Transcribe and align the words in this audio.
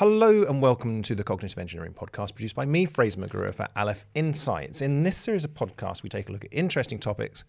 Hello 0.00 0.44
and 0.44 0.62
welcome 0.62 1.02
to 1.02 1.14
the 1.14 1.22
Cognitive 1.22 1.58
Engineering 1.58 1.92
Podcast, 1.92 2.34
produced 2.34 2.54
by 2.54 2.64
me, 2.64 2.86
Fraser 2.86 3.20
McGrew 3.20 3.52
for 3.52 3.68
Aleph 3.76 4.06
Insights. 4.14 4.80
In 4.80 5.02
this 5.02 5.14
series 5.14 5.44
of 5.44 5.52
podcasts, 5.52 6.02
we 6.02 6.08
take 6.08 6.30
a 6.30 6.32
look 6.32 6.42
at 6.42 6.54
interesting 6.54 6.98
topics 6.98 7.44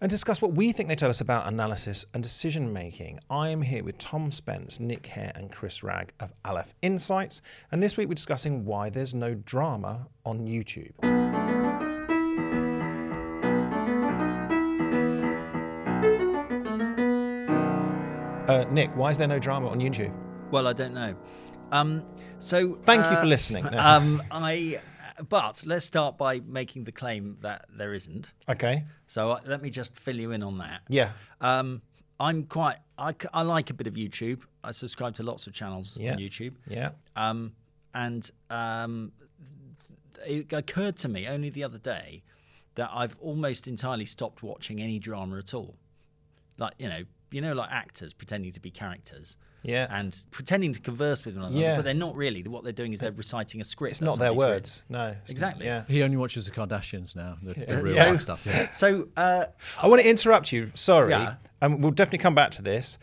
and 0.00 0.08
discuss 0.08 0.40
what 0.40 0.52
we 0.52 0.70
think 0.70 0.88
they 0.88 0.94
tell 0.94 1.10
us 1.10 1.20
about 1.20 1.48
analysis 1.48 2.06
and 2.14 2.22
decision 2.22 2.72
making. 2.72 3.18
I 3.28 3.48
am 3.48 3.60
here 3.60 3.82
with 3.82 3.98
Tom 3.98 4.30
Spence, 4.30 4.78
Nick 4.78 5.04
Hare, 5.04 5.32
and 5.34 5.50
Chris 5.50 5.82
Ragg 5.82 6.12
of 6.20 6.32
Aleph 6.44 6.72
Insights, 6.82 7.42
and 7.72 7.82
this 7.82 7.96
week 7.96 8.06
we're 8.06 8.14
discussing 8.14 8.64
why 8.64 8.88
there's 8.88 9.12
no 9.12 9.34
drama 9.34 10.06
on 10.24 10.46
YouTube. 10.46 10.92
Uh, 18.48 18.64
Nick, 18.70 18.94
why 18.94 19.10
is 19.10 19.18
there 19.18 19.26
no 19.26 19.40
drama 19.40 19.66
on 19.70 19.80
YouTube? 19.80 20.14
Well, 20.52 20.68
I 20.68 20.72
don't 20.72 20.94
know. 20.94 21.16
Um, 21.72 22.04
so 22.38 22.74
Thank 22.82 23.04
you 23.04 23.16
uh, 23.16 23.20
for 23.20 23.26
listening. 23.26 23.64
No. 23.70 23.78
Um, 23.78 24.22
I, 24.30 24.80
but 25.28 25.62
let's 25.66 25.84
start 25.84 26.16
by 26.18 26.40
making 26.40 26.84
the 26.84 26.92
claim 26.92 27.36
that 27.42 27.66
there 27.70 27.92
isn't. 27.94 28.30
Okay. 28.48 28.84
So 29.06 29.30
uh, 29.32 29.40
let 29.46 29.62
me 29.62 29.70
just 29.70 29.98
fill 29.98 30.16
you 30.16 30.32
in 30.32 30.42
on 30.42 30.58
that. 30.58 30.80
Yeah. 30.88 31.12
Um, 31.40 31.82
I'm 32.18 32.44
quite. 32.44 32.76
I, 32.98 33.14
I 33.32 33.42
like 33.42 33.70
a 33.70 33.74
bit 33.74 33.86
of 33.86 33.94
YouTube. 33.94 34.42
I 34.62 34.72
subscribe 34.72 35.14
to 35.16 35.22
lots 35.22 35.46
of 35.46 35.52
channels 35.54 35.96
Yeah. 35.98 36.12
on 36.12 36.18
YouTube. 36.18 36.54
Yeah. 36.66 36.90
Um, 37.16 37.52
and 37.94 38.30
um, 38.50 39.12
it 40.26 40.52
occurred 40.52 40.96
to 40.98 41.08
me 41.08 41.26
only 41.26 41.50
the 41.50 41.64
other 41.64 41.78
day 41.78 42.22
that 42.74 42.90
I've 42.92 43.16
almost 43.20 43.66
entirely 43.66 44.04
stopped 44.06 44.42
watching 44.42 44.80
any 44.80 44.98
drama 44.98 45.38
at 45.38 45.54
all. 45.54 45.76
Like 46.58 46.74
you 46.78 46.88
know, 46.88 47.02
you 47.30 47.40
know, 47.40 47.52
like 47.54 47.70
actors 47.70 48.12
pretending 48.12 48.52
to 48.52 48.60
be 48.60 48.70
characters. 48.70 49.36
Yeah. 49.62 49.86
And 49.90 50.16
pretending 50.30 50.72
to 50.72 50.80
converse 50.80 51.24
with 51.24 51.36
one 51.36 51.46
another, 51.46 51.60
Yeah. 51.60 51.76
but 51.76 51.84
they're 51.84 51.92
not 51.94 52.16
really. 52.16 52.42
What 52.42 52.64
they're 52.64 52.72
doing 52.72 52.92
is 52.92 53.00
they're 53.00 53.12
reciting 53.12 53.60
a 53.60 53.64
script. 53.64 53.92
It's 53.92 54.00
not 54.00 54.18
their 54.18 54.28
somebody's 54.30 54.42
read. 54.42 54.54
words. 54.54 54.82
No. 54.88 55.06
it's- 55.08 55.30
Exactly. 55.30 55.66
Yeah. 55.66 55.84
He 55.88 56.02
only 56.02 56.16
watches 56.16 56.46
the 56.46 56.50
Kardashians 56.52 57.14
now, 57.14 57.36
the, 57.42 57.54
the 57.54 57.82
real 57.82 57.94
So- 57.94 58.10
life 58.10 58.20
stuff. 58.22 58.42
Yeah. 58.46 58.70
So 58.72 59.08
uh, 59.16 59.46
I 59.82 59.86
want 59.88 60.00
to 60.02 60.08
interrupt 60.08 60.52
you. 60.52 60.70
Sorry. 60.74 61.10
Yeah. 61.10 61.34
Um, 61.62 61.80
we'll 61.80 61.90
definitely 61.92 62.18
come 62.20 62.34
back 62.34 62.52
to 62.52 62.62
this. 62.62 62.98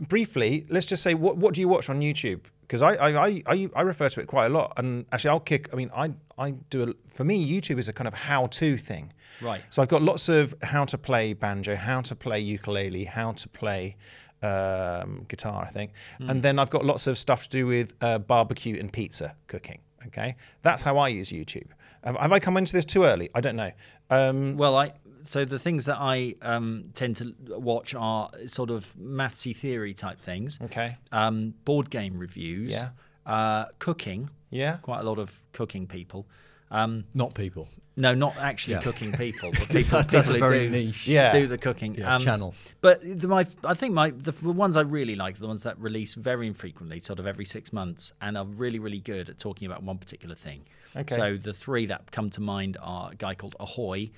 Briefly, 0.00 0.66
let's 0.70 0.86
just 0.86 1.02
say 1.02 1.14
what 1.14 1.36
what 1.36 1.54
do 1.54 1.60
you 1.60 1.68
watch 1.68 1.88
on 1.88 2.00
YouTube? 2.00 2.40
Because 2.62 2.82
I, 2.82 2.94
I, 2.94 3.26
I, 3.28 3.42
I, 3.46 3.68
I 3.76 3.82
refer 3.82 4.08
to 4.08 4.20
it 4.20 4.26
quite 4.26 4.46
a 4.46 4.48
lot. 4.48 4.72
And 4.78 5.04
actually, 5.12 5.30
I'll 5.30 5.40
kick. 5.40 5.68
I 5.72 5.76
mean, 5.76 5.90
I, 5.94 6.12
I 6.38 6.52
do. 6.70 6.82
A, 6.82 6.94
for 7.12 7.22
me, 7.22 7.46
YouTube 7.48 7.78
is 7.78 7.88
a 7.88 7.92
kind 7.92 8.08
of 8.08 8.14
how-to 8.14 8.76
thing. 8.78 9.12
Right. 9.42 9.60
So 9.70 9.82
I've 9.82 9.88
got 9.88 10.00
lots 10.02 10.28
of 10.28 10.54
how 10.62 10.84
to 10.86 10.96
play 10.98 11.32
banjo, 11.34 11.76
how 11.76 12.00
to 12.00 12.16
play 12.16 12.40
ukulele, 12.40 13.04
how 13.04 13.32
to 13.32 13.48
play 13.48 13.96
um, 14.44 15.24
guitar, 15.28 15.64
I 15.68 15.70
think, 15.70 15.92
and 16.20 16.42
then 16.42 16.58
I've 16.58 16.70
got 16.70 16.84
lots 16.84 17.06
of 17.06 17.16
stuff 17.18 17.44
to 17.44 17.50
do 17.50 17.66
with 17.66 17.94
uh, 18.00 18.18
barbecue 18.18 18.78
and 18.78 18.92
pizza 18.92 19.34
cooking. 19.46 19.80
Okay, 20.06 20.36
that's 20.62 20.82
how 20.82 20.98
I 20.98 21.08
use 21.08 21.30
YouTube. 21.30 21.68
Have, 22.04 22.16
have 22.16 22.32
I 22.32 22.38
come 22.38 22.56
into 22.56 22.72
this 22.72 22.84
too 22.84 23.04
early? 23.04 23.30
I 23.34 23.40
don't 23.40 23.56
know. 23.56 23.72
Um, 24.10 24.56
well, 24.56 24.76
I 24.76 24.92
so 25.24 25.44
the 25.44 25.58
things 25.58 25.86
that 25.86 25.96
I 25.98 26.34
um, 26.42 26.90
tend 26.94 27.16
to 27.16 27.34
watch 27.48 27.94
are 27.94 28.30
sort 28.46 28.70
of 28.70 28.94
mathsy 28.96 29.56
theory 29.56 29.94
type 29.94 30.20
things. 30.20 30.58
okay. 30.62 30.98
Um, 31.12 31.54
board 31.64 31.90
game 31.90 32.18
reviews. 32.18 32.72
Yeah. 32.72 32.90
Uh, 33.26 33.66
cooking. 33.78 34.28
Yeah. 34.50 34.76
Quite 34.82 35.00
a 35.00 35.04
lot 35.04 35.18
of 35.18 35.42
cooking 35.52 35.86
people. 35.86 36.26
Um, 36.70 37.04
Not 37.14 37.34
people. 37.34 37.68
No, 37.96 38.12
not 38.14 38.36
actually 38.38 38.74
Yeah. 38.74 38.80
cooking 38.80 39.12
people, 39.24 39.50
but 39.52 39.68
people, 39.68 39.98
That's- 40.00 40.06
that's 40.06 40.28
people 40.28 40.30
a 40.30 40.46
who 40.46 40.48
very 40.54 40.64
do, 40.66 40.70
niche 40.70 41.06
Yeah. 41.06 41.30
do 41.32 41.46
the 41.46 41.58
cooking. 41.58 41.94
Yeah, 41.94 42.18
channel. 42.18 42.54
But 42.80 43.00
the, 43.02 43.28
my, 43.28 43.46
I 43.62 43.74
think 43.74 43.94
my 43.94 44.10
the, 44.10 44.32
the 44.32 44.52
ones 44.52 44.76
I 44.76 44.80
really 44.80 45.14
like, 45.14 45.38
the 45.38 45.46
ones 45.46 45.62
that 45.62 45.78
release 45.78 46.14
very 46.14 46.46
infrequently, 46.46 46.98
sort 47.00 47.18
of 47.20 47.26
every 47.26 47.44
six 47.44 47.72
months, 47.72 48.12
and 48.20 48.36
are 48.36 48.44
really, 48.46 48.78
really 48.80 48.98
good 49.00 49.28
at 49.28 49.38
talking 49.38 49.66
about 49.66 49.82
one 49.82 49.98
particular 49.98 50.34
thing. 50.34 50.64
Okay. 50.96 51.14
So 51.14 51.36
the 51.36 51.52
three 51.52 51.86
that 51.86 52.10
come 52.10 52.30
to 52.30 52.40
mind 52.40 52.76
are 52.82 53.10
a 53.12 53.14
guy 53.14 53.34
called 53.34 53.54
Ahoy, 53.60 54.10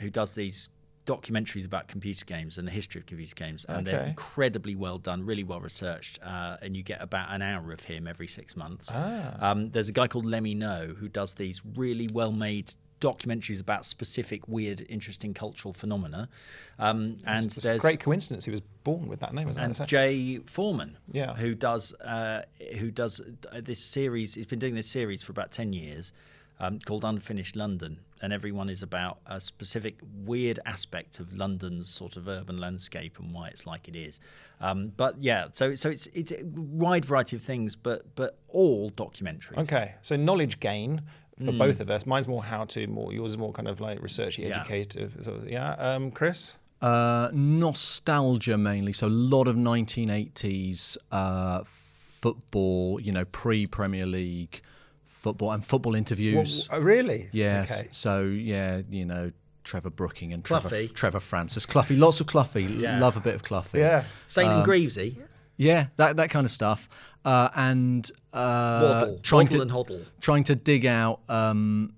who 0.00 0.10
does 0.10 0.34
these 0.34 0.68
documentaries 1.06 1.66
about 1.66 1.86
computer 1.86 2.24
games 2.24 2.56
and 2.56 2.66
the 2.66 2.72
history 2.72 2.98
of 3.00 3.06
computer 3.06 3.34
games, 3.34 3.66
and 3.68 3.86
they're 3.86 4.04
incredibly 4.04 4.74
well 4.74 4.96
done, 4.98 5.24
really 5.24 5.44
well 5.44 5.60
researched, 5.60 6.18
uh, 6.22 6.56
and 6.62 6.74
you 6.76 6.82
get 6.82 7.02
about 7.02 7.28
an 7.30 7.42
hour 7.42 7.72
of 7.72 7.80
him 7.84 8.06
every 8.06 8.26
six 8.26 8.56
months. 8.56 8.90
Ah. 8.92 9.50
Um, 9.50 9.70
there's 9.70 9.88
a 9.90 9.92
guy 9.92 10.08
called 10.08 10.24
LEMMiNO 10.24 10.96
who 10.96 11.08
does 11.08 11.34
these 11.34 11.60
really 11.76 12.08
well 12.12 12.32
made 12.32 12.72
documentaries 13.00 13.60
about 13.60 13.84
specific 13.84 14.48
weird, 14.48 14.84
interesting 14.88 15.34
cultural 15.34 15.74
phenomena. 15.74 16.28
Um, 16.78 17.16
and 17.26 17.46
It's 17.46 17.58
a 17.58 17.60
there's 17.60 17.80
great 17.80 18.00
coincidence 18.00 18.44
he 18.44 18.50
was 18.50 18.60
born 18.82 19.06
with 19.08 19.20
that 19.20 19.34
name. 19.34 19.48
And 19.56 19.78
it? 19.78 19.86
Jay 19.86 20.38
Foreman, 20.46 20.96
Yeah. 21.12 21.34
who 21.34 21.54
does 21.54 21.92
uh, 22.00 22.42
who 22.78 22.90
does 22.90 23.20
uh, 23.52 23.60
this 23.62 23.80
series. 23.80 24.34
He's 24.34 24.46
been 24.46 24.58
doing 24.58 24.74
this 24.74 24.86
series 24.88 25.22
for 25.22 25.32
about 25.32 25.52
ten 25.52 25.72
years, 25.72 26.12
um, 26.60 26.78
called 26.78 27.04
Unfinished 27.04 27.56
London, 27.56 28.00
and 28.22 28.32
everyone 28.32 28.68
is 28.68 28.82
about 28.82 29.18
a 29.26 29.40
specific 29.40 29.98
weird 30.24 30.58
aspect 30.64 31.18
of 31.20 31.36
London's 31.36 31.88
sort 31.88 32.16
of 32.16 32.26
urban 32.28 32.58
landscape 32.58 33.18
and 33.18 33.32
why 33.34 33.48
it's 33.48 33.66
like 33.66 33.86
it 33.88 33.96
is. 33.96 34.18
Um, 34.60 34.92
but 34.96 35.20
yeah, 35.20 35.48
so 35.52 35.74
so 35.74 35.90
it's 35.90 36.06
it's 36.08 36.32
a 36.32 36.44
wide 36.44 37.04
variety 37.04 37.36
of 37.36 37.42
things, 37.42 37.76
but 37.76 38.14
but 38.14 38.38
all 38.48 38.90
documentaries. 38.90 39.58
Okay, 39.58 39.94
so 40.00 40.16
knowledge 40.16 40.58
gain 40.60 41.02
for 41.42 41.52
both 41.52 41.80
of 41.80 41.90
us. 41.90 42.06
Mine's 42.06 42.28
more 42.28 42.42
how 42.44 42.64
to, 42.66 42.86
more 42.86 43.12
yours 43.12 43.32
is 43.32 43.38
more 43.38 43.52
kind 43.52 43.68
of 43.68 43.80
like 43.80 44.00
researchy, 44.00 44.48
Yeah. 44.48 44.60
educative. 44.60 45.16
Sort 45.22 45.38
of, 45.38 45.48
yeah, 45.50 45.72
um, 45.78 46.10
Chris. 46.10 46.56
Uh, 46.82 47.30
nostalgia 47.32 48.58
mainly. 48.58 48.92
So 48.92 49.06
a 49.06 49.08
lot 49.08 49.48
of 49.48 49.56
1980s 49.56 50.96
uh, 51.10 51.62
football, 51.64 53.00
you 53.00 53.12
know, 53.12 53.24
pre 53.24 53.66
Premier 53.66 54.06
League 54.06 54.60
football 55.06 55.52
and 55.52 55.64
football 55.64 55.94
interviews. 55.94 56.68
What- 56.68 56.78
oh, 56.78 56.82
really? 56.82 57.28
Yeah. 57.32 57.66
Okay. 57.68 57.88
So 57.90 58.22
yeah, 58.24 58.82
you 58.90 59.04
know, 59.04 59.32
Trevor 59.64 59.90
Brooking 59.90 60.32
and 60.34 60.44
Trevor, 60.44 60.86
Trevor 60.88 61.20
Francis, 61.20 61.64
Cloughie, 61.64 61.96
lots 61.96 62.20
of 62.20 62.26
Cloughie. 62.26 62.64
Yeah. 62.64 62.98
Love 63.00 63.16
a 63.16 63.20
bit 63.20 63.34
of 63.34 63.42
Cloughie. 63.42 63.78
Yeah. 63.78 64.04
Saint 64.26 64.50
and 64.50 64.64
Greavesy, 64.64 65.18
Yeah, 65.56 65.86
that 65.96 66.16
that 66.16 66.30
kind 66.30 66.44
of 66.44 66.50
stuff. 66.50 66.88
Uh, 67.24 67.48
and 67.54 68.10
uh, 68.32 68.80
Waddle, 68.82 69.18
trying 69.22 69.46
Waddle 69.46 69.56
to 69.58 69.62
and 69.62 69.70
Hoddle. 69.70 70.04
trying 70.20 70.44
to 70.44 70.54
dig 70.56 70.84
out 70.84 71.20
um, 71.28 71.94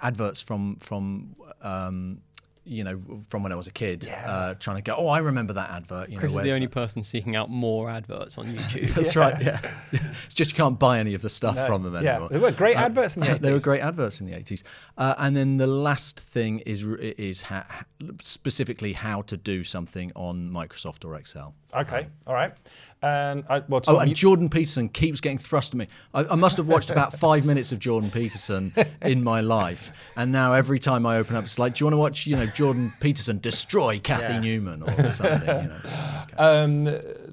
adverts 0.00 0.40
from 0.40 0.76
from 0.76 1.34
um, 1.62 2.22
you 2.70 2.84
know 2.84 3.00
from 3.28 3.42
when 3.42 3.52
I 3.52 3.56
was 3.56 3.66
a 3.66 3.72
kid. 3.72 4.08
Uh, 4.24 4.54
trying 4.54 4.76
to 4.76 4.82
go, 4.82 4.94
oh, 4.96 5.08
I 5.08 5.18
remember 5.18 5.52
that 5.54 5.70
advert. 5.70 6.08
You 6.08 6.14
know, 6.14 6.20
Chris 6.20 6.32
is 6.32 6.40
the 6.42 6.52
only 6.52 6.66
that?" 6.66 6.72
person 6.72 7.02
seeking 7.02 7.34
out 7.34 7.50
more 7.50 7.90
adverts 7.90 8.38
on 8.38 8.46
YouTube. 8.46 8.94
That's 8.94 9.16
right. 9.16 9.42
Yeah, 9.42 9.60
it's 9.92 10.34
just 10.34 10.52
you 10.52 10.56
can't 10.56 10.78
buy 10.78 10.98
any 10.98 11.14
of 11.14 11.22
the 11.22 11.30
stuff 11.30 11.56
from 11.66 11.82
them 11.82 11.96
anymore. 11.96 12.02
yeah, 12.02 12.10
anymore. 12.12 12.28
they 12.30 12.38
were 12.38 12.52
great 12.52 12.76
adverts 12.76 13.16
in 13.16 13.22
the 13.22 13.28
80s. 13.28 13.40
They 13.40 13.52
were 13.52 13.58
80s. 13.58 13.64
great 13.64 13.80
adverts 13.80 14.20
in 14.20 14.26
the 14.26 14.34
eighties. 14.34 14.62
Uh, 14.96 15.14
and 15.18 15.36
then 15.36 15.56
the 15.56 15.66
last 15.66 16.20
thing 16.20 16.60
is 16.60 16.84
is 16.84 17.42
ha- 17.42 17.84
specifically 18.20 18.92
how 18.92 19.22
to 19.22 19.36
do 19.36 19.64
something 19.64 20.12
on 20.14 20.50
Microsoft 20.50 21.04
or 21.04 21.16
Excel. 21.16 21.54
Okay, 21.74 22.06
all 22.26 22.34
right. 22.34 22.52
And 23.02 23.44
I, 23.48 23.62
well, 23.66 23.80
Oh, 23.86 23.98
and 23.98 24.14
Jordan 24.14 24.50
Peterson 24.50 24.88
keeps 24.90 25.20
getting 25.22 25.38
thrust 25.38 25.72
at 25.72 25.78
me. 25.78 25.88
I, 26.12 26.24
I 26.24 26.34
must 26.34 26.58
have 26.58 26.68
watched 26.68 26.90
about 26.90 27.14
five 27.14 27.46
minutes 27.46 27.72
of 27.72 27.78
Jordan 27.78 28.10
Peterson 28.10 28.74
in 29.02 29.24
my 29.24 29.40
life, 29.40 29.92
and 30.16 30.30
now 30.32 30.52
every 30.52 30.78
time 30.78 31.06
I 31.06 31.16
open 31.16 31.34
up, 31.34 31.44
it's 31.44 31.58
like, 31.58 31.74
do 31.74 31.82
you 31.82 31.86
want 31.86 31.94
to 31.94 31.98
watch, 31.98 32.26
you 32.26 32.36
know, 32.36 32.46
Jordan 32.46 32.92
Peterson 33.00 33.38
destroy 33.38 33.98
Cathy 34.00 34.34
Yeah. 34.34 34.40
Newman 34.40 34.82
or 34.82 35.10
something? 35.10 35.48
You 35.48 35.68
know, 35.68 35.80
so, 35.84 35.96
okay. 36.24 36.36
um, 36.36 36.84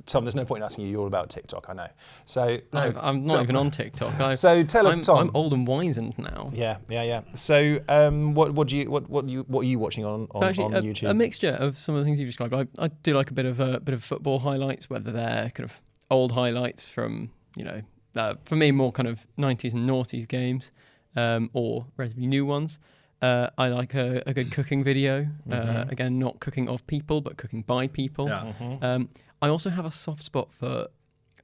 Tom, 0.07 0.25
there's 0.25 0.35
no 0.35 0.45
point 0.45 0.63
in 0.63 0.66
asking 0.66 0.85
you. 0.85 0.91
You're 0.91 1.01
all 1.01 1.07
about 1.07 1.29
TikTok, 1.29 1.68
I 1.69 1.73
know. 1.73 1.88
So, 2.25 2.57
no, 2.73 2.79
I've- 2.79 2.97
I'm 3.00 3.23
not 3.25 3.44
even 3.44 3.56
on 3.56 3.69
TikTok. 3.69 4.19
I, 4.19 4.34
So 4.34 4.63
tell 4.63 4.88
us, 4.88 4.97
I'm, 4.97 5.03
Tom. 5.03 5.18
I'm 5.19 5.31
old 5.35 5.53
and 5.53 5.68
wizened 5.68 6.18
now. 6.18 6.50
yeah, 6.53 6.78
yeah, 6.90 7.03
yeah. 7.03 7.22
So, 7.35 7.79
um, 7.88 8.34
what, 8.34 8.53
what 8.53 8.67
do 8.69 8.78
you, 8.78 8.90
what, 8.90 9.09
what, 9.09 9.28
you, 9.29 9.44
what 9.47 9.62
are 9.62 9.67
you 9.69 9.78
watching 9.79 10.03
on, 10.06 10.28
on, 10.31 10.44
Actually, 10.44 10.63
on 10.66 10.73
a, 10.75 10.81
YouTube? 10.81 11.09
a 11.09 11.13
mixture 11.13 11.56
of 11.59 11.78
some 11.78 11.94
of 11.94 12.00
the 12.01 12.06
things 12.06 12.19
you've 12.19 12.29
described. 12.29 12.53
I, 12.53 12.66
I 12.84 12.88
do 13.03 13.13
like 13.13 13.29
a 13.29 13.34
bit 13.34 13.46
of 13.46 13.59
a 13.59 13.79
bit 13.79 13.94
of 13.94 14.03
football 14.03 14.40
highlights, 14.40 14.90
whether 14.90 15.12
they're 15.12 15.51
kind 15.53 15.69
of 15.69 15.79
old 16.09 16.31
highlights 16.31 16.88
from 16.88 17.29
you 17.56 17.66
know, 17.66 17.81
uh, 18.16 18.35
for 18.46 18.55
me 18.55 18.72
more 18.72 18.91
kind 18.91 19.08
of 19.08 19.26
90s 19.37 19.73
and 19.73 19.90
noughties 19.90 20.28
games, 20.28 20.72
um, 21.16 21.49
or 21.53 21.85
relatively 21.97 22.28
new 22.28 22.46
ones. 22.46 22.79
Uh, 23.20 23.49
I 23.58 23.70
like 23.70 23.96
a, 23.96 24.22
a 24.28 24.34
good 24.34 24.52
cooking 24.52 24.84
video. 24.84 25.28
Uh, 25.52 25.85
again, 25.90 26.20
not 26.20 26.40
cooking 26.40 26.70
of 26.70 26.85
people, 26.85 27.20
but 27.20 27.35
cooking 27.35 27.64
by 27.64 27.87
people. 27.87 28.28
Yeah. 28.29 28.53
Um, 28.84 29.09
I 29.41 29.49
also 29.49 29.69
have 29.69 29.85
a 29.85 29.91
soft 29.91 30.23
spot 30.23 30.51
for 30.51 30.87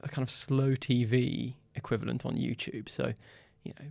a 0.02 0.08
kind 0.08 0.22
of 0.26 0.30
slow 0.30 0.70
TV 0.72 1.54
equivalent 1.74 2.24
on 2.26 2.36
YouTube. 2.36 2.88
So, 2.88 3.12
you 3.62 3.72
know, 3.78 3.86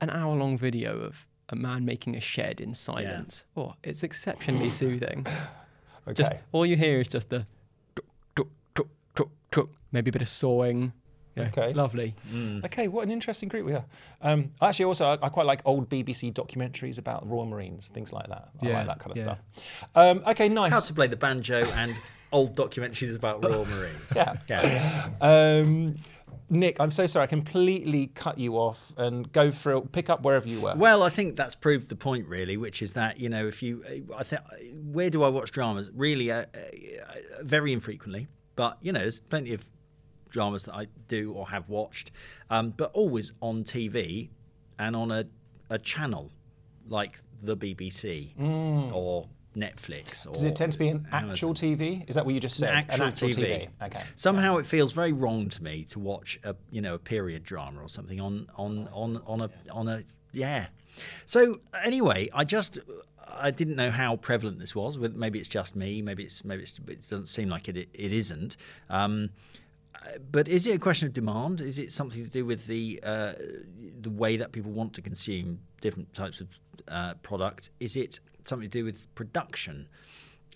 an 0.00 0.10
hour 0.10 0.36
long 0.36 0.56
video 0.56 0.98
of 1.00 1.26
a 1.48 1.56
man 1.56 1.84
making 1.84 2.16
a 2.16 2.20
shed 2.20 2.60
in 2.60 2.74
silence. 2.74 3.44
Oh, 3.56 3.74
it's 3.82 4.02
exceptionally 4.02 4.68
soothing. 4.80 5.26
okay. 6.06 6.14
Just 6.14 6.32
all 6.52 6.64
you 6.66 6.76
hear 6.76 7.00
is 7.00 7.08
just 7.08 7.30
the 7.30 7.46
tuk, 7.96 8.04
tuk, 8.36 8.48
tuk, 8.74 8.88
tuk, 9.14 9.30
tuk, 9.50 9.70
maybe 9.92 10.10
a 10.10 10.12
bit 10.12 10.22
of 10.22 10.28
sawing. 10.28 10.92
You 11.34 11.42
know, 11.44 11.48
Okay. 11.48 11.72
Lovely. 11.72 12.14
Okay, 12.64 12.88
what 12.88 13.04
an 13.04 13.10
interesting 13.12 13.48
group 13.48 13.64
we 13.64 13.72
are. 13.72 13.84
Um, 14.22 14.50
actually, 14.60 14.86
also, 14.86 15.06
I, 15.06 15.26
I 15.26 15.28
quite 15.28 15.46
like 15.46 15.62
old 15.64 15.88
BBC 15.88 16.32
documentaries 16.32 16.98
about 16.98 17.28
Royal 17.28 17.46
Marines, 17.46 17.88
things 17.88 18.12
like 18.12 18.26
that. 18.28 18.48
I 18.60 18.66
Yeah, 18.66 18.74
like 18.78 18.86
that 18.88 18.98
kind 18.98 19.10
of 19.12 19.16
yeah. 19.18 19.22
stuff. 19.24 19.38
Um, 19.94 20.22
okay, 20.28 20.48
nice. 20.48 20.72
How 20.72 20.80
to 20.80 20.92
play 20.94 21.06
the 21.06 21.16
banjo 21.16 21.64
and 21.76 21.94
old 22.32 22.56
documentaries 22.56 23.14
about 23.16 23.44
Royal 23.48 23.66
Marines. 23.66 24.12
Yeah. 24.14 24.34
yeah. 24.48 25.10
Um, 25.20 25.96
Nick, 26.50 26.80
I'm 26.80 26.90
so 26.90 27.06
sorry. 27.06 27.24
I 27.24 27.26
completely 27.26 28.06
cut 28.14 28.38
you 28.38 28.54
off 28.56 28.92
and 28.96 29.30
go 29.32 29.50
through, 29.50 29.88
pick 29.92 30.08
up 30.08 30.22
wherever 30.22 30.48
you 30.48 30.60
were. 30.60 30.74
Well, 30.76 31.02
I 31.02 31.10
think 31.10 31.36
that's 31.36 31.54
proved 31.54 31.88
the 31.88 31.96
point, 31.96 32.26
really, 32.26 32.56
which 32.56 32.80
is 32.80 32.94
that 32.94 33.20
you 33.20 33.28
know, 33.28 33.46
if 33.46 33.62
you, 33.62 33.84
I 34.16 34.22
think, 34.22 34.42
where 34.72 35.10
do 35.10 35.22
I 35.22 35.28
watch 35.28 35.50
dramas? 35.50 35.90
Really, 35.94 36.30
uh, 36.30 36.44
uh, 36.54 37.42
very 37.42 37.72
infrequently, 37.72 38.28
but 38.56 38.78
you 38.80 38.92
know, 38.92 39.00
there's 39.00 39.20
plenty 39.20 39.52
of 39.52 39.68
dramas 40.30 40.64
that 40.64 40.74
I 40.74 40.86
do 41.06 41.32
or 41.32 41.48
have 41.48 41.68
watched, 41.68 42.12
um, 42.50 42.70
but 42.70 42.90
always 42.94 43.32
on 43.40 43.64
TV 43.64 44.30
and 44.78 44.96
on 44.96 45.10
a, 45.10 45.26
a 45.68 45.78
channel 45.78 46.30
like 46.88 47.20
the 47.42 47.56
BBC 47.56 48.32
or 48.92 49.28
Netflix. 49.58 50.26
Or 50.26 50.32
Does 50.32 50.44
it 50.44 50.56
tend 50.56 50.72
to 50.72 50.78
be 50.78 50.88
an 50.88 51.06
Amazon. 51.12 51.30
actual 51.30 51.54
TV? 51.54 52.08
Is 52.08 52.14
that 52.14 52.24
what 52.24 52.34
you 52.34 52.40
just 52.40 52.56
said? 52.56 52.70
An 52.70 52.76
actual, 52.76 53.28
TV. 53.28 53.68
Okay. 53.82 54.02
Somehow 54.14 54.56
it 54.58 54.66
feels 54.66 54.92
very 54.92 55.12
wrong 55.12 55.48
to 55.48 55.62
me 55.62 55.84
to 55.90 55.98
watch 55.98 56.38
a 56.44 56.54
you 56.70 56.80
know 56.80 56.94
a 56.94 56.98
period 56.98 57.44
drama 57.44 57.82
or 57.82 57.88
something 57.88 58.20
on 58.20 58.48
on 58.56 58.88
on 58.92 59.22
on 59.26 59.40
a 59.42 59.50
on 59.70 59.88
a 59.88 60.02
yeah. 60.32 60.66
So 61.26 61.60
anyway, 61.84 62.28
I 62.34 62.44
just 62.44 62.78
I 63.26 63.50
didn't 63.50 63.76
know 63.76 63.90
how 63.90 64.16
prevalent 64.16 64.58
this 64.58 64.74
was. 64.74 64.98
With 64.98 65.14
maybe 65.14 65.38
it's 65.38 65.48
just 65.48 65.76
me. 65.76 66.02
Maybe 66.02 66.24
it's 66.24 66.44
maybe 66.44 66.62
it's, 66.62 66.78
it 66.78 67.00
doesn't 67.08 67.26
seem 67.26 67.48
like 67.48 67.68
it. 67.68 67.76
It, 67.76 67.88
it 67.92 68.12
isn't. 68.12 68.56
Um, 68.88 69.30
but 70.30 70.48
is 70.48 70.66
it 70.66 70.76
a 70.76 70.78
question 70.78 71.08
of 71.08 71.14
demand? 71.14 71.60
Is 71.60 71.78
it 71.78 71.92
something 71.92 72.22
to 72.22 72.30
do 72.30 72.44
with 72.44 72.66
the 72.66 73.00
uh, 73.02 73.34
the 74.00 74.10
way 74.10 74.36
that 74.36 74.52
people 74.52 74.70
want 74.70 74.94
to 74.94 75.02
consume 75.02 75.60
different 75.80 76.12
types 76.14 76.40
of 76.40 76.48
uh, 76.88 77.14
product? 77.22 77.70
Is 77.80 77.96
it 77.96 78.20
something 78.48 78.68
to 78.68 78.78
do 78.78 78.84
with 78.84 79.12
production? 79.14 79.88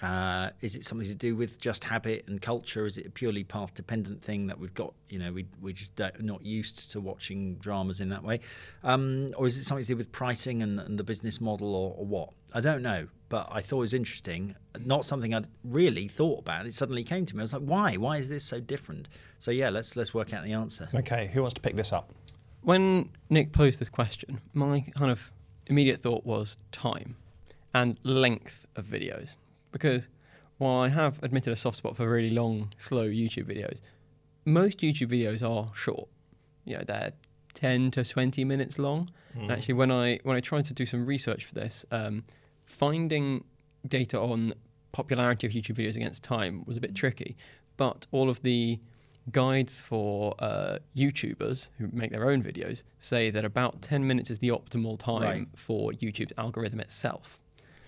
Uh, 0.03 0.51
is 0.61 0.75
it 0.75 0.85
something 0.85 1.07
to 1.07 1.15
do 1.15 1.37
with 1.37 1.61
just 1.61 1.85
habit 1.85 2.25
and 2.27 2.43
culture? 2.43 2.87
Is 2.87 2.99
it 2.99 3.07
a 3.07 3.11
purely 3.11 3.45
path 3.45 3.73
dependent 3.75 4.21
thing 4.21 4.49
that 4.49 4.59
we've 4.59 4.75
got? 4.75 4.95
You 5.09 5.21
know, 5.21 5.33
we 5.33 5.47
we 5.61 5.73
just 5.73 5.95
don't, 5.95 6.21
not 6.21 6.45
used 6.45 6.91
to 6.91 7.01
watching 7.01 7.55
dramas 7.57 8.01
in 8.01 8.09
that 8.09 8.25
way, 8.25 8.41
um, 8.83 9.31
or 9.37 9.47
is 9.47 9.57
it 9.57 9.65
something 9.65 9.85
to 9.85 9.93
do 9.93 9.97
with 9.97 10.11
pricing 10.11 10.61
and, 10.61 10.81
and 10.81 10.99
the 10.99 11.05
business 11.05 11.41
model, 11.41 11.77
or, 11.77 11.95
or 11.97 12.05
what? 12.05 12.31
I 12.53 12.61
don't 12.61 12.83
know, 12.83 13.07
but 13.29 13.49
I 13.51 13.61
thought 13.61 13.77
it 13.77 13.81
was 13.81 13.95
interesting. 13.95 14.57
Not 14.85 15.05
something 15.05 15.33
I'd 15.33 15.47
really 15.63 16.09
thought 16.09 16.41
about. 16.41 16.67
It 16.67 16.75
suddenly 16.75 17.05
came 17.05 17.25
to 17.27 17.37
me. 17.37 17.41
I 17.41 17.45
was 17.45 17.53
like, 17.53 17.63
why? 17.63 17.95
Why 17.95 18.17
is 18.17 18.29
this 18.29 18.43
so 18.43 18.59
different? 18.59 19.09
So 19.39 19.53
yeah, 19.53 19.71
let's 19.71 19.95
let's 19.95 20.13
work 20.13 20.33
out 20.33 20.43
the 20.43 20.53
answer. 20.53 20.89
Okay. 20.93 21.31
Who 21.33 21.43
wants 21.43 21.55
to 21.55 21.61
pick 21.61 21.77
this 21.77 21.93
up? 21.93 22.11
When 22.63 23.11
Nick 23.31 23.53
posed 23.53 23.79
this 23.79 23.89
question, 23.89 24.41
my 24.53 24.81
kind 24.97 25.13
of 25.13 25.31
immediate 25.69 26.03
thought 26.03 26.27
was 26.27 26.59
time 26.73 27.17
and 27.75 27.99
length 28.03 28.67
of 28.77 28.85
videos. 28.87 29.37
Because 29.71 30.09
while 30.59 30.81
I 30.81 30.89
have 30.89 31.23
admitted 31.23 31.53
a 31.53 31.57
soft 31.57 31.77
spot 31.77 31.97
for 31.97 32.09
really 32.09 32.31
long, 32.31 32.73
slow 32.77 33.09
YouTube 33.09 33.45
videos, 33.45 33.81
most 34.45 34.79
YouTube 34.79 35.11
videos 35.11 35.43
are 35.43 35.71
short. 35.75 36.09
You 36.65 36.79
know, 36.79 36.85
they're 36.87 37.13
10 37.55 37.91
to 37.93 38.05
20 38.05 38.45
minutes 38.45 38.79
long. 38.79 39.09
And 39.35 39.51
actually, 39.51 39.75
when 39.75 39.91
I 39.91 40.19
when 40.25 40.37
I 40.37 40.41
tried 40.41 40.67
to 40.67 40.75
do 40.75 40.85
some 40.87 41.07
research 41.07 41.45
for 41.47 41.55
this, 41.55 41.85
um, 41.91 42.25
finding 42.67 43.45
data 43.89 44.19
on 44.21 44.55
popularity 44.93 45.47
of 45.47 45.53
YouTube 45.55 45.77
videos 45.77 45.97
against 45.97 46.23
time 46.23 46.65
was 46.67 46.77
a 46.77 46.81
bit 46.81 46.95
tricky. 46.95 47.37
But 47.79 48.07
all 48.13 48.29
of 48.29 48.43
the 48.43 48.79
guides 49.31 49.81
for 49.81 50.35
uh, 50.39 50.79
YouTubers 50.97 51.69
who 51.79 51.89
make 51.93 52.11
their 52.11 52.29
own 52.29 52.43
videos 52.43 52.83
say 52.99 53.31
that 53.31 53.45
about 53.45 53.81
10 53.81 54.07
minutes 54.07 54.31
is 54.31 54.39
the 54.41 54.49
optimal 54.49 54.99
time 54.99 55.23
Right. 55.23 55.47
for 55.57 55.93
YouTube's 55.93 56.33
algorithm 56.37 56.81
itself. 56.81 57.39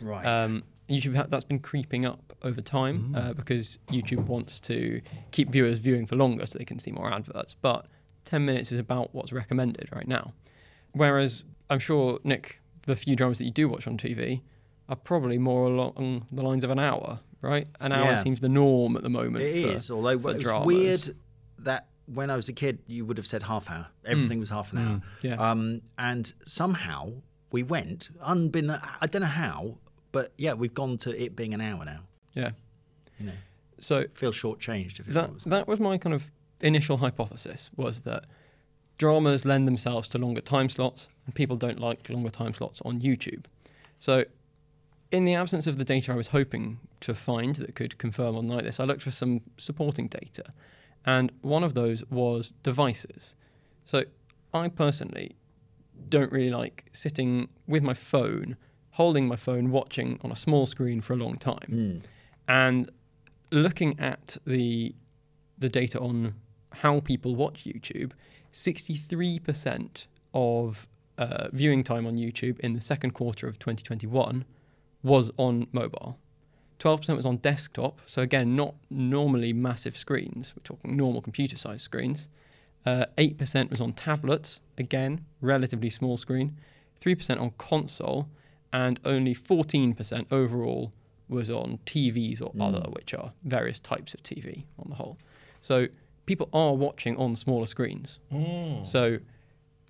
Right. 0.05 0.25
Um, 0.25 0.62
YouTube 0.89 1.17
ha- 1.17 1.27
that's 1.29 1.45
been 1.45 1.61
creeping 1.61 2.05
up 2.05 2.37
over 2.43 2.61
time 2.61 3.15
uh, 3.17 3.33
because 3.33 3.79
YouTube 3.89 4.27
wants 4.27 4.61
to 4.61 5.01
keep 5.31 5.49
viewers 5.51 5.79
viewing 5.79 6.06
for 6.06 6.17
longer 6.17 6.45
so 6.47 6.59
they 6.59 6.65
can 6.65 6.79
see 6.79 6.93
more 6.93 7.11
adverts. 7.12 7.55
But 7.55 7.87
10 8.27 8.45
minutes 8.45 8.71
is 8.71 8.79
about 8.79 9.15
what's 9.15 9.33
recommended 9.33 9.89
right 9.95 10.06
now. 10.06 10.33
Whereas 10.93 11.45
I'm 11.71 11.79
sure 11.79 12.19
Nick, 12.25 12.61
the 12.87 12.97
few 12.97 13.17
dramas 13.17 13.39
that 13.39 13.45
you 13.45 13.51
do 13.51 13.69
watch 13.69 13.87
on 13.87 13.97
TV 13.97 14.43
are 14.89 14.97
probably 14.97 15.39
more 15.39 15.67
along 15.67 16.27
the 16.31 16.43
lines 16.43 16.65
of 16.65 16.71
an 16.71 16.79
hour, 16.79 17.19
right? 17.41 17.67
An 17.81 17.93
hour 17.93 18.11
Yeah. 18.11 18.15
seems 18.17 18.41
the 18.41 18.49
norm 18.50 18.97
at 18.97 19.03
the 19.03 19.09
moment. 19.09 19.45
It 19.45 19.62
for, 19.65 19.73
is, 19.73 19.91
although 19.91 20.19
for 20.19 20.33
it's 20.33 20.43
dramas. 20.45 20.67
weird 20.67 21.09
that 21.61 21.87
when 22.07 22.29
I 22.31 22.37
was 22.37 22.50
a 22.50 22.53
kid, 22.53 22.81
you 22.87 23.07
would 23.07 23.17
have 23.17 23.27
said 23.27 23.43
half 23.43 23.71
hour. 23.71 23.87
Everything 24.05 24.39
was 24.39 24.50
half 24.50 24.73
an 24.75 24.79
hour. 24.79 25.03
yeah. 25.23 25.37
Um, 25.37 25.81
and 25.97 26.31
somehow 26.45 27.12
we 27.50 27.62
went, 27.62 28.11
unbeen, 28.23 28.79
I 29.00 29.07
don't 29.07 29.23
know 29.23 29.29
how, 29.29 29.79
but 30.14 30.32
yeah, 30.38 30.55
we've 30.55 30.72
gone 30.75 30.96
to 30.99 31.11
it 31.22 31.37
being 31.37 31.52
an 31.55 31.61
hour 31.61 31.84
now. 31.84 32.00
Yeah. 32.34 32.52
You 33.19 33.26
know, 33.26 33.32
So 33.78 34.06
feel 34.14 34.32
shortchanged 34.32 35.00
if 35.00 35.08
it 35.08 35.12
that 35.12 35.34
was. 35.34 35.44
that 35.44 35.69
was 35.69 35.78
my 35.81 35.99
kind 35.99 36.14
of 36.14 36.31
initial 36.61 36.96
hypothesis 36.96 37.70
was 37.76 38.00
that 38.00 38.25
dramas 38.96 39.44
lend 39.44 39.66
themselves 39.69 40.08
to 40.08 40.19
longer 40.19 40.40
time 40.40 40.69
slots 40.69 41.08
and 41.26 41.34
people 41.34 41.56
don't 41.56 41.78
like 41.81 42.08
longer 42.08 42.31
time 42.31 42.55
slots 42.55 42.81
on 42.84 43.00
YouTube. 43.00 43.44
So 43.99 44.25
in 45.11 45.25
the 45.25 45.34
absence 45.34 45.66
of 45.66 45.78
the 45.78 45.84
data 45.84 46.12
I 46.12 46.16
was 46.16 46.28
hoping 46.28 46.78
to 47.00 47.14
find 47.14 47.56
that 47.56 47.75
could 47.75 47.99
confirm 47.99 48.37
or 48.37 48.43
deny 48.43 48.62
this, 48.62 48.81
I 48.81 48.84
looked 48.84 49.02
for 49.02 49.11
some 49.11 49.40
supporting 49.58 50.08
data. 50.08 50.44
And 51.06 51.31
one 51.43 51.62
of 51.64 51.75
those 51.75 52.05
was 52.11 52.55
devices. 52.62 53.34
So 53.84 54.05
I 54.52 54.69
personally 54.69 55.37
don't 56.08 56.32
really 56.32 56.50
like 56.50 56.84
sitting 56.93 57.49
with 57.66 57.82
my 57.82 57.94
phone, 57.94 58.56
holding 58.94 59.26
my 59.26 59.37
phone, 59.37 59.70
watching 59.70 60.19
on 60.23 60.31
a 60.31 60.37
small 60.37 60.67
screen 60.67 61.00
for 61.00 61.12
a 61.12 61.17
long 61.17 61.37
time. 61.37 61.67
And 62.49 62.91
looking 63.50 63.99
at 64.00 64.37
the 64.46 64.94
the 65.58 65.69
data 65.69 66.00
on 66.00 66.35
how 66.73 67.00
people 67.00 67.37
watch 67.37 67.64
YouTube, 67.64 68.11
63% 68.52 70.06
of 70.35 70.88
uh, 71.17 71.49
viewing 71.52 71.85
time 71.85 72.06
on 72.06 72.17
YouTube 72.17 72.58
in 72.61 72.75
the 72.75 72.81
second 72.81 73.12
quarter 73.12 73.46
of 73.46 73.58
2021 73.61 74.44
was 75.05 75.31
on 75.37 75.69
mobile. 75.70 76.19
12% 76.81 77.14
was 77.17 77.25
on 77.25 77.37
desktop, 77.37 78.00
so 78.05 78.20
again, 78.23 78.56
not 78.56 78.75
normally 78.90 79.52
massive 79.52 79.97
screens. 79.97 80.52
We're 80.56 80.64
talking 80.64 80.97
normal 80.97 81.23
computer 81.23 81.56
sized 81.56 81.82
screens. 81.82 82.29
Uh, 82.85 83.06
8% 83.17 83.70
was 83.70 83.81
on 83.81 83.93
tablets, 83.93 84.58
again, 84.76 85.25
relatively 85.40 85.88
small 85.88 86.17
screen. 86.17 86.58
3% 87.00 87.40
on 87.40 87.52
console, 87.58 88.29
and 88.75 88.99
only 89.05 89.35
14% 89.37 90.26
overall 90.32 90.93
was 91.29 91.49
on 91.49 91.79
TVs 91.87 92.43
or 92.43 92.50
other, 92.61 92.85
which 92.91 93.15
are 93.15 93.32
various 93.44 93.79
types 93.79 94.15
of 94.15 94.23
TV 94.25 94.65
on 94.81 94.87
the 94.91 94.97
whole. 94.97 95.17
So 95.61 95.87
people 96.26 96.49
are 96.53 96.75
watching 96.75 97.17
on 97.17 97.37
smaller 97.37 97.67
screens. 97.67 98.19
So 98.85 99.19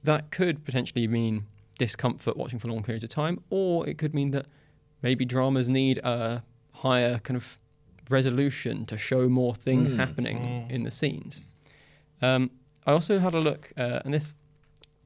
that 0.05 0.31
could 0.31 0.65
potentially 0.67 1.09
mean 1.09 1.47
discomfort 1.79 2.37
watching 2.37 2.59
for 2.59 2.69
long 2.69 2.83
periods 2.83 3.03
of 3.03 3.09
time, 3.09 3.41
or 3.49 3.89
it 3.89 3.97
could 3.97 4.15
mean 4.15 4.33
that 4.33 4.47
maybe 5.03 5.25
dramas 5.25 5.69
need 5.69 5.99
a 5.99 6.45
higher 6.73 7.19
kind 7.21 7.39
of 7.39 7.59
resolution 8.11 8.85
to 8.85 8.99
show 8.99 9.31
more 9.31 9.55
things 9.55 9.95
happening 9.95 10.67
in 10.71 10.83
the 10.83 10.91
scenes. 10.91 11.41
Um, 12.21 12.51
I 12.87 12.93
also 12.93 13.19
had 13.19 13.33
a 13.35 13.41
look, 13.41 13.73
uh, 13.79 14.01
and 14.05 14.13
this 14.13 14.35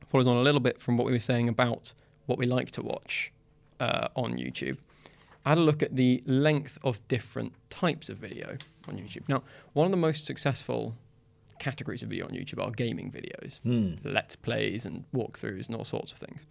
follows 0.09 0.27
on 0.27 0.37
a 0.37 0.43
little 0.43 0.61
bit 0.61 0.81
from 0.81 0.97
what 0.97 1.07
we 1.07 1.13
were 1.13 1.21
saying 1.21 1.49
about 1.49 1.95
what 2.27 2.39
we 2.39 2.47
like 2.47 2.73
to 2.73 2.83
watch 2.83 3.33
uh, 3.81 4.09
on 4.17 4.35
YouTube. 4.35 4.79
I 5.45 5.51
had 5.51 5.59
a 5.59 5.63
look 5.63 5.83
at 5.83 5.97
the 5.97 6.23
length 6.27 6.79
of 6.83 7.07
different 7.09 7.53
types 7.71 8.09
of 8.09 8.19
video 8.19 8.57
on 8.87 8.97
YouTube. 8.97 9.29
Now, 9.29 9.43
one 9.73 9.87
of 9.87 9.91
the 9.93 9.97
most 9.99 10.27
successful 10.27 10.95
categories 11.59 12.03
of 12.03 12.11
video 12.11 12.27
on 12.27 12.33
YouTube 12.33 12.63
are 12.63 12.71
gaming 12.71 13.11
videos, 13.11 13.61
let's 14.05 14.37
plays 14.37 14.85
and 14.87 15.05
walkthroughs 15.15 15.67
and 15.67 15.75
all 15.77 15.85
sorts 15.85 16.13
of 16.13 16.19
things. 16.19 16.47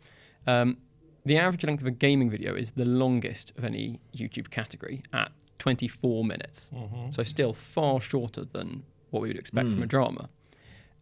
Um, 0.47 0.77
the 1.25 1.37
average 1.37 1.63
length 1.65 1.81
of 1.81 1.87
a 1.87 1.91
gaming 1.91 2.29
video 2.29 2.55
is 2.55 2.71
the 2.71 2.85
longest 2.85 3.51
of 3.57 3.63
any 3.65 3.99
YouTube 4.15 4.49
category 4.49 5.03
at 5.13 5.31
24 5.59 6.23
minutes. 6.23 6.69
So 7.11 7.23
still 7.23 7.53
far 7.53 7.99
shorter 8.01 8.45
than 8.45 8.83
what 9.11 9.21
we 9.21 9.27
would 9.29 9.37
expect 9.37 9.67
from 9.75 9.83
a 9.83 9.87
drama. 9.87 10.29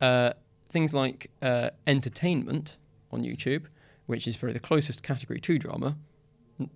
Uh, 0.01 0.33
things 0.69 0.93
like 0.93 1.29
uh, 1.41 1.69
entertainment 1.87 2.77
on 3.11 3.21
YouTube, 3.23 3.65
which 4.07 4.27
is 4.27 4.35
probably 4.37 4.53
the 4.53 4.59
closest 4.59 5.03
category 5.03 5.39
to 5.41 5.57
drama, 5.59 5.95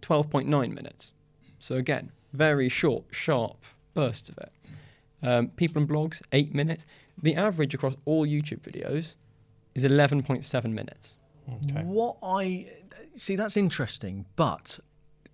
12.9 0.01 0.48
minutes. 0.74 1.13
So 1.59 1.75
again, 1.75 2.12
very 2.33 2.69
short, 2.69 3.05
sharp 3.12 3.57
bursts 3.93 4.29
of 4.29 4.38
it. 4.38 4.51
Um, 5.21 5.50
people 5.50 5.81
and 5.81 5.89
blogs, 5.89 6.21
eight 6.31 6.53
minutes. 6.53 6.86
The 7.21 7.36
average 7.36 7.74
across 7.74 7.95
all 8.05 8.25
YouTube 8.25 8.62
videos 8.62 9.15
is 9.75 9.83
11.7 9.83 10.71
minutes. 10.71 11.17
Okay. 11.65 11.81
What 11.83 12.17
I 12.24 12.67
see 13.15 13.36
that's 13.36 13.57
interesting, 13.57 14.25
but 14.36 14.79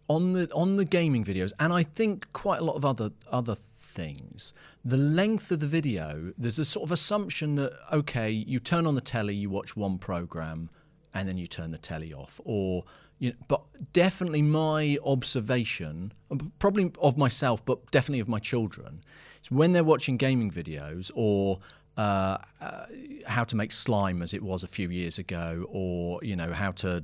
on 0.07 0.33
the 0.33 0.49
on 0.53 0.77
the 0.77 0.85
gaming 0.85 1.23
videos, 1.23 1.51
and 1.59 1.73
I 1.73 1.83
think 1.83 2.31
quite 2.33 2.59
a 2.59 2.63
lot 2.63 2.75
of 2.75 2.85
other 2.85 3.11
other 3.29 3.55
things, 3.79 4.53
the 4.83 4.97
length 4.97 5.51
of 5.51 5.59
the 5.59 5.67
video, 5.67 6.33
there's 6.37 6.59
a 6.59 6.65
sort 6.65 6.87
of 6.87 6.91
assumption 6.91 7.55
that 7.55 7.73
okay, 7.91 8.29
you 8.31 8.59
turn 8.59 8.87
on 8.87 8.95
the 8.95 9.01
telly, 9.01 9.35
you 9.35 9.49
watch 9.49 9.75
one 9.75 9.97
program, 9.97 10.69
and 11.13 11.27
then 11.27 11.37
you 11.37 11.47
turn 11.47 11.71
the 11.71 11.77
telly 11.77 12.13
off, 12.13 12.39
or 12.45 12.83
you 13.19 13.29
know, 13.29 13.36
but 13.48 13.62
definitely 13.93 14.41
my 14.41 14.98
observation, 15.05 16.12
probably 16.60 16.91
of 17.00 17.17
myself, 17.17 17.63
but 17.65 17.89
definitely 17.91 18.19
of 18.19 18.27
my 18.27 18.39
children, 18.39 19.03
is 19.43 19.51
when 19.51 19.72
they're 19.74 19.84
watching 19.84 20.17
gaming 20.17 20.51
videos 20.51 21.12
or 21.15 21.60
uh, 21.98 22.38
uh, 22.60 22.86
how 23.25 23.43
to 23.43 23.55
make 23.55 23.72
slime 23.72 24.22
as 24.22 24.34
it 24.34 24.43
was 24.43 24.63
a 24.63 24.67
few 24.67 24.89
years 24.89 25.17
ago, 25.17 25.65
or 25.69 26.19
you 26.24 26.36
know 26.36 26.51
how 26.51 26.72
to 26.72 27.03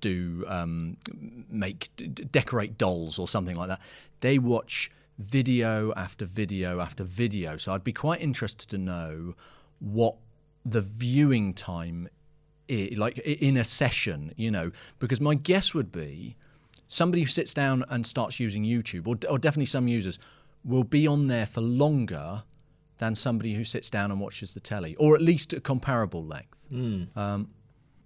do 0.00 0.44
um, 0.48 0.96
make 1.50 1.90
d- 1.96 2.06
decorate 2.08 2.78
dolls 2.78 3.18
or 3.18 3.28
something 3.28 3.56
like 3.56 3.68
that. 3.68 3.80
They 4.20 4.38
watch 4.38 4.90
video 5.18 5.92
after 5.94 6.24
video 6.24 6.80
after 6.80 7.04
video. 7.04 7.56
So 7.56 7.72
I'd 7.72 7.84
be 7.84 7.92
quite 7.92 8.20
interested 8.20 8.68
to 8.70 8.78
know 8.78 9.34
what 9.80 10.16
the 10.64 10.80
viewing 10.80 11.52
time 11.54 12.08
like 12.68 13.18
in 13.18 13.56
a 13.56 13.64
session, 13.64 14.32
you 14.36 14.50
know, 14.50 14.70
because 14.98 15.20
my 15.20 15.34
guess 15.34 15.74
would 15.74 15.92
be 15.92 16.36
somebody 16.86 17.22
who 17.22 17.28
sits 17.28 17.54
down 17.54 17.84
and 17.90 18.06
starts 18.06 18.38
using 18.40 18.64
YouTube, 18.64 19.06
or, 19.06 19.16
or 19.30 19.38
definitely 19.38 19.66
some 19.66 19.88
users, 19.88 20.18
will 20.64 20.84
be 20.84 21.06
on 21.06 21.26
there 21.28 21.46
for 21.46 21.60
longer 21.60 22.42
than 22.98 23.14
somebody 23.14 23.54
who 23.54 23.64
sits 23.64 23.90
down 23.90 24.10
and 24.10 24.20
watches 24.20 24.54
the 24.54 24.60
telly, 24.60 24.94
or 24.96 25.14
at 25.14 25.22
least 25.22 25.52
a 25.52 25.60
comparable 25.60 26.24
length. 26.24 26.62
Um, 26.72 27.48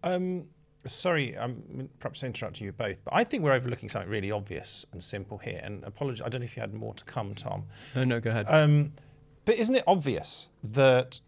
Um, 0.03 0.45
sorry, 0.87 1.37
I'm 1.37 1.88
perhaps 1.99 2.23
interrupting 2.23 2.67
you 2.67 2.73
both, 2.73 2.99
but 3.05 3.15
I 3.15 3.25
think 3.25 3.43
we're 3.43 3.53
overlooking 3.53 3.88
something 3.88 4.11
really 4.11 4.31
obvious 4.31 4.87
and 4.93 5.03
simple 5.03 5.38
here. 5.38 5.61
And 5.62 5.85
apologize, 5.85 6.25
I 6.25 6.29
don't 6.29 6.41
know 6.41 6.47
if 6.47 6.57
you 6.57 6.61
had 6.61 6.73
more 6.75 6.95
to 6.95 7.05
come, 7.05 7.35
Tom. 7.35 7.65
No, 7.95 8.05
no, 8.05 8.21
go 8.21 8.31
ahead. 8.31 8.47
Um, 8.49 8.93
but 9.45 9.57
isn't 9.57 9.75
it 9.75 9.85
obvious 9.87 10.49
that 10.65 11.21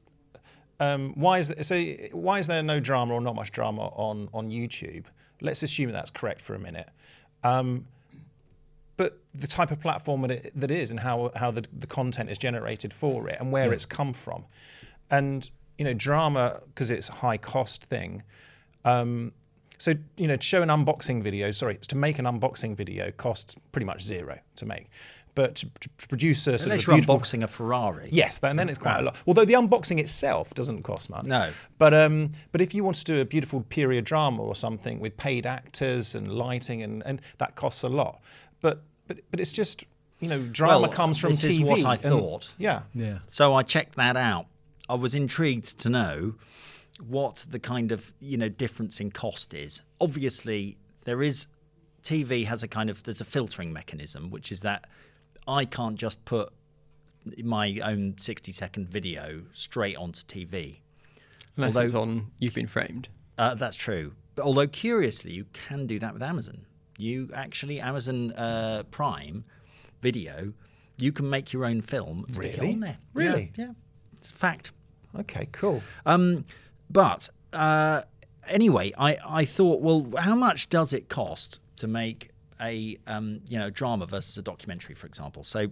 um, 0.81 1.13
why 1.15 1.39
is 1.39 1.53
so 1.61 1.79
why 2.13 2.39
is 2.39 2.47
there 2.47 2.63
no 2.63 2.81
drama 2.81 3.15
or 3.15 3.21
not 3.21 3.37
much 3.37 3.53
drama 3.53 3.89
on 3.89 4.29
on 4.33 4.51
YouTube? 4.51 5.05
Let's 5.43 5.63
assume 5.63 5.93
that's 5.93 6.11
correct 6.11 6.41
for 6.41 6.55
a 6.55 6.59
minute. 6.59 6.89
Um, 7.45 7.87
but 8.97 9.19
the 9.35 9.47
type 9.47 9.71
of 9.71 9.81
platform 9.81 10.23
that 10.23 10.31
it, 10.31 10.53
that 10.55 10.71
is 10.71 10.91
and 10.91 10.99
how 10.99 11.31
how 11.37 11.51
the, 11.51 11.65
the 11.79 11.87
content 11.87 12.31
is 12.31 12.39
generated 12.39 12.93
for 12.93 13.29
it 13.29 13.37
and 13.41 13.53
where 13.53 13.73
it's 13.73 13.87
come 13.87 14.15
from, 14.15 14.45
and 15.11 15.51
you 15.79 15.85
know 15.85 15.95
drama 15.95 16.61
because 16.67 16.91
it's 16.91 17.11
a 17.11 17.13
high 17.13 17.37
cost 17.37 17.85
thing. 17.85 18.23
Um, 18.87 19.33
so 19.77 19.93
you 20.17 20.29
know 20.29 20.37
to 20.37 20.47
show 20.47 20.63
an 20.63 20.71
unboxing 20.71 21.23
video, 21.23 21.51
sorry, 21.51 21.77
to 21.77 21.97
make 21.97 22.19
an 22.19 22.25
unboxing 22.25 22.75
video 22.75 23.11
costs 23.11 23.55
pretty 23.73 23.87
much 23.87 24.03
zero 24.03 24.39
to 24.57 24.67
make, 24.67 24.89
but 25.35 25.55
to, 25.57 25.71
to 25.99 26.09
produce 26.09 26.41
a 26.47 26.59
sort 26.59 26.63
Unless 26.67 26.81
of 26.83 26.87
you're 26.87 26.95
a 26.95 26.97
beautiful 26.99 27.19
unboxing 27.19 27.43
a 27.45 27.47
Ferrari. 27.49 28.09
Yes, 28.13 28.39
then, 28.39 28.57
then 28.57 28.69
it's 28.69 28.79
quite 28.79 28.99
a 28.99 29.03
lot. 29.03 29.17
Although 29.27 29.45
the 29.45 29.55
unboxing 29.55 29.99
itself 29.99 30.53
doesn't 30.55 30.83
cost 30.83 31.09
much. 31.11 31.25
No. 31.25 31.51
But 31.79 31.95
um, 31.95 32.31
but 32.53 32.61
if 32.61 32.75
you 32.75 32.83
want 32.85 32.97
to 32.97 33.05
do 33.05 33.21
a 33.21 33.25
beautiful 33.25 33.63
period 33.63 34.05
drama 34.05 34.43
or 34.43 34.55
something 34.55 35.01
with 35.01 35.17
paid 35.17 35.47
actors 35.47 36.15
and 36.15 36.31
lighting 36.33 36.83
and, 36.83 37.03
and 37.07 37.23
that 37.39 37.55
costs 37.55 37.83
a 37.83 37.89
lot. 37.89 38.21
But 38.61 38.83
but 39.07 39.19
but 39.31 39.41
it's 39.41 39.53
just 39.53 39.85
you 40.19 40.29
know 40.29 40.41
drama 40.53 40.83
Well, 40.83 40.91
comes 40.91 41.19
from 41.19 41.31
this 41.31 41.45
TV. 41.45 41.53
is 41.53 41.61
what 41.61 41.85
I 41.85 41.93
and- 41.95 42.03
thought. 42.03 42.53
Yeah. 42.59 42.83
yeah. 42.95 43.19
So 43.29 43.55
I 43.55 43.63
checked 43.63 43.97
that 43.97 44.17
out. 44.17 44.47
I 44.89 44.95
was 44.95 45.15
intrigued 45.15 45.79
to 45.81 45.89
know 45.89 46.35
what 47.07 47.47
the 47.49 47.59
kind 47.59 47.93
of 47.93 48.13
you 48.21 48.37
know 48.37 48.49
difference 48.49 49.01
in 49.01 49.11
cost 49.11 49.55
is. 49.55 49.83
Obviously, 50.01 50.77
there 51.05 51.23
is 51.23 51.47
TV 52.03 52.47
has 52.47 52.63
a 52.63 52.69
kind 52.69 52.91
of 52.91 53.03
there's 53.05 53.21
a 53.21 53.25
filtering 53.25 53.73
mechanism, 53.73 54.31
which 54.31 54.51
is 54.51 54.61
that 54.61 54.87
I 55.51 55.65
can't 55.65 55.97
just 55.97 56.25
put 56.25 56.53
my 57.43 57.79
own 57.83 58.15
60 58.19 58.53
second 58.53 58.89
video 58.89 59.43
straight 59.53 59.97
onto 59.97 60.23
TV. 60.23 60.79
Unless 61.57 61.69
although- 61.77 61.81
it's 61.85 61.95
on 61.95 62.31
You've 62.39 62.55
Been 62.55 62.67
Framed. 62.67 63.09
Uh, 63.37 63.55
that's 63.55 63.77
true. 63.77 64.13
But 64.37 64.45
although 64.45 64.67
curiously, 64.69 65.33
you 65.33 65.47
can 65.53 65.87
do 65.87 65.99
that 65.99 66.13
with 66.15 66.23
Amazon. 66.23 66.67
You 66.99 67.31
actually 67.35 67.81
Amazon 67.81 68.33
uh, 68.33 68.85
Prime 68.91 69.45
Video, 70.03 70.53
you 70.99 71.13
can 71.13 71.29
make 71.29 71.53
your 71.53 71.65
own 71.65 71.81
film 71.83 72.25
and 72.27 72.35
stick 72.35 72.55
it 72.55 72.61
Really? 72.61 72.73
on 72.75 72.81
there. 72.81 72.99
Really? 73.15 73.53
Yeah, 73.57 73.67
yeah. 73.67 73.73
it's 74.17 74.31
a 74.31 74.35
fact. 74.35 74.71
Okay. 75.19 75.49
Cool. 75.53 75.83
Um, 76.07 76.45
but 76.91 77.29
uh, 77.53 78.03
anyway, 78.49 78.93
I, 78.97 79.17
I 79.27 79.45
thought, 79.45 79.81
well, 79.81 80.07
how 80.19 80.35
much 80.35 80.69
does 80.69 80.93
it 80.93 81.09
cost 81.09 81.61
to 81.77 81.87
make 81.89 82.30
a 82.61 82.99
um, 83.07 83.41
you 83.49 83.59
know 83.59 83.71
drama 83.71 84.07
versus 84.07 84.37
a 84.39 84.43
documentary, 84.43 84.95
for 84.95 85.07
example? 85.07 85.43
So, 85.43 85.69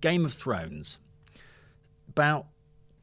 Game 0.00 0.24
of 0.24 0.32
Thrones, 0.34 0.98
about 2.08 2.46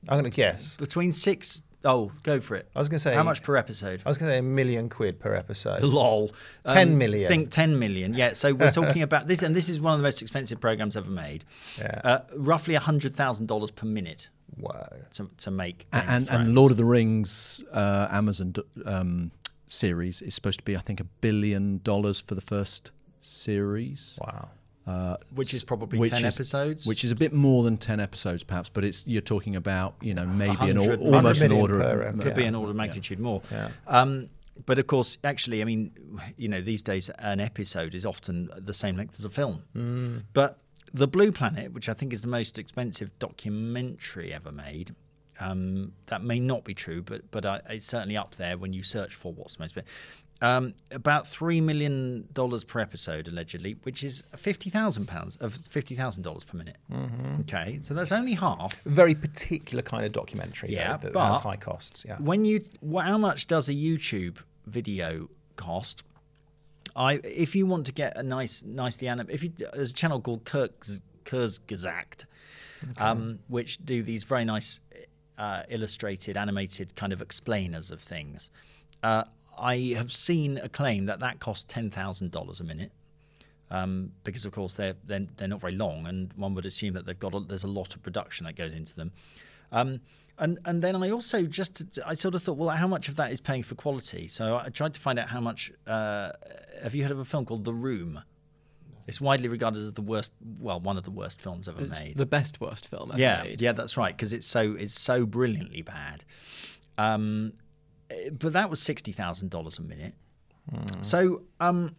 I'm 0.07 0.19
going 0.19 0.31
to 0.31 0.35
guess. 0.35 0.77
between 0.77 1.11
six 1.11 1.63
oh 1.85 2.11
go 2.23 2.39
for 2.39 2.55
it. 2.55 2.69
I 2.75 2.79
was 2.79 2.89
going 2.89 2.97
to 2.97 3.03
say 3.03 3.13
how 3.13 3.23
much 3.23 3.43
per 3.43 3.55
episode? 3.55 4.01
I 4.05 4.09
was 4.09 4.17
going 4.17 4.29
to 4.29 4.35
say 4.35 4.39
a 4.39 4.43
million 4.43 4.89
quid 4.89 5.19
per 5.19 5.33
episode. 5.33 5.81
Lol. 5.83 6.31
10 6.67 6.97
million. 6.97 7.27
Think 7.27 7.51
10 7.51 7.79
million. 7.79 8.13
Yeah. 8.13 8.33
So 8.33 8.53
we're 8.53 8.71
talking 8.81 9.01
about 9.01 9.27
this, 9.27 9.43
and 9.43 9.55
this 9.55 9.69
is 9.69 9.79
one 9.79 9.93
of 9.93 9.99
the 9.99 10.03
most 10.03 10.21
expensive 10.21 10.59
programs 10.59 10.95
ever 10.97 11.09
made. 11.09 11.45
Yeah. 11.77 12.01
Uh, 12.03 12.19
roughly 12.35 12.75
$100,000 12.75 13.75
per 13.75 13.85
minute 13.85 14.29
Wow. 14.57 14.89
to, 15.13 15.29
to 15.38 15.51
make. 15.51 15.89
Game 15.91 16.01
of 16.01 16.09
and, 16.09 16.29
and 16.29 16.55
Lord 16.55 16.71
of 16.71 16.77
the 16.77 16.85
Rings 16.85 17.63
uh, 17.71 18.07
Amazon 18.11 18.53
um, 18.85 19.31
series 19.69 20.21
is 20.21 20.33
supposed 20.35 20.59
to 20.59 20.65
be, 20.65 20.75
I 20.75 20.81
think, 20.81 20.99
a 20.99 21.03
billion 21.05 21.79
dollars 21.83 22.19
for 22.19 22.35
the 22.35 22.41
first 22.41 22.91
series. 23.21 24.19
Wow. 24.21 24.49
Uh, 24.88 25.17
Which 25.35 25.53
is 25.53 25.63
probably 25.63 25.99
which 25.99 26.11
10 26.11 26.25
is- 26.25 26.35
episodes. 26.35 26.85
which 26.85 27.03
is 27.03 27.11
a 27.11 27.15
bit 27.15 27.31
more 27.31 27.61
than 27.63 27.77
ten 27.77 27.99
episodes, 27.99 28.43
perhaps. 28.43 28.69
But 28.69 28.83
it's 28.83 29.05
you're 29.05 29.21
talking 29.21 29.55
about, 29.55 29.93
you 30.01 30.15
know, 30.15 30.25
maybe 30.25 30.69
an 30.69 30.77
or, 30.79 30.95
almost 30.95 31.41
an 31.41 31.51
order 31.51 31.79
of 31.81 32.15
ep- 32.15 32.21
could 32.23 32.33
be 32.35 32.45
an 32.45 32.55
order 32.55 32.71
of 32.71 32.75
magnitude 32.75 33.19
more. 33.19 33.41
Yeah. 33.51 33.69
Um, 33.88 34.29
but 34.65 34.79
of 34.79 34.88
course, 34.88 35.17
actually, 35.23 35.61
I 35.61 35.65
mean, 35.65 35.91
you 36.38 36.47
know, 36.49 36.59
these 36.59 36.81
days 36.81 37.09
an 37.19 37.39
episode 37.39 37.93
is 37.93 38.03
often 38.05 38.49
the 38.57 38.73
same 38.73 38.97
length 38.97 39.15
as 39.19 39.25
a 39.25 39.29
film. 39.29 39.61
Mm. 39.75 40.23
But 40.33 40.57
The 40.93 41.07
Blue 41.07 41.31
Planet, 41.31 41.71
which 41.71 41.88
I 41.88 41.93
think 41.93 42.11
is 42.11 42.23
the 42.23 42.27
most 42.27 42.57
expensive 42.57 43.11
documentary 43.19 44.33
ever 44.33 44.51
made, 44.51 44.95
um, 45.39 45.93
that 46.08 46.24
may 46.24 46.39
not 46.39 46.63
be 46.63 46.74
true, 46.74 47.01
but 47.01 47.29
but 47.31 47.46
I, 47.46 47.62
it's 47.69 47.86
certainly 47.86 48.17
up 48.17 48.36
there 48.36 48.58
when 48.58 48.74
you 48.74 48.84
search 48.84 49.15
for 49.15 49.34
what's 49.34 49.55
the 49.55 49.63
most. 49.63 49.77
Um, 50.41 50.74
about 50.91 51.27
three 51.27 51.60
million 51.60 52.29
dollars 52.31 52.63
per 52.63 52.79
episode, 52.79 53.27
allegedly, 53.27 53.75
which 53.84 54.03
is 54.03 54.24
fifty 54.38 54.69
thousand 54.69 55.08
pounds 55.08 55.36
of 55.38 55.53
fifty 55.69 55.96
thousand 55.96 56.24
dollars 56.24 56.46
per 56.46 56.58
minute. 56.58 56.77
Mm-hmm. 56.91 57.41
Okay, 57.41 57.79
so 57.81 57.93
that's 57.93 58.13
only 58.13 58.36
half. 58.36 58.81
Very 58.84 59.15
particular 59.15 59.81
kind 59.81 60.05
of 60.05 60.13
documentary. 60.13 60.72
Yeah, 60.72 60.96
though, 60.96 61.08
that 61.08 61.13
but- 61.13 61.27
has 61.27 61.41
high 61.41 61.58
costs. 61.58 62.05
Yeah. 62.08 62.17
When 62.19 62.46
you, 62.46 62.63
how 62.93 63.17
much 63.17 63.48
does 63.48 63.67
a 63.67 63.74
YouTube 63.74 64.38
video 64.65 65.29
cost? 65.58 66.03
I, 66.96 67.19
if 67.24 67.55
you 67.55 67.65
want 67.65 67.86
to 67.88 67.93
get 67.93 68.17
a 68.17 68.24
nice, 68.24 68.63
nicely 68.63 69.08
animated, 69.08 69.36
if 69.36 69.43
you, 69.43 69.67
there's 69.74 69.91
a 69.91 69.93
channel 69.93 70.19
called 70.19 70.43
Kurz, 70.43 71.01
Kurzgesagt, 71.25 72.25
um, 72.98 73.39
which 73.48 73.77
do 73.86 74.03
these 74.03 74.24
very 74.24 74.46
nice 74.46 74.81
uh, 75.39 75.63
illustrated, 75.69 76.38
animated 76.38 76.96
kind 76.96 77.12
of 77.13 77.22
explainers 77.22 77.89
of 77.89 78.00
things. 78.01 78.51
Uh, 79.01 79.24
I 79.58 79.93
have 79.98 80.12
seen 80.12 80.58
a 80.58 80.69
claim 80.69 81.05
that 81.08 81.19
that 81.22 81.39
costs 81.39 81.65
ten 81.67 81.89
thousand 81.89 82.31
dollars 82.31 82.60
a 82.60 82.63
minute. 82.63 82.91
Um, 83.72 84.13
because 84.24 84.46
of 84.46 84.51
course 84.51 84.74
they're, 84.74 84.96
they're 85.05 85.27
they're 85.38 85.48
not 85.48 85.62
very 85.62 85.75
long, 85.75 86.08
and 86.08 86.34
one 86.34 86.55
would 86.55 86.65
assume 86.65 86.93
that 86.96 87.05
they've 87.05 87.19
got 87.19 87.36
a, 87.36 87.39
there's 87.39 87.63
a 87.63 87.67
lot 87.67 87.96
of 87.96 88.01
production 88.01 88.46
that 88.46 88.55
goes 88.55 88.74
into 88.74 88.96
them. 88.96 89.12
Um, 89.72 90.01
and 90.39 90.58
and 90.65 90.81
then 90.81 90.96
I 90.96 91.12
also 91.12 91.43
just 91.43 92.00
I 92.05 92.15
sort 92.15 92.34
of 92.34 92.41
thought, 92.43 92.58
well, 92.58 92.69
how 92.69 92.88
much 92.88 93.10
of 93.10 93.15
that 93.17 93.31
is 93.31 93.41
paying 93.41 93.62
for 93.63 93.75
quality? 93.75 94.27
So 94.27 94.58
I 94.58 94.69
tried 94.69 94.93
to 94.96 95.00
find 95.00 95.19
out 95.19 95.29
how 95.29 95.39
much. 95.39 95.72
Uh, 95.86 96.31
have 96.81 96.96
you 96.96 97.03
heard 97.03 97.12
of 97.12 97.19
a 97.19 97.25
film 97.25 97.46
called 97.46 97.65
The 97.65 97.74
Room? 97.74 98.24
It's 99.09 99.19
widely 99.19 99.49
regarded 99.49 99.79
as 99.83 99.91
the 99.93 100.01
worst, 100.01 100.33
well, 100.59 100.79
one 100.79 100.97
of 100.97 101.03
the 101.03 101.11
worst 101.11 101.41
films 101.41 101.67
ever 101.67 101.81
It's 101.81 102.05
made. 102.05 102.15
the 102.15 102.25
best 102.25 102.61
worst 102.61 102.87
film 102.87 103.11
ever 103.11 103.19
yeah, 103.19 103.43
made. 103.43 103.61
yeah, 103.61 103.73
that's 103.73 103.97
right, 103.97 104.15
because 104.15 104.31
it's 104.31 104.47
so 104.47 104.75
it's 104.79 104.97
so 104.99 105.25
brilliantly 105.25 105.81
bad. 105.81 106.23
Um, 106.97 107.53
eh, 108.09 108.29
but 108.31 108.53
that 108.53 108.69
was 108.69 108.79
sixty 108.81 109.11
thousand 109.11 109.49
dollars 109.49 109.77
a 109.79 109.81
minute. 109.81 110.13
So, 111.01 111.41
um, 111.59 111.95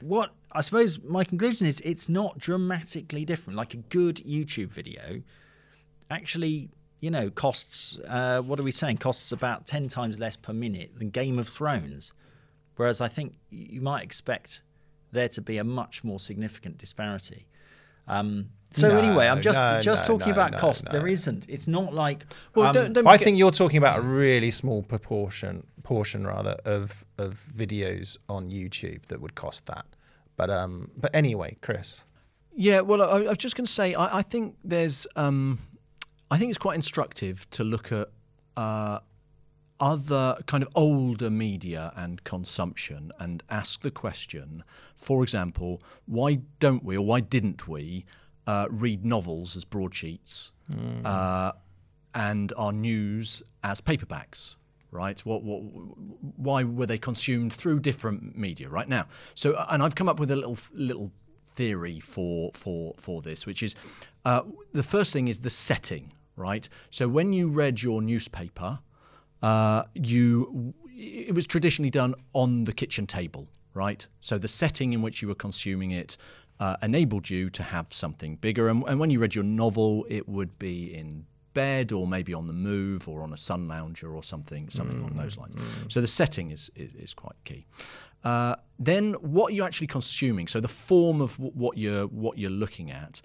what 0.00 0.34
I 0.52 0.60
suppose 0.62 1.00
my 1.02 1.22
conclusion 1.24 1.66
is 1.66 1.80
it's 1.80 2.08
not 2.08 2.38
dramatically 2.38 3.24
different. 3.24 3.56
Like 3.56 3.72
a 3.72 3.78
good 3.78 4.16
YouTube 4.16 4.70
video 4.70 5.22
actually, 6.10 6.70
you 6.98 7.10
know, 7.10 7.30
costs, 7.30 7.98
uh, 8.08 8.42
what 8.42 8.58
are 8.60 8.62
we 8.62 8.72
saying? 8.72 8.98
Costs 8.98 9.32
about 9.32 9.66
10 9.66 9.88
times 9.88 10.18
less 10.18 10.36
per 10.36 10.52
minute 10.52 10.98
than 10.98 11.10
Game 11.10 11.38
of 11.38 11.48
Thrones. 11.48 12.12
Whereas 12.76 13.00
I 13.00 13.08
think 13.08 13.34
you 13.50 13.80
might 13.80 14.02
expect 14.02 14.62
there 15.12 15.28
to 15.28 15.40
be 15.40 15.58
a 15.58 15.64
much 15.64 16.04
more 16.04 16.18
significant 16.18 16.78
disparity. 16.78 17.46
Um, 18.06 18.50
so 18.72 18.88
No, 18.88 18.98
anyway, 18.98 19.26
I'm 19.28 19.40
just 19.40 19.58
no, 19.58 19.80
just 19.80 20.04
no, 20.08 20.16
talking 20.18 20.28
no, 20.28 20.34
about 20.34 20.52
no, 20.52 20.58
cost. 20.58 20.84
no. 20.84 20.92
There 20.92 21.06
isn't. 21.08 21.46
It's 21.48 21.66
not 21.66 21.92
like 21.92 22.24
Well, 22.54 22.68
um, 22.68 22.74
don't, 22.74 22.92
don't 22.92 23.06
I 23.06 23.12
forget- 23.14 23.24
think 23.24 23.38
you're 23.38 23.50
talking 23.50 23.78
about 23.78 23.98
a 23.98 24.02
really 24.02 24.50
small 24.50 24.82
proportion, 24.82 25.66
portion 25.82 26.26
rather, 26.26 26.56
of 26.64 27.04
of 27.18 27.34
videos 27.54 28.16
on 28.28 28.50
YouTube 28.50 29.06
that 29.08 29.20
would 29.20 29.34
cost 29.34 29.66
that. 29.66 29.86
But 30.36 30.50
um, 30.50 30.90
but 30.96 31.14
anyway, 31.14 31.56
Chris. 31.60 32.04
Yeah, 32.56 32.80
well, 32.80 33.02
I, 33.02 33.06
I 33.06 33.28
was 33.28 33.38
just 33.38 33.54
going 33.56 33.66
to 33.66 33.72
say, 33.72 33.94
I, 33.94 34.18
I 34.18 34.22
think 34.22 34.56
there's, 34.64 35.06
um, 35.16 35.58
I 36.32 36.36
think 36.36 36.50
it's 36.50 36.58
quite 36.58 36.74
instructive 36.74 37.48
to 37.50 37.62
look 37.64 37.92
at 37.92 38.08
uh, 38.56 38.98
other 39.80 40.36
kind 40.46 40.62
of 40.62 40.68
older 40.74 41.30
media 41.30 41.92
and 41.96 42.22
consumption 42.24 43.12
and 43.18 43.42
ask 43.50 43.80
the 43.82 43.90
question, 43.90 44.62
for 44.94 45.22
example, 45.22 45.82
why 46.06 46.40
don't 46.58 46.84
we 46.84 46.96
or 46.96 47.04
why 47.04 47.20
didn't 47.20 47.66
we 47.66 48.04
uh, 48.46 48.66
read 48.70 49.04
novels 49.04 49.56
as 49.56 49.64
broadsheets? 49.64 50.52
Uh, 51.04 51.52
and 52.14 52.52
our 52.56 52.72
news 52.72 53.42
as 53.64 53.80
paperbacks 53.80 54.56
right? 54.92 55.24
What, 55.24 55.44
what, 55.44 55.60
why 56.36 56.64
were 56.64 56.86
they 56.86 56.98
consumed 56.98 57.52
through 57.52 57.78
different 57.78 58.36
media, 58.36 58.68
right? 58.68 58.88
Now, 58.88 59.06
so 59.36 59.54
and 59.68 59.82
I've 59.84 59.94
come 59.94 60.08
up 60.08 60.18
with 60.18 60.32
a 60.32 60.36
little 60.36 60.58
little 60.74 61.12
theory 61.54 62.00
for 62.00 62.50
for 62.54 62.94
for 62.98 63.22
this, 63.22 63.46
which 63.46 63.62
is 63.62 63.74
uh, 64.24 64.42
the 64.72 64.82
first 64.82 65.12
thing 65.12 65.28
is 65.28 65.40
the 65.40 65.50
setting, 65.50 66.12
right? 66.36 66.68
So 66.90 67.08
when 67.08 67.32
you 67.32 67.48
read 67.48 67.82
your 67.82 68.02
newspaper, 68.02 68.80
uh, 69.42 69.84
you 69.94 70.74
it 71.00 71.34
was 71.34 71.46
traditionally 71.46 71.90
done 71.90 72.14
on 72.34 72.64
the 72.64 72.72
kitchen 72.72 73.06
table, 73.06 73.48
right? 73.72 74.06
So 74.20 74.36
the 74.36 74.48
setting 74.48 74.92
in 74.92 75.00
which 75.00 75.22
you 75.22 75.28
were 75.28 75.34
consuming 75.34 75.92
it 75.92 76.18
uh, 76.60 76.76
enabled 76.82 77.30
you 77.30 77.48
to 77.50 77.62
have 77.62 77.86
something 77.88 78.36
bigger. 78.36 78.68
And, 78.68 78.84
and, 78.86 79.00
when 79.00 79.08
you 79.08 79.18
read 79.18 79.34
your 79.34 79.44
novel, 79.44 80.04
it 80.10 80.28
would 80.28 80.58
be 80.58 80.94
in 80.94 81.24
bed 81.54 81.90
or 81.90 82.06
maybe 82.06 82.34
on 82.34 82.46
the 82.46 82.52
move 82.52 83.08
or 83.08 83.22
on 83.22 83.32
a 83.32 83.36
sun 83.36 83.66
lounger 83.66 84.14
or 84.14 84.22
something 84.22 84.68
something 84.70 84.98
mm, 84.98 85.00
along 85.00 85.16
those 85.16 85.36
lines. 85.36 85.56
Mm. 85.56 85.90
So 85.90 86.00
the 86.00 86.06
setting 86.06 86.50
is 86.50 86.70
is, 86.76 86.94
is 86.94 87.14
quite 87.14 87.36
key. 87.44 87.66
Uh, 88.22 88.54
then 88.78 89.14
what 89.14 89.54
you're 89.54 89.66
actually 89.66 89.86
consuming, 89.86 90.46
so 90.46 90.60
the 90.60 90.68
form 90.68 91.20
of 91.20 91.32
w- 91.38 91.52
what 91.54 91.78
you're 91.78 92.06
what 92.08 92.38
you're 92.38 92.50
looking 92.50 92.90
at, 92.90 93.22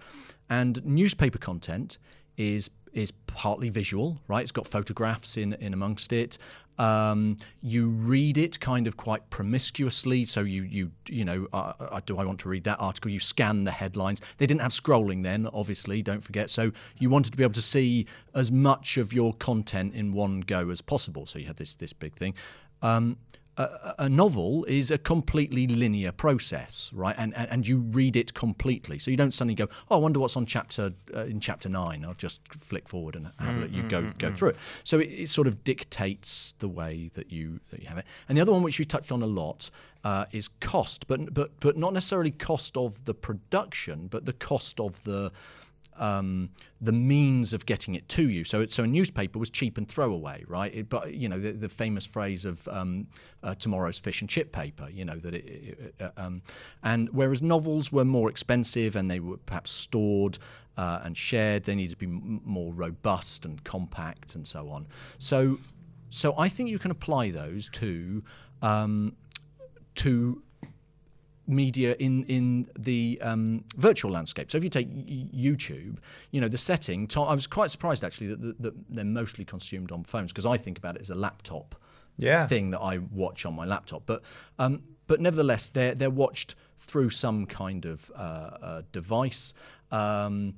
and 0.48 0.84
newspaper 0.84 1.38
content 1.38 1.98
is 2.36 2.70
is 2.96 3.12
partly 3.26 3.68
visual, 3.68 4.18
right? 4.28 4.42
It's 4.42 4.52
got 4.52 4.66
photographs 4.66 5.36
in 5.36 5.52
in 5.54 5.72
amongst 5.74 6.12
it. 6.12 6.38
Um, 6.78 7.36
you 7.62 7.88
read 7.88 8.36
it 8.36 8.60
kind 8.60 8.86
of 8.86 8.96
quite 8.96 9.28
promiscuously. 9.30 10.24
So 10.24 10.40
you 10.40 10.62
you 10.62 10.90
you 11.08 11.24
know, 11.24 11.46
uh, 11.52 11.72
uh, 11.78 12.00
do 12.04 12.18
I 12.18 12.24
want 12.24 12.40
to 12.40 12.48
read 12.48 12.64
that 12.64 12.78
article? 12.80 13.10
You 13.10 13.20
scan 13.20 13.64
the 13.64 13.70
headlines. 13.70 14.20
They 14.38 14.46
didn't 14.46 14.62
have 14.62 14.72
scrolling 14.72 15.22
then, 15.22 15.48
obviously. 15.52 16.02
Don't 16.02 16.22
forget. 16.22 16.50
So 16.50 16.72
you 16.98 17.10
wanted 17.10 17.30
to 17.32 17.36
be 17.36 17.42
able 17.42 17.54
to 17.54 17.62
see 17.62 18.06
as 18.34 18.50
much 18.50 18.96
of 18.98 19.12
your 19.12 19.34
content 19.34 19.94
in 19.94 20.12
one 20.12 20.40
go 20.40 20.70
as 20.70 20.80
possible. 20.80 21.26
So 21.26 21.38
you 21.38 21.46
had 21.46 21.56
this 21.56 21.74
this 21.74 21.92
big 21.92 22.14
thing. 22.14 22.34
Um, 22.82 23.16
a, 23.56 23.94
a, 24.00 24.08
novel 24.08 24.64
is 24.64 24.90
a 24.90 24.98
completely 24.98 25.66
linear 25.66 26.12
process, 26.12 26.90
right? 26.94 27.14
And, 27.18 27.34
and, 27.36 27.50
and 27.50 27.66
you 27.66 27.78
read 27.78 28.16
it 28.16 28.34
completely, 28.34 28.98
so 28.98 29.10
you 29.10 29.16
don't 29.16 29.32
suddenly 29.32 29.54
go, 29.54 29.68
"Oh, 29.90 29.96
I 29.96 29.98
wonder 29.98 30.20
what's 30.20 30.36
on 30.36 30.46
chapter 30.46 30.92
uh, 31.14 31.24
in 31.24 31.40
chapter 31.40 31.68
nine. 31.68 32.04
I'll 32.04 32.14
just 32.14 32.40
flick 32.52 32.88
forward 32.88 33.16
and 33.16 33.30
have 33.38 33.54
mm, 33.54 33.58
a 33.58 33.60
look." 33.60 33.72
You 33.72 33.82
go 33.84 34.02
mm, 34.02 34.18
go 34.18 34.30
mm. 34.30 34.36
through 34.36 34.48
it. 34.50 34.56
So 34.84 34.98
it, 34.98 35.08
it, 35.08 35.28
sort 35.30 35.46
of 35.46 35.64
dictates 35.64 36.54
the 36.58 36.68
way 36.68 37.10
that 37.14 37.32
you 37.32 37.60
that 37.70 37.80
you 37.80 37.88
have 37.88 37.98
it. 37.98 38.06
And 38.28 38.36
the 38.36 38.42
other 38.42 38.52
one, 38.52 38.62
which 38.62 38.78
we 38.78 38.84
touched 38.84 39.12
on 39.12 39.22
a 39.22 39.26
lot, 39.26 39.70
uh, 40.04 40.26
is 40.32 40.48
cost, 40.60 41.06
but 41.06 41.32
but 41.32 41.58
but 41.60 41.76
not 41.76 41.94
necessarily 41.94 42.32
cost 42.32 42.76
of 42.76 43.04
the 43.06 43.14
production, 43.14 44.08
but 44.08 44.26
the 44.26 44.34
cost 44.34 44.80
of 44.80 45.02
the 45.04 45.32
um, 45.98 46.50
the 46.80 46.92
means 46.92 47.52
of 47.52 47.66
getting 47.66 47.94
it 47.94 48.08
to 48.10 48.28
you. 48.28 48.44
So, 48.44 48.66
so 48.66 48.84
a 48.84 48.86
newspaper 48.86 49.38
was 49.38 49.50
cheap 49.50 49.78
and 49.78 49.88
throwaway, 49.88 50.44
right? 50.46 50.74
It, 50.74 50.88
but 50.88 51.14
you 51.14 51.28
know 51.28 51.40
the, 51.40 51.52
the 51.52 51.68
famous 51.68 52.06
phrase 52.06 52.44
of 52.44 52.66
um, 52.68 53.06
uh, 53.42 53.54
tomorrow's 53.54 53.98
fish 53.98 54.20
and 54.20 54.30
chip 54.30 54.52
paper. 54.52 54.88
You 54.90 55.04
know 55.04 55.16
that 55.16 55.34
it, 55.34 55.44
it 55.46 55.94
uh, 56.00 56.10
um, 56.16 56.42
and 56.82 57.08
whereas 57.10 57.42
novels 57.42 57.92
were 57.92 58.04
more 58.04 58.28
expensive 58.30 58.96
and 58.96 59.10
they 59.10 59.20
were 59.20 59.36
perhaps 59.38 59.70
stored 59.70 60.38
uh, 60.76 61.00
and 61.04 61.16
shared, 61.16 61.64
they 61.64 61.74
needed 61.74 61.92
to 61.92 61.96
be 61.96 62.06
m- 62.06 62.40
more 62.44 62.72
robust 62.72 63.44
and 63.44 63.62
compact 63.64 64.34
and 64.34 64.46
so 64.46 64.68
on. 64.68 64.86
So, 65.18 65.58
so 66.10 66.34
I 66.38 66.48
think 66.48 66.68
you 66.68 66.78
can 66.78 66.90
apply 66.90 67.30
those 67.30 67.68
to 67.70 68.22
um, 68.62 69.14
to 69.96 70.42
media 71.46 71.94
in 71.98 72.24
in 72.24 72.68
the 72.78 73.18
um, 73.22 73.64
virtual 73.76 74.10
landscape. 74.10 74.50
So 74.50 74.58
if 74.58 74.64
you 74.64 74.70
take 74.70 74.88
YouTube, 74.90 75.98
you 76.30 76.40
know 76.40 76.48
the 76.48 76.58
setting. 76.58 77.08
I 77.16 77.34
was 77.34 77.46
quite 77.46 77.70
surprised 77.70 78.04
actually 78.04 78.28
that, 78.28 78.40
that, 78.40 78.62
that 78.62 78.74
they're 78.90 79.04
mostly 79.04 79.44
consumed 79.44 79.92
on 79.92 80.04
phones 80.04 80.32
because 80.32 80.46
I 80.46 80.56
think 80.56 80.78
about 80.78 80.96
it 80.96 81.02
as 81.02 81.10
a 81.10 81.14
laptop 81.14 81.74
yeah. 82.18 82.46
thing 82.46 82.70
that 82.70 82.80
I 82.80 82.98
watch 82.98 83.46
on 83.46 83.54
my 83.54 83.64
laptop. 83.64 84.02
But 84.06 84.22
um, 84.58 84.82
but 85.06 85.20
nevertheless, 85.20 85.68
they're 85.68 85.94
they're 85.94 86.10
watched 86.10 86.56
through 86.78 87.10
some 87.10 87.46
kind 87.46 87.84
of 87.84 88.10
uh, 88.14 88.18
uh, 88.18 88.82
device. 88.92 89.54
Um, 89.90 90.54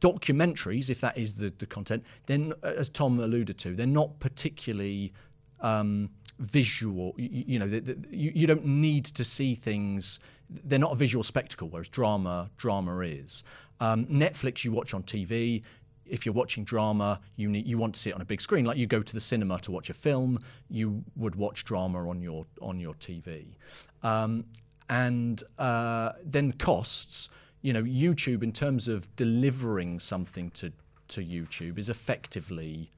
documentaries, 0.00 0.90
if 0.90 1.00
that 1.00 1.16
is 1.16 1.34
the, 1.34 1.52
the 1.58 1.66
content, 1.66 2.04
then 2.26 2.52
as 2.62 2.88
Tom 2.88 3.18
alluded 3.18 3.56
to, 3.58 3.74
they're 3.74 3.86
not 3.86 4.18
particularly 4.20 5.12
um, 5.60 6.10
visual. 6.38 7.14
You, 7.16 7.44
you 7.46 7.58
know, 7.58 7.68
the, 7.68 7.80
the, 7.80 7.96
you, 8.10 8.30
you 8.34 8.46
don't 8.46 8.64
need 8.64 9.06
to 9.06 9.24
see 9.24 9.54
things. 9.54 10.20
They're 10.48 10.78
not 10.78 10.92
a 10.92 10.96
visual 10.96 11.22
spectacle, 11.22 11.68
whereas 11.68 11.88
drama, 11.88 12.50
drama 12.56 12.98
is. 13.00 13.44
Um, 13.80 14.06
Netflix, 14.06 14.64
you 14.64 14.72
watch 14.72 14.94
on 14.94 15.02
TV. 15.02 15.62
If 16.04 16.24
you're 16.24 16.34
watching 16.34 16.64
drama, 16.64 17.20
you 17.34 17.48
need 17.48 17.66
you 17.66 17.78
want 17.78 17.94
to 17.94 18.00
see 18.00 18.10
it 18.10 18.14
on 18.14 18.20
a 18.20 18.24
big 18.24 18.40
screen. 18.40 18.64
Like 18.64 18.76
you 18.76 18.86
go 18.86 19.02
to 19.02 19.12
the 19.12 19.20
cinema 19.20 19.58
to 19.60 19.72
watch 19.72 19.90
a 19.90 19.94
film, 19.94 20.38
you 20.68 21.02
would 21.16 21.34
watch 21.34 21.64
drama 21.64 22.08
on 22.08 22.20
your 22.22 22.46
on 22.62 22.78
your 22.78 22.94
TV. 22.94 23.56
Um, 24.02 24.44
and 24.88 25.42
uh, 25.58 26.12
then 26.24 26.48
the 26.48 26.56
costs. 26.56 27.28
You 27.62 27.72
know, 27.72 27.82
YouTube 27.82 28.44
in 28.44 28.52
terms 28.52 28.86
of 28.86 29.14
delivering 29.16 29.98
something 29.98 30.50
to 30.50 30.72
to 31.08 31.24
YouTube 31.24 31.78
is 31.78 31.88
effectively 31.88 32.90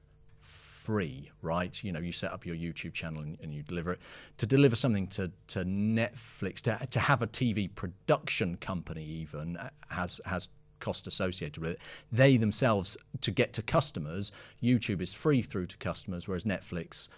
free, 0.79 1.29
right? 1.41 1.83
You 1.83 1.91
know, 1.91 1.99
you 1.99 2.11
set 2.11 2.31
up 2.31 2.45
your 2.45 2.55
YouTube 2.55 2.93
channel 2.93 3.21
and, 3.21 3.37
and 3.41 3.53
you 3.53 3.63
deliver 3.63 3.93
it. 3.93 3.99
To 4.37 4.45
deliver 4.45 4.75
something 4.75 5.07
to, 5.07 5.31
to 5.47 5.65
Netflix, 5.65 6.61
to, 6.61 6.79
to 6.89 6.99
have 6.99 7.21
a 7.21 7.27
TV 7.27 7.73
production 7.73 8.55
company 8.57 9.03
even 9.03 9.57
uh, 9.57 9.69
has 9.89 10.21
has 10.25 10.49
cost 10.79 11.07
associated 11.07 11.61
with 11.61 11.71
it. 11.71 11.79
They 12.11 12.37
themselves, 12.37 12.95
to 13.21 13.31
get 13.31 13.51
to 13.53 13.61
customers, 13.61 14.31
YouTube 14.63 15.01
is 15.01 15.13
free 15.13 15.41
through 15.41 15.67
to 15.67 15.77
customers, 15.77 16.27
whereas 16.27 16.45
Netflix 16.45 17.09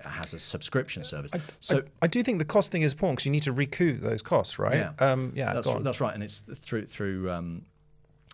has 0.00 0.32
a 0.32 0.38
subscription 0.38 1.04
service. 1.04 1.30
I, 1.34 1.40
so 1.60 1.78
I, 1.78 1.82
I, 2.02 2.06
do 2.06 2.22
think 2.22 2.38
the 2.38 2.46
cost 2.46 2.72
thing 2.72 2.80
is 2.80 2.94
important 2.94 3.18
because 3.18 3.26
you 3.26 3.32
need 3.32 3.42
to 3.42 3.52
recoup 3.52 4.00
those 4.00 4.22
costs, 4.22 4.58
right? 4.58 4.76
Yeah, 4.76 4.92
um, 4.98 5.32
yeah 5.34 5.52
that's, 5.52 5.72
that's 5.80 6.00
right, 6.00 6.14
and 6.14 6.22
it's 6.22 6.40
through 6.40 6.86
through 6.86 7.30
um, 7.30 7.66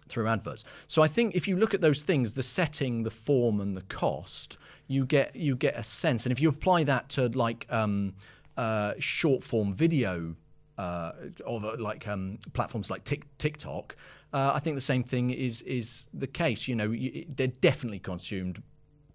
through 0.09 0.29
adverts. 0.29 0.65
So 0.89 1.03
I 1.03 1.09
think 1.09 1.35
if 1.35 1.49
you 1.49 1.57
look 1.57 1.75
at 1.75 1.81
those 1.81 2.03
things, 2.03 2.35
the 2.35 2.43
setting, 2.43 3.03
the 3.03 3.11
form, 3.11 3.61
and 3.61 3.75
the 3.75 3.83
cost, 3.83 4.59
you 4.89 5.05
get 5.05 5.35
you 5.35 5.57
get 5.57 5.77
a 5.77 5.83
sense. 5.83 6.27
And 6.27 6.33
if 6.33 6.41
you 6.41 6.49
apply 6.49 6.85
that 6.85 7.09
to 7.11 7.29
like 7.29 7.67
um, 7.71 8.15
uh, 8.57 8.95
short 8.99 9.43
form 9.43 9.75
video 9.75 10.35
uh, 10.79 11.13
of 11.45 11.65
uh, 11.65 11.77
like 11.79 12.07
um, 12.07 12.39
platforms 12.53 12.91
like 12.91 13.05
TikTok, 13.05 13.97
uh, 14.33 14.53
I 14.55 14.59
think 14.59 14.77
the 14.77 14.81
same 14.81 15.03
thing 15.03 15.31
is 15.31 15.63
is 15.63 16.09
the 16.15 16.27
case. 16.27 16.69
You 16.69 16.77
know, 16.77 16.91
you, 16.91 17.27
they're 17.37 17.47
definitely 17.49 17.99
consumed 17.99 18.63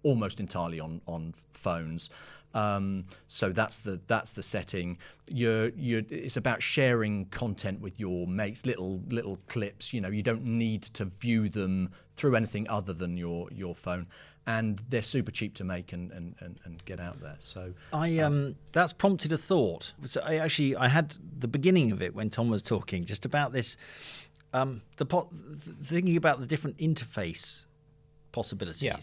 almost 0.02 0.40
entirely 0.40 0.80
on 0.80 1.00
on 1.06 1.32
phones. 1.52 2.10
Um, 2.54 3.06
so 3.26 3.50
that's 3.50 3.80
the 3.80 4.00
that's 4.06 4.32
the 4.32 4.42
setting. 4.42 4.98
You're, 5.28 5.70
you're, 5.70 6.02
it's 6.10 6.36
about 6.36 6.62
sharing 6.62 7.26
content 7.26 7.80
with 7.80 7.98
your 7.98 8.26
mates, 8.26 8.66
little 8.66 9.00
little 9.08 9.38
clips. 9.48 9.92
You 9.92 10.00
know, 10.00 10.08
you 10.08 10.22
don't 10.22 10.44
need 10.44 10.82
to 10.82 11.06
view 11.06 11.48
them 11.48 11.90
through 12.16 12.36
anything 12.36 12.68
other 12.68 12.92
than 12.92 13.16
your 13.16 13.48
your 13.52 13.74
phone. 13.74 14.06
And 14.44 14.82
they're 14.88 15.02
super 15.02 15.30
cheap 15.30 15.54
to 15.54 15.64
make 15.64 15.92
and, 15.92 16.10
and, 16.10 16.34
and, 16.40 16.58
and 16.64 16.84
get 16.84 16.98
out 16.98 17.20
there. 17.20 17.36
So 17.38 17.72
I 17.92 18.18
um, 18.18 18.32
um, 18.32 18.56
that's 18.72 18.92
prompted 18.92 19.32
a 19.32 19.38
thought. 19.38 19.92
So 20.04 20.20
I 20.24 20.36
actually 20.36 20.74
I 20.76 20.88
had 20.88 21.14
the 21.38 21.48
beginning 21.48 21.92
of 21.92 22.02
it 22.02 22.14
when 22.14 22.28
Tom 22.28 22.50
was 22.50 22.62
talking 22.62 23.04
just 23.04 23.24
about 23.24 23.52
this. 23.52 23.76
Um, 24.54 24.82
the 24.98 25.06
pot, 25.06 25.28
thinking 25.84 26.18
about 26.18 26.40
the 26.40 26.46
different 26.46 26.76
interface 26.76 27.64
possibilities, 28.32 28.82
yeah. 28.82 28.98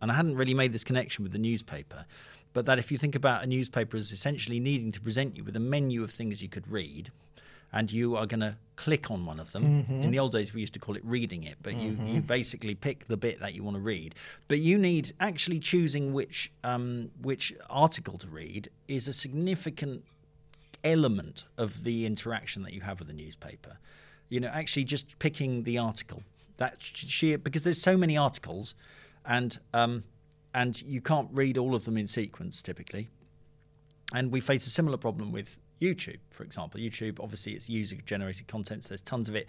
and 0.00 0.12
I 0.12 0.14
hadn't 0.14 0.36
really 0.36 0.54
made 0.54 0.72
this 0.72 0.84
connection 0.84 1.24
with 1.24 1.32
the 1.32 1.38
newspaper 1.38 2.06
but 2.54 2.64
that 2.66 2.78
if 2.78 2.90
you 2.90 2.96
think 2.96 3.14
about 3.14 3.44
a 3.44 3.46
newspaper 3.46 3.98
as 3.98 4.12
essentially 4.12 4.58
needing 4.58 4.90
to 4.92 5.00
present 5.00 5.36
you 5.36 5.44
with 5.44 5.56
a 5.56 5.60
menu 5.60 6.02
of 6.02 6.10
things 6.10 6.42
you 6.42 6.48
could 6.48 6.66
read, 6.66 7.10
and 7.74 7.90
you 7.90 8.16
are 8.16 8.24
going 8.24 8.40
to 8.40 8.56
click 8.76 9.10
on 9.10 9.26
one 9.26 9.40
of 9.40 9.50
them. 9.50 9.82
Mm-hmm. 9.82 10.02
In 10.02 10.10
the 10.12 10.18
old 10.20 10.30
days, 10.30 10.54
we 10.54 10.60
used 10.60 10.74
to 10.74 10.78
call 10.78 10.96
it 10.96 11.04
reading 11.04 11.42
it, 11.42 11.56
but 11.60 11.74
mm-hmm. 11.74 12.06
you, 12.06 12.14
you 12.14 12.20
basically 12.20 12.76
pick 12.76 13.08
the 13.08 13.16
bit 13.16 13.40
that 13.40 13.52
you 13.52 13.64
want 13.64 13.76
to 13.76 13.80
read. 13.80 14.14
But 14.46 14.60
you 14.60 14.78
need 14.78 15.12
actually 15.18 15.58
choosing 15.58 16.14
which 16.14 16.52
um, 16.62 17.10
which 17.20 17.52
article 17.68 18.16
to 18.18 18.28
read 18.28 18.70
is 18.86 19.08
a 19.08 19.12
significant 19.12 20.04
element 20.84 21.44
of 21.58 21.82
the 21.82 22.06
interaction 22.06 22.62
that 22.62 22.72
you 22.72 22.82
have 22.82 23.00
with 23.00 23.08
the 23.08 23.14
newspaper. 23.14 23.78
You 24.28 24.38
know, 24.38 24.48
actually 24.48 24.84
just 24.84 25.18
picking 25.18 25.64
the 25.64 25.78
article 25.78 26.22
that 26.58 26.76
sheer 26.80 27.38
because 27.38 27.64
there's 27.64 27.82
so 27.82 27.96
many 27.96 28.16
articles, 28.16 28.76
and 29.26 29.58
um, 29.72 30.04
and 30.54 30.80
you 30.82 31.00
can't 31.00 31.28
read 31.32 31.58
all 31.58 31.74
of 31.74 31.84
them 31.84 31.98
in 31.98 32.06
sequence 32.06 32.62
typically. 32.62 33.10
And 34.14 34.30
we 34.30 34.40
face 34.40 34.66
a 34.66 34.70
similar 34.70 34.96
problem 34.96 35.32
with 35.32 35.58
YouTube, 35.80 36.20
for 36.30 36.44
example. 36.44 36.80
YouTube, 36.80 37.18
obviously, 37.20 37.52
it's 37.52 37.68
user 37.68 37.96
generated 38.06 38.46
content, 38.46 38.84
so 38.84 38.90
there's 38.90 39.02
tons 39.02 39.28
of 39.28 39.34
it. 39.34 39.48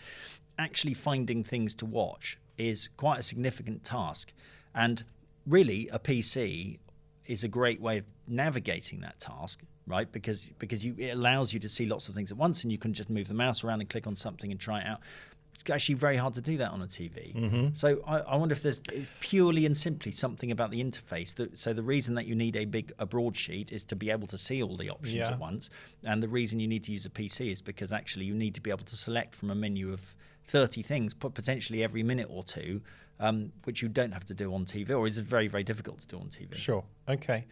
Actually, 0.57 0.95
finding 0.95 1.43
things 1.43 1.75
to 1.75 1.85
watch 1.85 2.39
is 2.57 2.89
quite 2.97 3.19
a 3.19 3.23
significant 3.23 3.83
task. 3.83 4.33
And 4.73 5.03
really, 5.45 5.87
a 5.91 5.99
PC 5.99 6.79
is 7.25 7.43
a 7.43 7.47
great 7.47 7.79
way 7.79 7.99
of 7.99 8.05
navigating 8.27 9.01
that 9.01 9.19
task, 9.19 9.61
right? 9.85 10.11
Because 10.11 10.51
because 10.57 10.83
you, 10.83 10.95
it 10.97 11.09
allows 11.11 11.53
you 11.53 11.59
to 11.59 11.69
see 11.69 11.85
lots 11.85 12.09
of 12.09 12.15
things 12.15 12.31
at 12.31 12.37
once, 12.37 12.63
and 12.63 12.71
you 12.71 12.77
can 12.77 12.93
just 12.93 13.09
move 13.09 13.27
the 13.27 13.33
mouse 13.33 13.63
around 13.63 13.81
and 13.81 13.89
click 13.89 14.07
on 14.07 14.15
something 14.15 14.51
and 14.51 14.59
try 14.59 14.79
it 14.79 14.87
out. 14.87 15.01
It's 15.55 15.69
actually 15.69 15.95
very 15.95 16.15
hard 16.17 16.33
to 16.35 16.41
do 16.41 16.57
that 16.57 16.71
on 16.71 16.81
a 16.81 16.85
TV. 16.87 17.33
Mm-hmm. 17.35 17.67
So 17.73 18.01
I, 18.07 18.19
I 18.19 18.35
wonder 18.35 18.53
if 18.53 18.61
there's 18.61 18.81
it's 18.91 19.09
purely 19.19 19.65
and 19.65 19.75
simply 19.75 20.11
something 20.11 20.51
about 20.51 20.69
the 20.71 20.83
interface. 20.83 21.33
That, 21.35 21.57
so 21.57 21.73
the 21.73 21.81
reason 21.83 22.15
that 22.15 22.27
you 22.27 22.35
need 22.35 22.55
a 22.55 22.65
big 22.65 22.93
a 22.99 23.05
broadsheet 23.05 23.71
is 23.71 23.83
to 23.85 23.95
be 23.95 24.09
able 24.11 24.27
to 24.27 24.37
see 24.37 24.61
all 24.61 24.77
the 24.77 24.89
options 24.89 25.13
Yeah. 25.15 25.31
at 25.31 25.39
once, 25.39 25.69
and 26.03 26.21
the 26.21 26.27
reason 26.27 26.59
you 26.59 26.67
need 26.67 26.83
to 26.83 26.91
use 26.91 27.05
a 27.05 27.09
PC 27.09 27.51
is 27.51 27.61
because 27.61 27.91
actually 27.91 28.25
you 28.25 28.35
need 28.35 28.53
to 28.55 28.61
be 28.61 28.69
able 28.69 28.85
to 28.85 28.95
select 28.95 29.33
from 29.35 29.49
a 29.49 29.55
menu 29.55 29.91
of 29.91 30.15
30 30.47 30.83
things, 30.83 31.13
pot- 31.13 31.33
potentially 31.33 31.83
every 31.83 32.03
minute 32.03 32.27
or 32.29 32.43
two, 32.43 32.81
um, 33.19 33.51
which 33.63 33.81
you 33.81 33.87
don't 33.87 34.11
have 34.11 34.25
to 34.25 34.33
do 34.33 34.53
on 34.53 34.65
TV, 34.65 34.91
or 34.91 35.07
is 35.07 35.17
it 35.17 35.25
very 35.25 35.47
very 35.47 35.63
difficult 35.63 35.99
to 35.99 36.07
do 36.07 36.17
on 36.17 36.27
TV. 36.27 36.53
Sure. 36.53 36.83
Okay. 37.09 37.45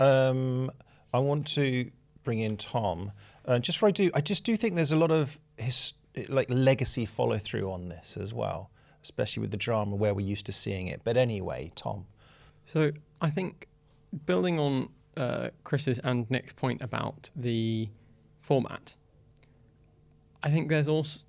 Um, 0.00 0.70
I 1.12 1.20
want 1.20 1.46
to 1.54 1.90
bring 2.24 2.40
in 2.40 2.56
Tom. 2.56 3.12
Uh, 3.44 3.58
just 3.58 3.76
before 3.78 3.88
I 3.90 3.92
do, 3.92 4.10
I 4.14 4.20
just 4.20 4.44
do 4.44 4.56
think 4.56 4.74
there's 4.74 4.92
a 4.92 4.96
lot 4.96 5.10
of 5.10 5.38
his, 5.56 5.92
like 6.28 6.48
legacy 6.50 7.06
follow 7.06 7.38
through 7.38 7.70
on 7.70 7.88
this 7.88 8.16
as 8.16 8.32
well, 8.32 8.70
especially 9.02 9.40
with 9.40 9.50
the 9.50 9.56
drama 9.56 9.96
where 9.96 10.14
we're 10.14 10.26
used 10.26 10.46
to 10.46 10.52
seeing 10.52 10.86
it. 10.86 11.00
But 11.04 11.16
anyway, 11.16 11.72
Tom. 11.74 12.06
So 12.64 12.92
I 13.20 13.30
think 13.30 13.68
building 14.26 14.58
on 14.58 14.88
uh, 15.16 15.50
Chris's 15.64 15.98
and 15.98 16.30
Nick's 16.30 16.52
point 16.52 16.82
about 16.82 17.30
the 17.36 17.88
format, 18.40 18.94
I 20.42 20.50
think 20.50 20.68
there's 20.68 20.88
also 20.88 21.20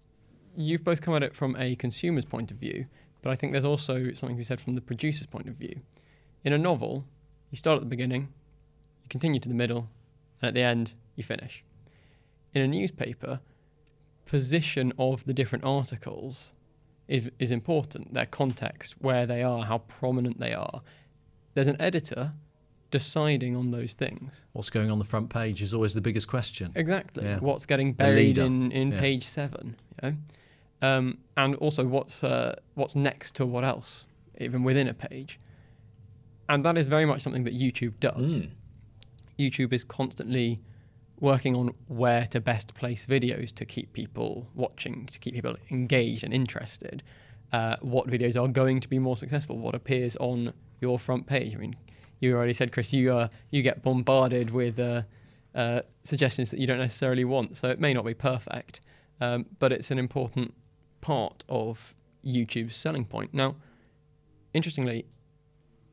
you've 0.57 0.83
both 0.83 1.01
come 1.01 1.13
at 1.15 1.23
it 1.23 1.35
from 1.35 1.55
a 1.57 1.75
consumer's 1.75 2.25
point 2.25 2.51
of 2.51 2.57
view, 2.57 2.85
but 3.21 3.31
I 3.31 3.35
think 3.35 3.51
there's 3.51 3.65
also 3.65 4.13
something 4.13 4.35
to 4.35 4.39
be 4.39 4.43
said 4.43 4.61
from 4.61 4.75
the 4.75 4.81
producer's 4.81 5.27
point 5.27 5.49
of 5.49 5.55
view. 5.55 5.81
In 6.43 6.53
a 6.53 6.57
novel, 6.57 7.05
you 7.51 7.57
start 7.57 7.75
at 7.75 7.81
the 7.81 7.87
beginning, 7.87 8.29
you 9.03 9.09
continue 9.09 9.39
to 9.39 9.49
the 9.49 9.55
middle, 9.55 9.89
and 10.41 10.47
at 10.47 10.53
the 10.53 10.61
end 10.61 10.93
you 11.15 11.23
finish. 11.23 11.63
In 12.53 12.61
a 12.61 12.67
newspaper, 12.67 13.41
position 14.25 14.93
of 14.97 15.25
the 15.25 15.33
different 15.33 15.63
articles 15.63 16.53
is 17.07 17.29
is 17.39 17.51
important. 17.51 18.13
Their 18.13 18.25
context, 18.25 18.95
where 18.99 19.25
they 19.25 19.43
are, 19.43 19.63
how 19.65 19.79
prominent 19.79 20.39
they 20.39 20.53
are. 20.53 20.81
There's 21.53 21.67
an 21.67 21.79
editor 21.79 22.33
deciding 22.91 23.55
on 23.55 23.71
those 23.71 23.93
things. 23.93 24.45
What's 24.53 24.69
going 24.69 24.89
on 24.91 24.99
the 24.99 25.05
front 25.05 25.29
page 25.29 25.61
is 25.61 25.73
always 25.73 25.93
the 25.93 26.01
biggest 26.01 26.27
question. 26.27 26.71
Exactly. 26.75 27.23
Yeah. 27.25 27.39
What's 27.39 27.65
getting 27.65 27.93
buried 27.93 28.37
in, 28.37 28.71
in 28.71 28.91
Yeah. 28.91 28.99
page 28.99 29.25
seven, 29.25 29.75
you 30.03 30.09
know? 30.09 30.15
Um, 30.81 31.17
and 31.35 31.55
also 31.55 31.85
what's 31.85 32.23
uh, 32.23 32.55
what's 32.75 32.95
next 32.95 33.35
to 33.35 33.45
what 33.45 33.63
else, 33.63 34.05
even 34.39 34.63
within 34.63 34.87
a 34.87 34.93
page. 34.93 35.39
And 36.47 36.63
that 36.65 36.77
is 36.77 36.87
very 36.87 37.05
much 37.05 37.21
something 37.21 37.43
that 37.45 37.53
YouTube 37.53 37.99
does. 37.99 38.41
Mm. 38.41 38.49
YouTube 39.39 39.73
is 39.73 39.83
constantly 39.83 40.59
working 41.19 41.55
on 41.55 41.73
where 41.87 42.25
to 42.27 42.39
best 42.39 42.73
place 42.73 43.05
videos 43.05 43.53
to 43.55 43.65
keep 43.65 43.93
people 43.93 44.47
watching, 44.53 45.07
to 45.07 45.19
keep 45.19 45.33
people 45.33 45.55
engaged 45.71 46.23
and 46.23 46.33
interested. 46.33 47.03
Uh, 47.53 47.77
what 47.81 48.07
videos 48.07 48.41
are 48.41 48.47
going 48.47 48.81
to 48.81 48.89
be 48.89 48.99
more 48.99 49.15
successful? 49.15 49.57
What 49.57 49.75
appears 49.75 50.15
on 50.17 50.53
your 50.81 50.99
front 50.99 51.25
page? 51.25 51.55
I 51.55 51.57
mean, 51.57 51.75
you 52.19 52.35
already 52.35 52.53
said, 52.53 52.71
Chris, 52.71 52.91
you 52.93 53.13
uh, 53.13 53.27
you 53.51 53.61
get 53.61 53.81
bombarded 53.81 54.51
with 54.51 54.79
uh, 54.79 55.03
uh, 55.53 55.81
suggestions 56.03 56.51
that 56.51 56.59
you 56.59 56.67
don't 56.67 56.79
necessarily 56.79 57.25
want, 57.25 57.57
so 57.57 57.69
it 57.69 57.79
may 57.79 57.93
not 57.93 58.05
be 58.05 58.13
perfect, 58.13 58.81
um, 59.21 59.45
but 59.59 59.71
it's 59.71 59.91
an 59.91 59.99
important 59.99 60.53
part 61.01 61.43
of 61.47 61.95
YouTube's 62.25 62.75
selling 62.75 63.05
point. 63.05 63.33
Now, 63.33 63.55
interestingly, 64.53 65.05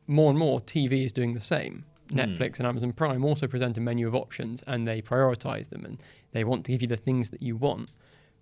more 0.07 0.31
and 0.31 0.39
more 0.39 0.61
TV 0.61 1.05
is 1.05 1.13
doing 1.13 1.35
the 1.35 1.41
same. 1.41 1.85
Netflix 2.13 2.59
and 2.59 2.67
Amazon 2.67 2.93
Prime 2.93 3.25
also 3.25 3.47
present 3.47 3.77
a 3.79 3.81
menu 3.81 4.07
of 4.07 4.15
options 4.15 4.63
and 4.67 4.87
they 4.87 5.01
prioritize 5.03 5.69
them 5.69 5.85
and 5.85 6.03
they 6.33 6.45
want 6.45 6.65
to 6.67 6.73
give 6.73 6.83
you 6.83 6.89
the 6.89 6.97
things 6.97 7.31
that 7.31 7.43
you 7.43 7.57
want. 7.57 7.91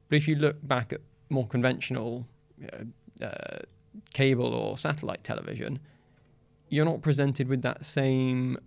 But 0.09 0.17
if 0.17 0.27
you 0.29 0.35
look 0.37 0.57
back 0.67 0.93
at 0.93 1.01
more 1.29 1.47
conventional 1.47 2.27
know, 2.59 3.27
uh, 3.27 3.59
cable 4.13 4.53
or 4.55 4.77
satellite 4.79 5.25
television, 5.25 5.79
you're 6.69 6.85
not 6.85 7.03
presented 7.03 7.49
with 7.49 7.63
that 7.63 7.85
same 7.85 8.59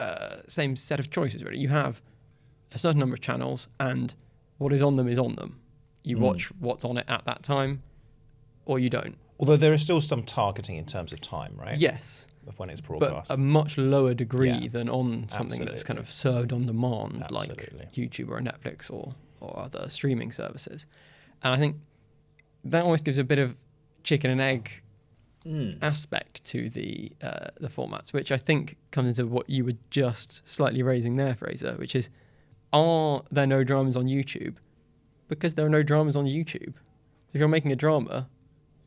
uh, 0.00 0.36
same 0.46 0.76
set 0.76 1.00
of 1.00 1.10
choices. 1.10 1.42
Really, 1.42 1.58
you 1.58 1.68
have 1.68 2.00
a 2.72 2.78
certain 2.78 3.00
number 3.00 3.14
of 3.14 3.20
channels, 3.20 3.66
and 3.80 4.14
what 4.58 4.72
is 4.72 4.82
on 4.82 4.94
them 4.96 5.08
is 5.08 5.18
on 5.18 5.34
them. 5.34 5.58
You 6.04 6.16
Mm. 6.16 6.20
watch 6.20 6.52
what's 6.60 6.84
on 6.84 6.96
it 6.98 7.04
at 7.08 7.24
that 7.24 7.42
time, 7.42 7.82
or 8.64 8.78
you 8.78 8.90
don't. 8.90 9.16
Although 9.40 9.56
there 9.56 9.72
is 9.72 9.82
still 9.82 10.00
some 10.00 10.22
targeting 10.22 10.76
in 10.76 10.84
terms 10.86 11.12
of 11.12 11.20
time, 11.20 11.54
right? 11.56 11.78
Yes, 11.78 12.26
Of 12.48 12.58
when 12.58 12.70
it's 12.70 12.80
but 12.80 12.98
broadcast. 12.98 13.30
a 13.30 13.36
much 13.36 13.76
lower 13.78 14.14
degree 14.14 14.50
Yeah, 14.52 14.68
than 14.68 14.88
on 14.88 15.28
something 15.28 15.64
that's 15.64 15.82
kind 15.82 15.98
of 15.98 16.10
served 16.10 16.52
on 16.52 16.66
demand, 16.66 17.22
Absolutely. 17.24 17.78
like 17.78 17.92
YouTube 17.92 18.30
or 18.30 18.40
Netflix 18.40 18.90
or 18.90 19.14
or 19.40 19.58
other 19.60 19.88
streaming 19.88 20.32
services. 20.32 20.86
And 21.42 21.54
I 21.54 21.58
think 21.58 21.76
that 22.64 22.82
almost 22.84 23.04
gives 23.04 23.18
a 23.18 23.24
bit 23.24 23.38
of 23.38 23.54
chicken 24.02 24.30
and 24.30 24.40
egg 24.40 24.70
Mm. 25.46 25.78
aspect 25.82 26.42
to 26.46 26.68
the 26.68 27.12
uh, 27.22 27.48
the 27.60 27.68
formats, 27.68 28.12
which 28.12 28.32
I 28.32 28.36
think 28.38 28.76
comes 28.90 29.08
into 29.18 29.26
what 29.30 29.48
you 29.48 29.64
were 29.64 29.76
just 29.90 30.42
slightly 30.46 30.82
raising 30.82 31.16
there, 31.16 31.34
Fraser, 31.36 31.74
which 31.78 31.94
is 31.94 32.08
are 32.72 33.22
there 33.30 33.46
no 33.46 33.62
dramas 33.64 33.96
on 33.96 34.06
YouTube? 34.06 34.56
Because 35.28 35.54
there 35.54 35.64
are 35.64 35.70
no 35.70 35.82
dramas 35.82 36.16
on 36.16 36.24
YouTube. 36.26 36.74
If 37.32 37.38
you're 37.38 37.48
making 37.48 37.70
a 37.72 37.76
drama, 37.76 38.28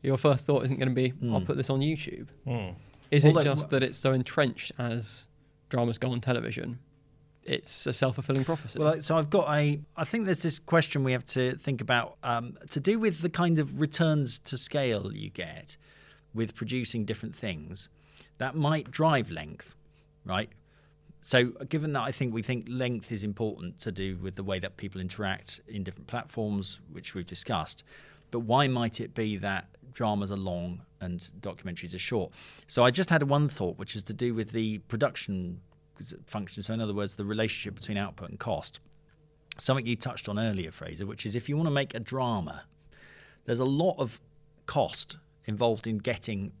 your 0.02 0.18
first 0.18 0.46
thought 0.46 0.64
isn't 0.64 0.76
going 0.78 0.88
to 0.90 0.94
be, 0.94 1.12
"I'll 1.32 1.40
Mm. 1.40 1.46
put 1.46 1.56
this 1.56 1.70
on 1.70 1.80
YouTube." 1.80 2.26
Mm. 2.46 2.74
Is 3.12 3.26
Although- 3.26 3.40
it 3.40 3.44
just 3.44 3.70
that 3.70 3.82
it's 3.82 3.98
so 3.98 4.12
entrenched 4.12 4.72
as 4.78 5.26
dramas 5.68 5.98
go 5.98 6.10
on 6.10 6.20
television? 6.20 6.78
It's 7.44 7.86
a 7.86 7.92
self 7.92 8.14
fulfilling 8.14 8.44
prophecy. 8.44 8.78
Well, 8.78 9.02
so 9.02 9.16
I've 9.16 9.28
got 9.28 9.48
a. 9.54 9.80
I 9.96 10.04
think 10.04 10.26
there's 10.26 10.42
this 10.42 10.58
question 10.58 11.04
we 11.04 11.12
have 11.12 11.26
to 11.26 11.56
think 11.56 11.80
about 11.80 12.16
um, 12.22 12.56
to 12.70 12.80
do 12.80 12.98
with 12.98 13.20
the 13.20 13.28
kind 13.28 13.58
of 13.58 13.80
returns 13.80 14.38
to 14.40 14.56
scale 14.56 15.12
you 15.12 15.28
get 15.28 15.76
with 16.32 16.54
producing 16.54 17.04
different 17.04 17.34
things 17.34 17.88
that 18.38 18.54
might 18.54 18.90
drive 18.90 19.30
length, 19.30 19.74
right? 20.24 20.50
So, 21.20 21.46
given 21.68 21.92
that 21.92 22.02
I 22.02 22.12
think 22.12 22.32
we 22.32 22.42
think 22.42 22.66
length 22.68 23.12
is 23.12 23.24
important 23.24 23.78
to 23.80 23.92
do 23.92 24.16
with 24.16 24.36
the 24.36 24.44
way 24.44 24.58
that 24.60 24.76
people 24.76 25.00
interact 25.00 25.60
in 25.68 25.84
different 25.84 26.06
platforms, 26.06 26.80
which 26.90 27.14
we've 27.14 27.26
discussed, 27.26 27.84
but 28.30 28.40
why 28.40 28.68
might 28.68 29.00
it 29.00 29.14
be 29.14 29.36
that 29.38 29.66
dramas 29.92 30.30
are 30.30 30.36
long 30.36 30.82
and 31.02 31.30
documentaries 31.40 31.94
are 31.94 31.98
short? 31.98 32.32
So, 32.66 32.84
I 32.84 32.90
just 32.90 33.10
had 33.10 33.22
one 33.24 33.48
thought, 33.48 33.78
which 33.78 33.94
is 33.96 34.02
to 34.04 34.12
do 34.14 34.34
with 34.34 34.52
the 34.52 34.78
production 34.78 35.60
function. 36.26 36.62
So, 36.62 36.72
in 36.72 36.80
other 36.80 36.94
words, 36.94 37.16
the 37.16 37.24
relationship 37.24 37.74
between 37.74 37.98
output 37.98 38.30
and 38.30 38.38
cost. 38.38 38.80
Something 39.58 39.84
you 39.84 39.96
touched 39.96 40.28
on 40.30 40.38
earlier, 40.38 40.72
Fraser, 40.72 41.04
which 41.04 41.26
is 41.26 41.36
if 41.36 41.48
you 41.48 41.56
want 41.56 41.66
to 41.66 41.72
make 41.72 41.94
a 41.94 42.00
drama, 42.00 42.64
there's 43.44 43.60
a 43.60 43.66
lot 43.66 43.96
of 43.98 44.18
cost 44.66 45.18
involved 45.44 45.86
in 45.86 45.98
getting 45.98 46.52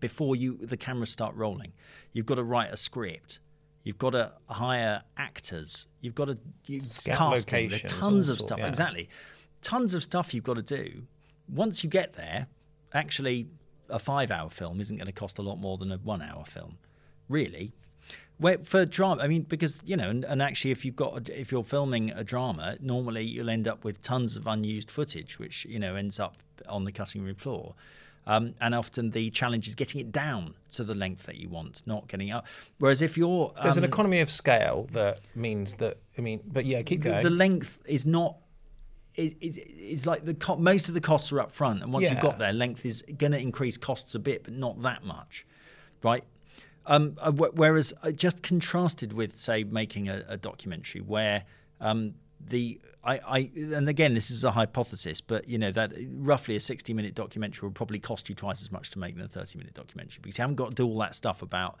before 0.00 0.36
you 0.36 0.56
the 0.58 0.76
cameras 0.76 1.10
start 1.10 1.34
rolling. 1.34 1.72
You've 2.12 2.26
got 2.26 2.36
to 2.36 2.44
write 2.44 2.70
a 2.72 2.76
script. 2.76 3.40
You've 3.82 3.98
got 3.98 4.10
to 4.10 4.32
hire 4.48 5.02
actors. 5.16 5.86
You've 6.00 6.14
got 6.14 6.26
to 6.26 6.38
you, 6.66 6.80
casting. 7.06 7.68
There's 7.68 7.82
tons 7.82 8.28
of 8.28 8.38
sort- 8.38 8.48
stuff. 8.48 8.58
yeah. 8.58 8.68
Exactly, 8.68 9.08
tons 9.62 9.94
of 9.94 10.02
stuff 10.02 10.34
you've 10.34 10.44
got 10.44 10.54
to 10.54 10.62
do. 10.62 11.02
Once 11.48 11.84
you 11.84 11.90
get 11.90 12.14
there, 12.14 12.48
actually, 12.92 13.46
a 13.88 13.98
five-hour 13.98 14.50
film 14.50 14.80
isn't 14.80 14.96
going 14.96 15.06
to 15.06 15.12
cost 15.12 15.38
a 15.38 15.42
lot 15.42 15.56
more 15.58 15.76
than 15.78 15.92
a 15.92 15.96
one-hour 15.98 16.44
film, 16.46 16.78
really. 17.28 17.72
Where 18.38 18.58
for 18.58 18.84
drama, 18.84 19.22
I 19.22 19.28
mean, 19.28 19.42
because 19.42 19.80
you 19.84 19.96
know, 19.96 20.10
and, 20.10 20.24
and 20.24 20.42
actually, 20.42 20.70
if 20.70 20.84
you've 20.84 20.96
got, 20.96 21.28
a, 21.28 21.40
if 21.40 21.50
you're 21.50 21.64
filming 21.64 22.10
a 22.10 22.22
drama, 22.22 22.76
normally 22.80 23.24
you'll 23.24 23.48
end 23.48 23.66
up 23.66 23.82
with 23.82 24.02
tons 24.02 24.36
of 24.36 24.46
unused 24.46 24.90
footage, 24.90 25.38
which 25.38 25.64
you 25.64 25.78
know 25.78 25.96
ends 25.96 26.20
up 26.20 26.36
on 26.68 26.84
the 26.84 26.92
cutting 26.92 27.22
room 27.24 27.36
floor. 27.36 27.74
Um, 28.28 28.54
and 28.60 28.74
often 28.74 29.12
the 29.12 29.30
challenge 29.30 29.68
is 29.68 29.76
getting 29.76 30.00
it 30.00 30.10
down 30.10 30.54
to 30.72 30.82
the 30.82 30.94
length 30.94 31.26
that 31.26 31.36
you 31.36 31.48
want, 31.48 31.82
not 31.86 32.08
getting 32.08 32.32
up. 32.32 32.46
Whereas 32.78 33.00
if 33.00 33.16
you're, 33.16 33.52
There's 33.62 33.76
an 33.76 33.84
um, 33.84 33.88
economy 33.88 34.18
of 34.18 34.30
scale 34.32 34.88
that 34.92 35.20
means 35.36 35.74
that, 35.74 35.98
I 36.18 36.22
mean, 36.22 36.40
but 36.44 36.66
yeah, 36.66 36.82
keep 36.82 37.04
the, 37.04 37.10
going. 37.10 37.22
the 37.22 37.30
length 37.30 37.78
is 37.86 38.04
not. 38.04 38.36
It, 39.16 39.36
it, 39.40 39.56
it's 39.56 40.06
like 40.06 40.24
the 40.24 40.34
co- 40.34 40.56
most 40.56 40.88
of 40.88 40.94
the 40.94 41.00
costs 41.00 41.32
are 41.32 41.40
up 41.40 41.50
front, 41.50 41.82
and 41.82 41.92
once 41.92 42.04
you've 42.10 42.20
got 42.20 42.38
there, 42.38 42.52
length 42.52 42.84
is 42.84 43.02
going 43.02 43.32
to 43.32 43.38
increase 43.38 43.76
costs 43.78 44.14
a 44.14 44.18
bit, 44.18 44.44
but 44.44 44.52
not 44.52 44.82
that 44.82 45.04
much, 45.04 45.46
right? 46.02 46.22
Um, 46.84 47.16
uh, 47.20 47.32
wh- 47.32 47.56
whereas 47.56 47.94
uh, 48.02 48.10
just 48.10 48.42
contrasted 48.42 49.12
with, 49.12 49.36
say, 49.36 49.64
making 49.64 50.08
a, 50.08 50.24
a 50.28 50.36
documentary 50.36 51.00
where 51.00 51.44
um, 51.80 52.14
the 52.40 52.78
I, 53.02 53.20
I 53.26 53.50
and 53.56 53.88
again 53.88 54.14
this 54.14 54.30
is 54.30 54.44
a 54.44 54.50
hypothesis, 54.50 55.20
but 55.20 55.48
you 55.48 55.58
know 55.58 55.70
that 55.72 55.92
roughly 56.10 56.56
a 56.56 56.60
sixty-minute 56.60 57.14
documentary 57.14 57.66
will 57.66 57.74
probably 57.74 57.98
cost 57.98 58.28
you 58.28 58.34
twice 58.34 58.60
as 58.62 58.70
much 58.70 58.90
to 58.90 58.98
make 58.98 59.16
than 59.16 59.24
a 59.24 59.28
thirty-minute 59.28 59.74
documentary 59.74 60.18
because 60.22 60.36
you 60.38 60.42
haven't 60.42 60.56
got 60.56 60.70
to 60.70 60.74
do 60.74 60.86
all 60.86 60.98
that 60.98 61.14
stuff 61.14 61.40
about 61.42 61.78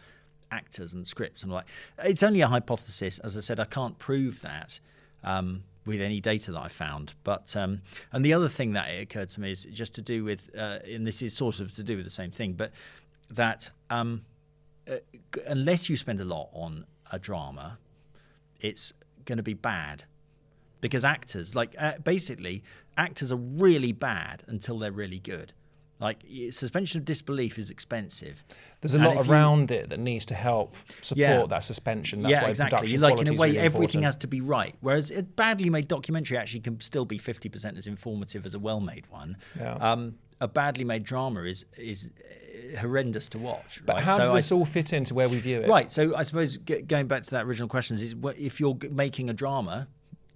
actors 0.50 0.92
and 0.94 1.06
scripts 1.06 1.42
and 1.42 1.52
that. 1.52 1.66
It's 2.04 2.22
only 2.22 2.40
a 2.40 2.46
hypothesis, 2.46 3.18
as 3.18 3.36
I 3.36 3.40
said. 3.40 3.60
I 3.60 3.64
can't 3.64 3.98
prove 3.98 4.40
that 4.42 4.80
um, 5.24 5.64
with 5.86 6.00
any 6.00 6.20
data 6.20 6.52
that 6.52 6.60
I 6.60 6.68
found. 6.68 7.14
But 7.24 7.56
um, 7.56 7.82
and 8.12 8.24
the 8.24 8.34
other 8.34 8.48
thing 8.48 8.72
that 8.72 8.88
it 8.90 9.02
occurred 9.02 9.30
to 9.30 9.40
me 9.40 9.52
is 9.52 9.64
just 9.64 9.94
to 9.94 10.02
do 10.02 10.24
with, 10.24 10.50
uh, 10.56 10.80
and 10.84 11.06
this 11.06 11.22
is 11.22 11.32
sort 11.32 11.60
of 11.60 11.74
to 11.76 11.82
do 11.82 11.96
with 11.96 12.04
the 12.04 12.10
same 12.10 12.30
thing, 12.30 12.52
but 12.52 12.72
that 13.30 13.70
um, 13.88 14.24
uh, 14.90 14.96
unless 15.46 15.88
you 15.88 15.96
spend 15.96 16.20
a 16.20 16.24
lot 16.24 16.48
on 16.52 16.86
a 17.10 17.18
drama, 17.18 17.78
it's 18.60 18.92
going 19.24 19.38
to 19.38 19.42
be 19.42 19.54
bad 19.54 20.04
because 20.80 21.04
actors, 21.04 21.54
like 21.54 21.74
uh, 21.78 21.98
basically, 22.02 22.62
actors 22.96 23.32
are 23.32 23.36
really 23.36 23.92
bad 23.92 24.42
until 24.46 24.78
they're 24.78 24.92
really 24.92 25.18
good. 25.18 25.52
Like 25.98 26.24
suspension 26.50 26.98
of 27.00 27.04
disbelief 27.06 27.58
is 27.58 27.70
expensive. 27.70 28.44
There's 28.80 28.94
a 28.94 28.98
And 28.98 29.06
lot 29.06 29.16
if 29.20 29.26
you- 29.26 29.32
around 29.32 29.70
it 29.70 29.88
that 29.88 29.98
needs 29.98 30.26
to 30.26 30.34
help 30.34 30.76
support 31.00 31.18
Yeah. 31.18 31.46
that 31.46 31.62
suspension. 31.64 32.20
That's 32.22 32.32
yeah, 32.32 32.42
why 32.42 32.50
exactly. 32.50 32.98
Like 32.98 33.18
in 33.18 33.28
a 33.28 33.32
way, 33.32 33.48
really 33.48 33.58
everything 33.58 33.82
important. 34.02 34.04
has 34.04 34.16
to 34.18 34.26
be 34.26 34.40
right. 34.42 34.74
Whereas 34.80 35.10
a 35.10 35.22
badly 35.22 35.70
made 35.70 35.88
documentary 35.88 36.36
actually 36.36 36.60
can 36.60 36.80
still 36.80 37.06
be 37.06 37.16
fifty 37.16 37.48
percent 37.48 37.78
as 37.78 37.86
informative 37.86 38.44
as 38.44 38.54
a 38.54 38.58
well-made 38.58 39.06
one. 39.08 39.38
Yeah. 39.58 39.74
Um, 39.76 40.16
a 40.40 40.48
badly 40.48 40.84
made 40.84 41.02
drama 41.04 41.44
is 41.44 41.64
is 41.78 42.10
uh, 42.74 42.78
horrendous 42.80 43.30
to 43.30 43.38
watch. 43.38 43.80
But 43.86 43.94
right? 43.96 44.04
how 44.04 44.16
So 44.16 44.22
does 44.22 44.30
I- 44.32 44.34
this 44.36 44.52
all 44.52 44.66
fit 44.66 44.92
into 44.92 45.14
where 45.14 45.30
we 45.30 45.38
view 45.40 45.62
it? 45.62 45.68
Right. 45.68 45.90
So 45.90 46.14
I 46.14 46.24
suppose 46.24 46.58
g- 46.58 46.82
going 46.82 47.06
back 47.06 47.22
to 47.22 47.30
that 47.30 47.46
original 47.46 47.68
question 47.68 47.96
is, 47.96 48.14
if 48.36 48.60
you're 48.60 48.74
g- 48.74 48.88
making 48.88 49.30
a 49.30 49.32
drama, 49.32 49.88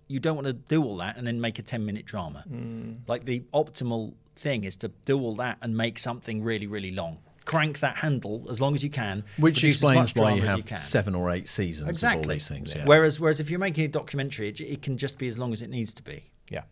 you 0.08 0.20
don't 0.20 0.36
want 0.36 0.46
to 0.46 0.54
do 0.54 0.82
all 0.82 0.96
that 0.96 1.18
and 1.18 1.26
then 1.26 1.38
make 1.40 1.58
a 1.58 1.62
10 1.62 1.84
minute 1.84 2.06
drama. 2.06 2.44
Hmm. 2.48 2.92
Like 3.06 3.26
the 3.26 3.40
optimal 3.52 4.14
thing 4.40 4.64
is 4.64 4.76
to 4.78 4.88
do 5.04 5.20
all 5.20 5.36
that 5.36 5.58
and 5.62 5.76
make 5.76 5.98
something 5.98 6.42
really, 6.42 6.66
really 6.66 6.90
long. 6.90 7.18
Crank 7.44 7.80
that 7.80 7.96
handle 7.96 8.46
as 8.50 8.60
long 8.60 8.74
as 8.74 8.82
you 8.84 8.90
can. 8.90 9.24
Which 9.38 9.62
explains 9.64 10.14
why 10.14 10.34
you 10.34 10.42
have 10.42 10.66
can. 10.66 10.78
seven 10.78 11.14
or 11.14 11.30
eight 11.30 11.48
seasons 11.48 11.88
exactly 11.90 12.20
of 12.22 12.26
all 12.26 12.32
these 12.32 12.48
things. 12.48 12.74
Yeah. 12.74 12.84
Whereas, 12.84 13.18
whereas 13.18 13.40
if 13.40 13.50
you're 13.50 13.58
making 13.58 13.84
a 13.84 13.88
documentary, 13.88 14.48
it, 14.48 14.60
it 14.60 14.82
can 14.82 14.96
just 14.96 15.18
be 15.18 15.26
as 15.26 15.38
long 15.38 15.52
as 15.52 15.62
it 15.62 15.68
needs 15.70 15.92
to 15.94 16.02
be 16.02 16.30
Yeah. 16.50 16.62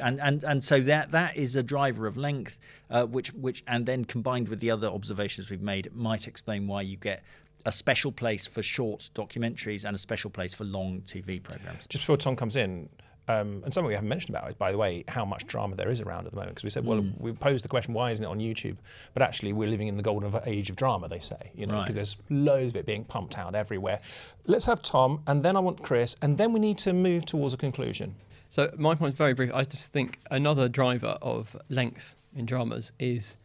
and 0.00 0.20
and 0.20 0.42
and 0.42 0.64
so 0.64 0.80
that 0.80 1.12
that 1.12 1.36
is 1.36 1.54
a 1.56 1.62
driver 1.62 2.06
of 2.06 2.16
length, 2.16 2.58
uh, 2.90 3.04
which 3.06 3.32
which 3.34 3.62
and 3.68 3.86
then 3.86 4.04
combined 4.04 4.48
with 4.48 4.60
the 4.60 4.70
other 4.70 4.88
observations 4.88 5.50
we've 5.50 5.62
made 5.62 5.94
might 5.94 6.26
explain 6.26 6.66
why 6.66 6.82
you 6.82 6.96
get 6.96 7.22
a 7.66 7.72
special 7.72 8.10
place 8.10 8.46
for 8.46 8.62
short 8.62 9.10
documentaries 9.14 9.84
and 9.84 9.94
a 9.94 9.98
special 9.98 10.30
place 10.30 10.52
for 10.52 10.64
long 10.64 11.00
TV 11.02 11.40
programs. 11.42 11.86
Just 11.88 12.02
before 12.04 12.16
Tom 12.16 12.34
comes 12.36 12.56
in, 12.56 12.88
um, 13.28 13.62
and 13.64 13.72
something 13.72 13.88
we 13.88 13.94
haven't 13.94 14.08
mentioned 14.08 14.36
about 14.36 14.48
is, 14.50 14.54
by 14.54 14.70
the 14.70 14.78
way, 14.78 15.04
how 15.08 15.24
much 15.24 15.46
drama 15.46 15.76
there 15.76 15.90
is 15.90 16.00
around 16.00 16.26
at 16.26 16.32
the 16.32 16.36
moment. 16.36 16.54
Because 16.56 16.64
we 16.64 16.70
said, 16.70 16.84
well, 16.84 17.00
Hmm. 17.00 17.10
we 17.22 17.32
posed 17.32 17.64
the 17.64 17.68
question, 17.68 17.94
why 17.94 18.10
isn't 18.10 18.24
it 18.24 18.28
on 18.28 18.38
YouTube? 18.38 18.76
But 19.14 19.22
actually, 19.22 19.52
we're 19.52 19.68
living 19.68 19.88
in 19.88 19.96
the 19.96 20.02
golden 20.02 20.34
age 20.46 20.68
of 20.70 20.76
drama, 20.76 21.08
they 21.08 21.18
say, 21.20 21.50
you 21.54 21.66
know, 21.66 21.74
Right. 21.74 21.82
because 21.82 21.94
there's 21.94 22.16
loads 22.30 22.72
of 22.72 22.76
it 22.76 22.86
being 22.86 23.04
pumped 23.04 23.38
out 23.38 23.54
everywhere. 23.54 24.00
Let's 24.46 24.66
have 24.66 24.82
Tom, 24.82 25.22
and 25.26 25.42
then 25.42 25.56
I 25.56 25.60
want 25.60 25.82
Chris, 25.82 26.16
and 26.22 26.36
then 26.36 26.52
we 26.52 26.60
need 26.60 26.78
to 26.78 26.92
move 26.92 27.24
towards 27.24 27.54
a 27.54 27.56
conclusion. 27.56 28.14
So 28.50 28.70
my 28.76 28.94
point 28.94 29.14
is 29.14 29.18
very 29.18 29.32
brief. 29.34 29.50
I 29.54 29.64
just 29.64 29.92
think 29.92 30.18
another 30.30 30.68
driver 30.68 31.16
of 31.22 31.56
length 31.68 32.14
in 32.36 32.46
dramas 32.46 32.92
is 32.98 33.36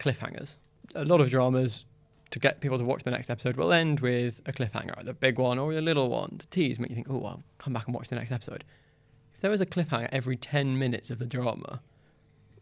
cliffhangers. 0.00 0.56
A 0.94 1.04
lot 1.04 1.20
of 1.20 1.28
dramas 1.30 1.84
to 2.30 2.38
get 2.38 2.60
people 2.60 2.78
to 2.78 2.84
watch 2.84 3.02
the 3.04 3.10
next 3.10 3.30
episode 3.30 3.56
will 3.56 3.72
end 3.72 4.00
with 4.00 4.40
a 4.46 4.52
cliffhanger, 4.52 4.94
either 4.98 5.10
a 5.10 5.14
big 5.14 5.38
one 5.38 5.58
or 5.58 5.72
a 5.72 5.80
little 5.80 6.08
one 6.08 6.38
to 6.38 6.46
tease, 6.48 6.78
make 6.80 6.90
you 6.90 6.96
think, 6.96 7.08
oh, 7.10 7.24
I'll 7.24 7.42
come 7.58 7.72
back 7.72 7.86
and 7.86 7.94
watch 7.94 8.08
the 8.08 8.16
next 8.16 8.32
episode. 8.32 8.64
There 9.46 9.50
was 9.52 9.60
a 9.60 9.66
cliffhanger 9.66 10.08
every 10.10 10.36
10 10.36 10.76
minutes 10.76 11.08
of 11.08 11.20
the 11.20 11.24
drama, 11.24 11.80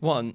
one, 0.00 0.34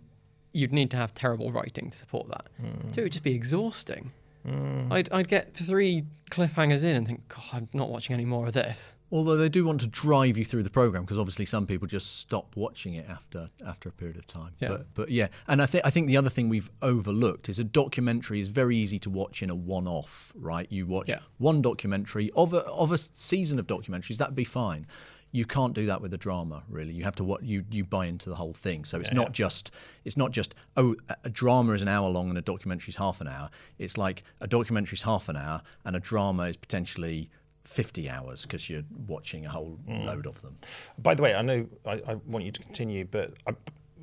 you'd 0.52 0.74
need 0.74 0.90
to 0.90 0.98
have 0.98 1.14
terrible 1.14 1.52
writing 1.52 1.92
to 1.92 1.96
support 2.00 2.28
that. 2.30 2.48
Hmm. 2.60 2.90
Two, 2.90 3.02
it'd 3.02 3.12
just 3.14 3.24
be 3.24 3.36
exhausting. 3.36 4.12
Hmm. 4.44 4.92
I'd, 4.92 5.12
I'd 5.12 5.28
get 5.28 5.54
three 5.54 6.06
cliffhangers 6.32 6.82
in 6.82 6.96
and 6.96 7.06
think, 7.06 7.28
God, 7.28 7.44
I'm 7.54 7.70
not 7.72 7.92
watching 7.92 8.16
any 8.16 8.26
more 8.26 8.48
of 8.48 8.54
this. 8.54 8.96
Although 9.12 9.38
they 9.38 9.48
do 9.48 9.64
want 9.64 9.82
to 9.82 9.88
drive 9.88 10.40
you 10.40 10.46
through 10.46 10.64
the 10.64 10.72
program 10.72 11.04
because 11.04 11.20
obviously 11.20 11.46
some 11.46 11.68
people 11.68 11.88
just 11.88 12.18
stop 12.20 12.56
watching 12.56 12.96
it 12.96 13.08
after 13.08 13.50
after 13.66 13.90
a 13.90 13.92
period 13.92 14.18
of 14.18 14.26
time. 14.26 14.54
Yeah. 14.60 14.70
But 14.70 14.94
but 14.94 15.10
yeah, 15.12 15.28
and 15.48 15.62
I 15.64 15.66
think 15.68 15.84
I 15.86 15.90
think 15.90 16.08
the 16.08 16.18
other 16.18 16.30
thing 16.30 16.48
we've 16.48 16.70
overlooked 16.84 17.50
is 17.50 17.58
a 17.58 17.64
documentary 17.64 18.40
is 18.40 18.50
very 18.50 18.78
easy 18.78 19.00
to 19.00 19.10
watch 19.10 19.42
in 19.42 19.50
a 19.50 19.56
one-off. 19.56 20.32
Right, 20.36 20.72
you 20.72 20.86
watch 20.86 21.10
Yeah. 21.10 21.20
one 21.40 21.62
documentary 21.64 22.30
of 22.36 22.54
a 22.54 22.60
of 22.66 22.92
a 22.92 23.00
season 23.00 23.58
of 23.60 23.66
documentaries 23.66 24.18
that'd 24.18 24.36
be 24.36 24.44
fine. 24.44 24.86
You 25.32 25.46
can't 25.46 25.74
do 25.74 25.86
that 25.86 26.02
with 26.02 26.13
a 26.13 26.18
drama, 26.18 26.63
really. 26.68 26.94
You 26.94 27.04
have 27.04 27.15
to 27.15 27.24
what 27.24 27.44
you 27.44 27.63
you 27.70 27.84
buy 27.84 28.08
into 28.08 28.30
the 28.30 28.36
whole 28.36 28.54
thing. 28.54 28.84
So 28.86 28.98
it's 28.98 29.13
not 29.13 29.32
just 29.32 29.72
it's 30.06 30.18
not 30.18 30.32
just 30.32 30.56
oh 30.78 30.96
a- 31.24 31.30
drama 31.30 31.74
is 31.74 31.82
an 31.82 31.88
hour 31.88 32.10
long 32.10 32.30
and 32.30 32.38
a 32.38 32.42
documentary 32.42 32.89
is 32.89 32.96
half 32.96 33.22
an 33.22 33.28
hour. 33.28 33.50
It's 33.78 33.98
like 33.98 34.24
a 34.42 34.48
documentary 34.48 34.96
is 34.96 35.04
half 35.04 35.30
an 35.30 35.38
hour 35.38 35.62
and 35.86 35.96
a 35.96 36.00
drama 36.00 36.44
is 36.44 36.58
potentially 36.58 37.30
50 37.65 38.10
hours 38.10 38.44
because 38.44 38.70
you're 38.70 38.84
watching 39.08 39.46
a 39.46 39.50
whole 39.50 39.78
mm. 39.88 40.06
load 40.06 40.26
of 40.26 40.42
them. 40.42 40.58
By 40.98 41.13
the 41.13 41.22
way, 41.22 41.36
I 41.36 41.44
know 41.44 41.68
I, 41.86 42.02
I 42.08 42.15
want 42.26 42.46
you 42.46 42.52
to 42.52 42.62
continue, 42.62 43.06
but 43.06 43.34
I, 43.46 43.54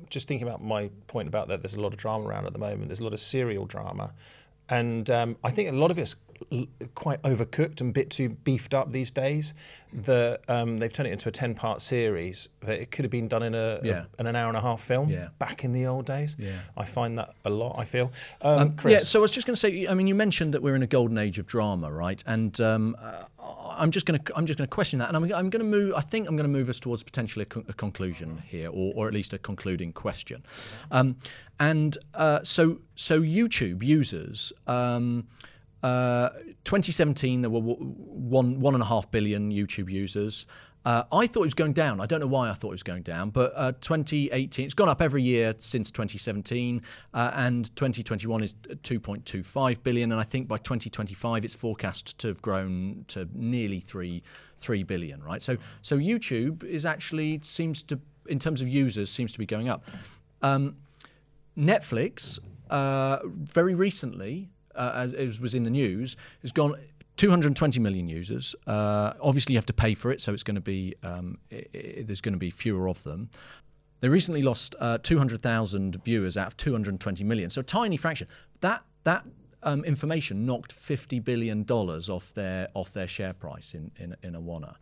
just 0.09 0.27
thinking 0.27 0.47
about 0.47 0.63
my 0.63 0.89
point 1.07 1.27
about 1.27 1.49
that, 1.49 1.61
there's 1.61 1.75
a 1.75 1.81
lot 1.81 1.93
of 1.93 1.97
drama 1.97 2.27
around 2.27 2.45
at 2.45 2.53
the 2.53 2.59
moment. 2.59 2.87
There's 2.87 3.01
a 3.01 3.03
lot 3.03 3.13
of 3.13 3.19
serial 3.19 3.65
drama, 3.65 4.13
and 4.69 5.09
um, 5.09 5.37
I 5.43 5.51
think 5.51 5.69
a 5.69 5.71
lot 5.73 5.91
of 5.91 5.97
it's 5.99 6.15
quite 6.93 7.19
overcooked 7.23 7.81
and 7.81 7.89
a 7.89 7.93
bit 7.93 8.11
too 8.11 8.29
beefed 8.29 8.73
up 8.73 8.91
these 8.91 9.09
days. 9.11 9.53
That 9.93 10.41
um, 10.47 10.77
they've 10.77 10.91
turned 10.93 11.07
it 11.07 11.11
into 11.13 11.29
a 11.29 11.31
ten-part 11.31 11.81
series, 11.81 12.49
but 12.59 12.71
it 12.71 12.91
could 12.91 13.05
have 13.05 13.11
been 13.11 13.27
done 13.27 13.41
in 13.41 13.55
a, 13.55 13.79
Yeah. 13.83 14.05
in 14.19 14.27
an 14.27 14.35
hour 14.35 14.47
and 14.49 14.57
a 14.57 14.61
half 14.61 14.81
film 14.81 15.09
Yeah. 15.09 15.29
back 15.39 15.63
in 15.63 15.73
the 15.73 15.87
old 15.87 16.05
days. 16.05 16.35
Yeah. 16.37 16.51
I 16.75 16.85
find 16.85 17.17
that 17.17 17.33
a 17.45 17.49
lot. 17.49 17.77
I 17.79 17.85
feel. 17.85 18.11
Um, 18.41 18.59
Um, 18.59 18.75
Chris, 18.75 18.91
Yeah, 18.93 18.99
so 18.99 19.19
I 19.19 19.21
was 19.23 19.31
just 19.31 19.47
going 19.47 19.55
to 19.55 19.59
say. 19.59 19.87
I 19.87 19.93
mean, 19.95 20.05
you 20.07 20.13
mentioned 20.15 20.53
that 20.53 20.61
we're 20.61 20.75
in 20.75 20.83
a 20.83 20.87
golden 20.87 21.17
age 21.17 21.39
of 21.39 21.47
drama, 21.47 21.91
right? 21.91 22.23
And 22.27 22.59
um, 22.61 22.95
uh, 23.01 23.23
I'm 23.77 23.91
just 23.91 24.05
going 24.05 24.19
to 24.19 24.37
I'm 24.37 24.45
just 24.45 24.57
going 24.57 24.67
to 24.67 24.73
question 24.73 24.99
that, 24.99 25.07
and 25.09 25.17
I'm, 25.17 25.23
I'm 25.23 25.49
going 25.49 25.63
to 25.63 25.63
move. 25.63 25.93
I 25.95 26.01
think 26.01 26.27
I'm 26.27 26.35
going 26.35 26.49
to 26.49 26.57
move 26.57 26.69
us 26.69 26.79
towards 26.79 27.03
potentially 27.03 27.43
a, 27.43 27.45
con- 27.45 27.65
a 27.67 27.73
conclusion 27.73 28.41
here, 28.47 28.69
or, 28.69 28.93
or 28.95 29.07
at 29.07 29.13
least 29.13 29.33
a 29.33 29.37
concluding 29.37 29.93
question. 29.93 30.43
Um, 30.91 31.17
and 31.59 31.97
uh, 32.13 32.39
so 32.43 32.79
so 32.95 33.21
YouTube 33.21 33.83
users. 33.83 34.53
Um, 34.65 35.27
uh, 35.83 36.29
2017, 36.63 37.41
there 37.41 37.49
were 37.51 37.61
one 37.61 38.59
one 38.59 38.73
and 38.73 38.81
a 38.81 38.85
half 38.85 39.09
billion 39.11 39.51
YouTube 39.51 39.89
users. 39.89 40.47
Uh, 40.87 41.03
I 41.11 41.27
thought 41.27 41.41
it 41.41 41.47
was 41.47 41.53
going 41.53 41.73
down. 41.73 41.99
I 41.99 42.05
don't 42.05 42.21
know 42.21 42.27
why 42.27 42.49
I 42.49 42.53
thought 42.53 42.69
it 42.69 42.79
was 42.79 42.81
going 42.81 43.01
down, 43.01 43.29
but 43.29 43.51
uh, 43.57 43.73
2018, 43.81 44.63
it's 44.63 44.73
gone 44.73 44.87
up 44.87 45.01
every 45.01 45.21
year 45.21 45.53
since 45.57 45.91
2017, 45.91 46.81
uh, 47.13 47.31
and 47.33 47.65
2021 47.75 48.41
is 48.41 48.53
2.25 48.53 49.83
billion, 49.83 50.13
and 50.13 50.21
I 50.21 50.23
think 50.23 50.47
by 50.47 50.55
2025 50.55 51.43
it's 51.43 51.53
forecast 51.53 52.17
to 52.19 52.29
have 52.29 52.41
grown 52.41 53.03
to 53.09 53.27
nearly 53.33 53.81
three 53.81 54.23
three 54.59 54.83
billion. 54.83 55.21
Right, 55.21 55.41
so 55.41 55.57
so 55.81 55.97
YouTube 55.97 56.63
is 56.63 56.85
actually 56.85 57.41
seems 57.43 57.83
to, 57.83 57.99
in 58.27 58.39
terms 58.39 58.61
of 58.61 58.69
users, 58.69 59.09
seems 59.09 59.33
to 59.33 59.39
be 59.39 59.45
going 59.45 59.67
up. 59.67 59.83
Um, 60.41 60.77
Netflix, 61.57 62.39
uh, 62.69 63.17
very 63.25 63.75
recently, 63.75 64.47
uh, 64.73 64.93
as, 64.95 65.13
as 65.13 65.41
was 65.41 65.53
in 65.53 65.65
the 65.65 65.69
news, 65.69 66.15
has 66.43 66.53
gone 66.53 66.75
220 67.17 67.79
million 67.79 68.07
users. 68.07 68.55
Uh, 68.65 69.13
obviously, 69.21 69.53
you 69.53 69.57
have 69.57 69.65
to 69.65 69.73
pay 69.73 69.93
for 69.93 70.11
it, 70.11 70.21
so 70.21 70.33
it's 70.33 70.43
going 70.43 70.55
to 70.55 70.61
be 70.61 70.95
um, 71.03 71.37
i 71.51 71.65
i 71.73 72.03
there's 72.03 72.21
going 72.21 72.33
to 72.33 72.39
be 72.39 72.49
fewer 72.49 72.87
of 72.87 73.03
them. 73.03 73.29
They 73.99 74.09
recently 74.09 74.43
lost 74.43 74.75
uh, 74.79 74.99
200,000 74.99 76.03
viewers 76.03 76.37
out 76.37 76.47
of 76.47 76.57
220 76.57 77.23
million, 77.23 77.49
so 77.49 77.61
a 77.61 77.63
tiny 77.63 77.97
fraction. 77.97 78.27
That 78.61 78.83
that 79.03 79.25
um, 79.63 79.83
information 79.83 80.45
knocked 80.45 80.71
50 80.71 81.19
billion 81.19 81.63
dollars 81.63 82.09
off 82.09 82.33
their 82.33 82.69
off 82.73 82.93
their 82.93 83.07
share 83.07 83.33
price 83.33 83.73
in 83.73 83.91
in, 83.97 84.15
in 84.23 84.33
Awana. 84.33 84.75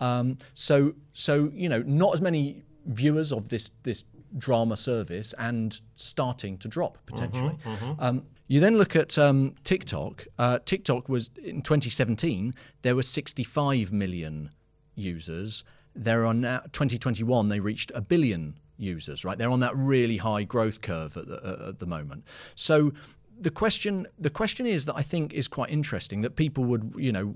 Um, 0.00 0.36
so 0.54 0.94
so 1.12 1.50
you 1.54 1.68
know 1.68 1.82
not 1.86 2.14
as 2.14 2.20
many 2.20 2.62
viewers 2.86 3.32
of 3.32 3.48
this 3.48 3.70
this 3.82 4.04
drama 4.36 4.76
service 4.76 5.34
and 5.38 5.80
starting 5.96 6.58
to 6.58 6.68
drop 6.68 6.98
potentially. 7.06 7.56
Um, 7.98 8.24
you 8.46 8.60
then 8.60 8.78
look 8.78 8.96
at 8.96 9.18
um, 9.18 9.54
TikTok. 9.64 10.26
Uh, 10.38 10.58
TikTok 10.64 11.08
was 11.08 11.30
in 11.42 11.62
2017 11.62 12.54
there 12.82 12.94
were 12.96 13.02
65 13.02 13.92
million 13.92 14.50
users. 14.94 15.64
There 15.94 16.26
are 16.26 16.34
now 16.34 16.60
2021 16.72 17.48
they 17.48 17.60
reached 17.60 17.92
a 17.94 18.00
billion 18.00 18.54
users. 18.76 19.24
Right, 19.24 19.36
they're 19.36 19.50
on 19.50 19.60
that 19.60 19.76
really 19.76 20.16
high 20.16 20.44
growth 20.44 20.80
curve 20.80 21.16
at 21.16 21.26
the, 21.26 21.42
uh, 21.42 21.68
at 21.70 21.78
the 21.78 21.86
moment. 21.86 22.24
So 22.54 22.92
the 23.40 23.50
question 23.50 24.06
the 24.18 24.30
question 24.30 24.66
is 24.66 24.84
that 24.86 24.96
I 24.96 25.02
think 25.02 25.32
is 25.32 25.48
quite 25.48 25.70
interesting 25.70 26.22
that 26.22 26.36
people 26.36 26.64
would 26.64 26.94
you 26.96 27.12
know 27.12 27.34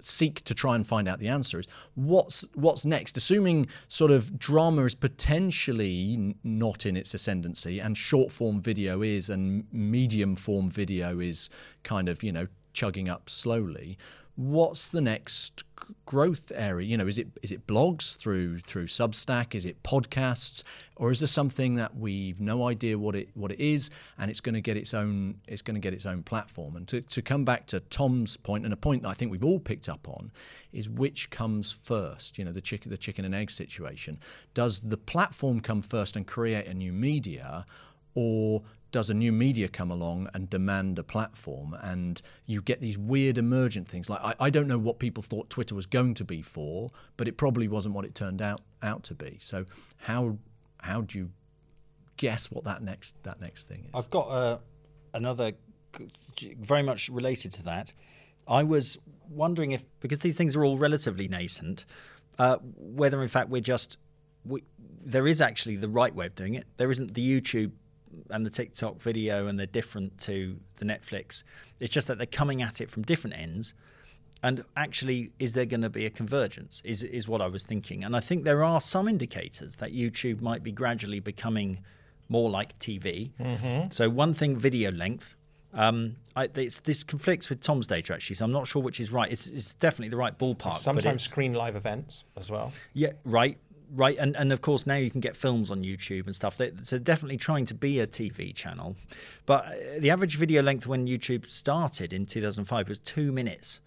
seek 0.00 0.42
to 0.44 0.54
try 0.54 0.74
and 0.74 0.86
find 0.86 1.08
out 1.08 1.18
the 1.18 1.28
answer 1.28 1.58
is 1.58 1.66
what's 1.94 2.46
what's 2.54 2.84
next? 2.84 3.16
Assuming 3.16 3.66
sort 3.88 4.10
of 4.10 4.38
drama 4.38 4.84
is 4.84 4.94
potentially 4.94 6.14
n- 6.14 6.34
not 6.44 6.86
in 6.86 6.96
its 6.96 7.14
ascendancy 7.14 7.80
and 7.80 7.96
short 7.96 8.30
form 8.32 8.60
video 8.60 9.02
is 9.02 9.30
and 9.30 9.64
medium 9.72 10.36
form 10.36 10.70
video 10.70 11.18
is 11.20 11.50
kind 11.82 12.08
of 12.08 12.22
you 12.22 12.32
know 12.32 12.46
chugging 12.72 13.08
up 13.08 13.28
slowly 13.28 13.98
what's 14.36 14.88
the 14.88 15.00
next 15.00 15.64
growth 16.06 16.52
area? 16.54 16.86
You 16.88 16.96
know 16.96 17.06
is 17.06 17.18
it 17.18 17.28
is 17.42 17.52
it 17.52 17.66
blogs 17.66 18.16
through 18.16 18.60
through 18.60 18.86
substack? 18.86 19.54
Is 19.54 19.66
it 19.66 19.82
podcasts? 19.82 20.62
Or 20.96 21.10
is 21.10 21.20
there 21.20 21.26
something 21.26 21.74
that 21.74 21.96
we've 21.96 22.40
no 22.40 22.66
idea 22.66 22.98
what 22.98 23.14
it 23.14 23.28
what 23.34 23.50
it 23.50 23.60
is 23.60 23.90
and 24.18 24.30
it's 24.30 24.40
going 24.40 24.54
to 24.54 24.60
get 24.60 24.76
its 24.76 24.94
own 24.94 25.34
it's 25.48 25.62
going 25.62 25.74
to 25.74 25.80
get 25.80 25.92
its 25.92 26.06
own 26.06 26.22
platform? 26.22 26.76
And 26.76 26.88
to, 26.88 27.00
to 27.02 27.22
come 27.22 27.44
back 27.44 27.66
to 27.66 27.80
tom's 27.80 28.36
point 28.36 28.64
and 28.64 28.72
a 28.72 28.76
point 28.76 29.02
that 29.02 29.08
i 29.08 29.14
think 29.14 29.30
we've 29.30 29.44
all 29.44 29.60
picked 29.60 29.88
up 29.88 30.08
on 30.08 30.30
is 30.72 30.88
which 30.88 31.30
comes 31.30 31.72
first? 31.72 32.38
You 32.38 32.44
know 32.44 32.52
the 32.52 32.60
chicken 32.60 32.90
the 32.90 32.98
chicken 32.98 33.24
and 33.24 33.34
egg 33.34 33.50
situation. 33.50 34.18
Does 34.54 34.80
the 34.80 34.96
platform 34.96 35.60
come 35.60 35.82
first 35.82 36.16
and 36.16 36.26
create 36.26 36.66
a 36.66 36.74
new 36.74 36.92
media 36.92 37.66
or 38.14 38.62
does 38.92 39.10
a 39.10 39.14
new 39.14 39.32
media 39.32 39.68
come 39.68 39.90
along 39.90 40.28
and 40.34 40.48
demand 40.48 40.98
a 40.98 41.02
platform, 41.02 41.74
and 41.82 42.22
you 42.46 42.62
get 42.62 42.80
these 42.80 42.98
weird 42.98 43.38
emergent 43.38 43.88
things. 43.88 44.08
Like 44.08 44.20
I, 44.22 44.34
I 44.38 44.50
don't 44.50 44.68
know 44.68 44.78
what 44.78 44.98
people 44.98 45.22
thought 45.22 45.50
Twitter 45.50 45.74
was 45.74 45.86
going 45.86 46.14
to 46.14 46.24
be 46.24 46.42
for, 46.42 46.90
but 47.16 47.26
it 47.26 47.36
probably 47.36 47.68
wasn't 47.68 47.94
what 47.94 48.04
it 48.04 48.14
turned 48.14 48.40
out 48.40 48.60
out 48.82 49.02
to 49.04 49.14
be. 49.14 49.38
So 49.40 49.64
how 49.96 50.36
how 50.78 51.00
do 51.00 51.18
you 51.18 51.30
guess 52.18 52.50
what 52.50 52.64
that 52.64 52.82
next 52.82 53.20
that 53.24 53.40
next 53.40 53.66
thing 53.66 53.84
is? 53.86 53.90
I've 53.94 54.10
got 54.10 54.28
uh, 54.28 54.58
another 55.14 55.52
very 56.60 56.82
much 56.82 57.08
related 57.08 57.52
to 57.52 57.62
that. 57.64 57.92
I 58.46 58.62
was 58.62 58.98
wondering 59.28 59.72
if 59.72 59.84
because 60.00 60.20
these 60.20 60.36
things 60.36 60.54
are 60.54 60.64
all 60.64 60.78
relatively 60.78 61.28
nascent, 61.28 61.86
uh, 62.38 62.58
whether 62.76 63.22
in 63.22 63.28
fact 63.28 63.48
we're 63.48 63.62
just 63.62 63.98
we, 64.44 64.64
there 65.04 65.26
is 65.26 65.40
actually 65.40 65.76
the 65.76 65.88
right 65.88 66.14
way 66.14 66.26
of 66.26 66.34
doing 66.34 66.54
it. 66.54 66.66
There 66.76 66.90
isn't 66.90 67.14
the 67.14 67.40
YouTube 67.40 67.72
and 68.30 68.44
the 68.46 68.50
TikTok 68.50 69.00
video, 69.00 69.46
and 69.46 69.58
they're 69.58 69.66
different 69.66 70.18
to 70.22 70.58
the 70.76 70.84
Netflix. 70.84 71.44
It's 71.80 71.92
just 71.92 72.06
that 72.06 72.18
they're 72.18 72.26
coming 72.26 72.62
at 72.62 72.80
it 72.80 72.90
from 72.90 73.02
different 73.02 73.36
ends. 73.36 73.74
And 74.44 74.64
actually, 74.76 75.32
is 75.38 75.52
there 75.54 75.66
going 75.66 75.82
to 75.82 75.90
be 75.90 76.04
a 76.04 76.10
convergence? 76.10 76.82
Is 76.84 77.02
is 77.02 77.28
what 77.28 77.40
I 77.40 77.46
was 77.46 77.64
thinking. 77.64 78.02
And 78.02 78.16
I 78.16 78.20
think 78.20 78.44
there 78.44 78.64
are 78.64 78.80
some 78.80 79.08
indicators 79.08 79.76
that 79.76 79.92
YouTube 79.92 80.40
might 80.40 80.62
be 80.64 80.72
gradually 80.72 81.20
becoming 81.20 81.78
more 82.28 82.50
like 82.50 82.76
TV. 82.78 83.30
So 83.92 84.10
one 84.10 84.34
thing, 84.34 84.56
video 84.56 84.90
length. 84.90 85.36
Um, 85.74 86.16
I, 86.36 86.50
it's, 86.54 86.80
this 86.80 87.02
conflicts 87.02 87.48
with 87.48 87.60
Tom's 87.62 87.86
data 87.86 88.12
actually, 88.12 88.36
so 88.36 88.44
I'm 88.44 88.52
not 88.52 88.66
sure 88.66 88.82
which 88.82 89.00
is 89.00 89.10
right. 89.10 89.30
It's, 89.32 89.46
it's 89.46 89.72
definitely 89.72 90.10
the 90.10 90.18
right 90.18 90.38
ballpark. 90.38 90.74
Sometimes 90.74 91.22
screen 91.22 91.54
live 91.54 91.76
events 91.76 92.24
as 92.36 92.50
well. 92.50 92.72
yeah, 92.92 93.12
right, 93.24 93.56
right, 93.94 94.16
and 94.18 94.36
and 94.36 94.52
of 94.52 94.60
course 94.60 94.86
now 94.86 94.96
you 94.96 95.10
can 95.10 95.20
get 95.20 95.36
films 95.36 95.70
on 95.70 95.82
YouTube 95.82 96.26
and 96.26 96.34
stuff. 96.34 96.56
They, 96.56 96.72
so 96.82 96.98
definitely 96.98 97.36
trying 97.36 97.66
to 97.66 97.74
be 97.74 98.00
a 98.00 98.06
TV 98.06 98.54
channel, 98.54 98.96
but 99.46 99.66
uh, 99.66 99.70
the 99.98 100.10
average 100.10 100.36
video 100.36 100.62
length 100.62 100.86
when 100.86 101.06
YouTube 101.06 101.48
started 101.48 102.12
in 102.12 102.26
2005 102.26 102.88
was 102.88 102.98
two 102.98 103.32
minutes, 103.32 103.80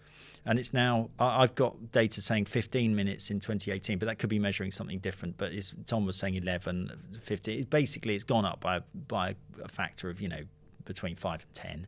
and 0.44 0.58
it's 0.58 0.72
now 0.72 1.10
I've 1.18 1.54
got 1.54 1.92
data 1.92 2.22
saying 2.22 2.46
15 2.46 2.94
minutes 2.94 3.30
in 3.30 3.40
2018, 3.40 3.98
but 3.98 4.06
that 4.06 4.18
could 4.18 4.30
be 4.30 4.38
measuring 4.38 4.70
something 4.70 4.98
different. 4.98 5.36
But 5.36 5.52
Tom 5.86 6.06
was 6.06 6.16
saying 6.16 6.34
11, 6.34 6.92
15. 7.22 7.58
It's 7.58 7.66
basically, 7.66 8.14
it's 8.14 8.24
gone 8.24 8.44
up 8.44 8.60
by 8.60 8.80
by 9.08 9.34
a 9.62 9.68
factor 9.68 10.08
of 10.08 10.20
you 10.20 10.28
know 10.28 10.42
between 10.84 11.16
five 11.16 11.42
and 11.42 11.54
ten. 11.54 11.86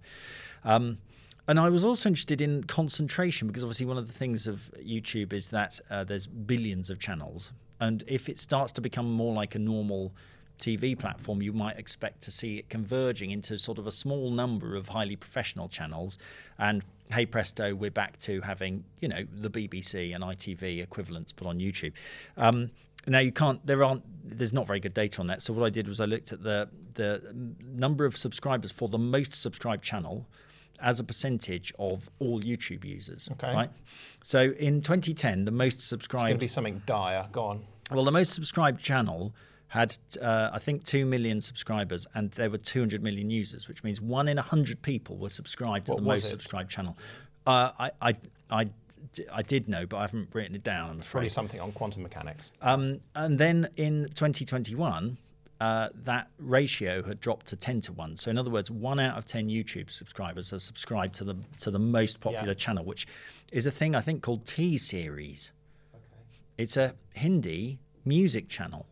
Um, 0.65 0.99
and 1.49 1.59
I 1.59 1.71
was 1.71 1.83
also 1.83 2.11
interested 2.11 2.43
in 2.43 2.65
concentration 2.65 3.49
because 3.49 3.65
obviously 3.65 3.87
one 3.87 3.97
of 3.97 4.07
the 4.07 4.13
things 4.13 4.47
of 4.47 4.71
YouTube 4.79 5.33
is 5.33 5.49
that 5.49 5.81
uh, 5.89 6.05
there's 6.05 6.27
billions 6.27 6.91
of 6.91 7.01
channels, 7.01 7.53
and 7.81 8.05
if 8.07 8.29
it 8.29 8.39
starts 8.39 8.73
to 8.73 8.81
become 8.81 9.11
more 9.13 9.35
like 9.35 9.55
a 9.55 9.59
normal 9.59 10.13
TV 10.59 10.99
platform, 10.99 11.41
you 11.41 11.53
might 11.53 11.79
expect 11.79 12.23
to 12.23 12.33
see 12.33 12.59
it 12.59 12.69
converging 12.69 13.31
into 13.31 13.59
sort 13.59 13.79
of 13.79 13.87
a 13.87 13.93
small 13.93 14.31
number 14.31 14.75
of 14.75 14.89
highly 14.89 15.17
professional 15.17 15.69
channels. 15.69 16.19
And 16.59 16.83
hey 17.13 17.27
presto, 17.27 17.75
we're 17.75 17.91
back 17.91 18.19
to 18.21 18.41
having 18.41 18.85
you 19.01 19.09
know 19.09 19.25
the 19.33 19.51
BBC 19.51 20.15
and 20.15 20.23
ITV 20.25 20.83
equivalents 20.83 21.33
put 21.33 21.47
on 21.47 21.59
YouTube. 21.59 21.93
Um, 22.37 22.71
now 23.07 23.21
you 23.21 23.33
can't. 23.33 23.65
There 23.67 23.83
aren't. 23.83 24.03
There's 24.25 24.53
not 24.53 24.67
very 24.67 24.81
good 24.81 24.95
data 24.95 25.21
on 25.21 25.29
that. 25.29 25.41
So 25.43 25.53
what 25.53 25.65
I 25.65 25.71
did 25.71 25.89
was 25.89 26.01
I 26.01 26.05
looked 26.05 26.33
at 26.33 26.43
the 26.43 26.69
the 26.95 27.23
number 27.65 28.05
of 28.05 28.17
subscribers 28.17 28.73
for 28.73 28.89
the 28.89 28.99
most 28.99 29.35
subscribed 29.35 29.85
channel 29.85 30.27
as 30.81 31.01
a 31.01 31.05
percentage 31.05 31.73
of 31.79 32.09
all 32.19 32.41
YouTube 32.41 32.85
users. 32.85 33.29
Okay. 33.33 33.53
Right. 33.53 33.71
So 34.23 34.53
in 34.59 34.81
2010, 34.83 35.45
the 35.45 35.51
most 35.51 35.87
subscribed. 35.87 36.25
It's 36.25 36.31
going 36.31 36.39
to 36.39 36.45
be 36.45 36.49
something 36.49 36.83
dire. 36.87 37.27
Go 37.33 37.45
on. 37.45 37.65
Well, 37.91 38.05
the 38.05 38.13
most 38.13 38.35
subscribed 38.35 38.83
channel 38.83 39.35
had, 39.69 39.97
uh, 40.21 40.51
I 40.53 40.59
think, 40.59 40.85
2 40.85 41.05
million 41.05 41.41
subscribers 41.41 42.07
and 42.15 42.31
there 42.33 42.51
were 42.51 42.59
200 42.59 43.03
million 43.03 43.31
users, 43.31 43.69
which 43.69 43.85
means 43.85 44.01
one 44.01 44.29
in 44.29 44.37
100 44.37 44.83
people 44.83 45.17
were 45.19 45.29
subscribed 45.29 45.87
to 45.87 45.93
What 45.93 46.01
the 46.01 46.07
most 46.07 46.25
it? 46.27 46.29
subscribed 46.29 46.71
channel. 46.71 46.97
Uh, 47.47 47.71
I, 47.79 47.91
I, 48.01 48.15
I, 48.51 48.69
I 49.33 49.43
did 49.43 49.69
know, 49.69 49.87
but 49.87 49.99
I 49.99 50.03
haven't 50.03 50.29
written 50.35 50.55
it 50.55 50.63
down, 50.63 50.91
I'm 50.91 51.01
afraid. 51.01 51.11
Probably 51.11 51.29
something 51.29 51.61
on 51.61 51.73
quantum 51.73 52.03
mechanics. 52.03 52.53
Um, 52.63 53.01
and 53.15 53.39
then 53.39 53.69
in 53.77 54.05
2021, 54.15 55.19
uh, 55.61 55.89
that 56.05 56.29
ratio 56.39 57.03
had 57.03 57.21
dropped 57.21 57.47
to 57.47 57.57
10 57.57 57.81
to 57.83 57.93
1. 57.93 58.17
So 58.17 58.31
in 58.31 58.39
other 58.39 58.51
words, 58.51 58.71
one 58.71 59.01
out 59.01 59.19
of 59.19 59.25
10 59.25 59.49
YouTube 59.49 59.91
subscribers 59.91 60.53
are 60.53 60.59
subscribed 60.61 61.15
to 61.17 61.25
the 61.25 61.37
to 61.61 61.71
the 61.71 61.79
most 61.81 62.21
popular 62.21 62.49
Yeah. 62.49 62.55
channel, 62.55 62.85
which 62.85 63.07
is 63.53 63.67
a 63.67 63.71
thing 63.71 63.95
I 63.95 64.01
think 64.01 64.23
called 64.23 64.47
T 64.47 64.79
series. 64.79 65.51
It's 66.57 66.77
a 66.77 66.95
Hindi 67.15 67.79
music 68.05 68.49
channel. 68.49 68.87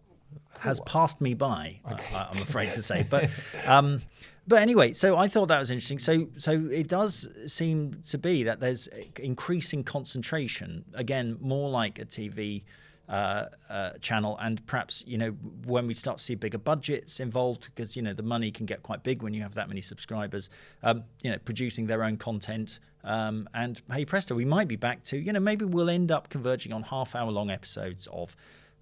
Has 0.61 0.81
passed 0.81 1.21
me 1.21 1.35
by, 1.35 1.81
I, 1.85 2.29
I'm 2.33 2.43
afraid 2.43 2.73
to 2.73 2.83
say. 2.83 3.07
But 3.09 3.29
um, 3.67 4.01
but 4.49 4.63
anyway, 4.63 4.93
so 4.93 5.17
I 5.17 5.29
thought 5.29 5.47
that 5.47 5.59
was 5.59 5.71
interesting. 5.71 5.99
So 5.99 6.29
so 6.39 6.53
it 6.53 6.89
does 6.89 7.29
seem 7.47 8.01
to 8.07 8.17
be 8.19 8.43
that 8.45 8.61
there's 8.61 8.89
increasing 9.21 9.85
concentration. 9.85 10.85
Again, 10.95 11.37
more 11.41 11.69
like 11.71 11.99
a 11.99 12.07
TV 12.07 12.63
uh, 13.09 13.47
uh, 13.71 13.91
channel, 14.01 14.37
and 14.41 14.65
perhaps 14.67 15.05
you 15.07 15.17
know 15.19 15.31
when 15.65 15.87
we 15.87 15.95
start 15.95 16.19
to 16.19 16.25
see 16.25 16.35
bigger 16.35 16.59
budgets 16.59 17.21
involved, 17.21 17.69
because 17.75 17.97
you 17.97 18.03
know 18.03 18.13
the 18.13 18.23
money 18.23 18.51
can 18.51 18.67
get 18.67 18.83
quite 18.83 19.03
big 19.03 19.23
when 19.23 19.33
you 19.35 19.43
have 19.43 19.55
that 19.55 19.69
many 19.69 19.81
subscribers. 19.81 20.51
Um, 20.83 21.05
you 21.23 21.31
know, 21.31 21.39
producing 21.39 21.87
their 21.87 22.03
own 22.05 22.17
content. 22.17 22.79
Um, 23.05 23.49
and 23.55 23.81
hey 23.93 24.05
presto, 24.05 24.35
we 24.35 24.45
might 24.45 24.67
be 24.67 24.77
back 24.77 25.05
to 25.05 25.17
you 25.17 25.33
know 25.33 25.41
maybe 25.41 25.65
we'll 25.65 25.91
end 25.91 26.11
up 26.11 26.29
converging 26.29 26.73
on 26.73 26.83
half-hour-long 26.83 27.51
episodes 27.51 28.09
of 28.13 28.35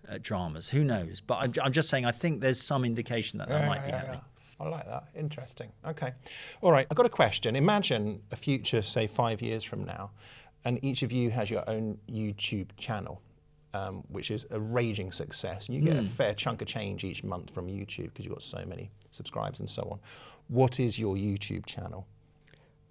uh, 0.08 0.18
dramas. 0.22 0.70
Who 0.70 0.82
knows? 0.84 1.20
But 1.20 1.38
I'm, 1.42 1.52
I'm 1.62 1.72
just 1.72 1.90
saying 1.90 2.06
I 2.06 2.12
think 2.12 2.40
there's 2.40 2.60
some 2.60 2.84
indication 2.86 3.38
that 3.40 3.48
that 3.48 3.60
Yeah, 3.60 3.68
might 3.68 3.84
be 3.84 3.92
happening. 3.92 4.20
yeah. 4.22 4.64
I 4.64 4.68
like 4.68 4.86
that. 4.86 5.08
Interesting. 5.16 5.72
Okay. 5.86 6.12
All 6.62 6.70
right. 6.72 6.86
I've 6.90 6.96
got 6.96 7.06
a 7.06 7.10
question. 7.10 7.56
Imagine 7.56 8.22
a 8.30 8.36
future, 8.36 8.82
say, 8.82 9.08
five 9.08 9.42
years 9.42 9.64
from 9.64 9.84
now, 9.84 10.12
and 10.64 10.82
each 10.84 11.02
of 11.02 11.10
you 11.10 11.30
has 11.30 11.50
your 11.50 11.68
own 11.68 11.98
YouTube 12.08 12.68
channel, 12.76 13.20
um, 13.74 14.04
which 14.08 14.30
is 14.30 14.46
a 14.50 14.58
raging 14.58 15.12
success. 15.12 15.68
And 15.68 15.76
you 15.76 15.82
get 15.82 15.96
a 15.96 16.02
fair 16.02 16.32
chunk 16.32 16.62
of 16.62 16.68
change 16.68 17.04
each 17.04 17.24
month 17.24 17.50
from 17.52 17.66
YouTube 17.66 18.04
because 18.04 18.24
you've 18.24 18.34
got 18.34 18.42
so 18.42 18.64
many 18.66 18.90
subscribers 19.10 19.60
and 19.60 19.68
so 19.68 19.82
on. 19.90 19.98
What 20.48 20.80
is 20.80 20.98
your 20.98 21.16
YouTube 21.16 21.66
channel? 21.66 22.06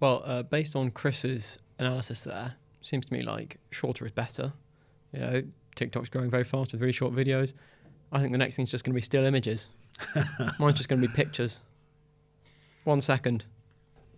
Well, 0.00 0.22
uh, 0.24 0.42
based 0.42 0.76
on 0.76 0.90
Chris's 0.90 1.58
analysis 1.78 2.22
there, 2.22 2.54
seems 2.82 3.06
to 3.06 3.12
me 3.12 3.22
like 3.22 3.56
shorter 3.70 4.04
is 4.04 4.12
better. 4.12 4.52
You 5.12 5.20
know, 5.20 5.42
TikTok's 5.74 6.10
growing 6.10 6.30
very 6.30 6.44
fast 6.44 6.72
with 6.72 6.82
really 6.82 6.92
short 6.92 7.14
videos. 7.14 7.54
I 8.12 8.20
think 8.20 8.32
the 8.32 8.38
next 8.38 8.54
thing's 8.54 8.70
just 8.70 8.84
going 8.84 8.92
to 8.92 8.96
be 8.96 9.00
still 9.00 9.24
images. 9.24 9.68
Mine's 10.58 10.76
just 10.76 10.88
going 10.88 11.00
to 11.00 11.08
be 11.08 11.12
pictures. 11.12 11.60
One 12.84 13.00
second. 13.00 13.46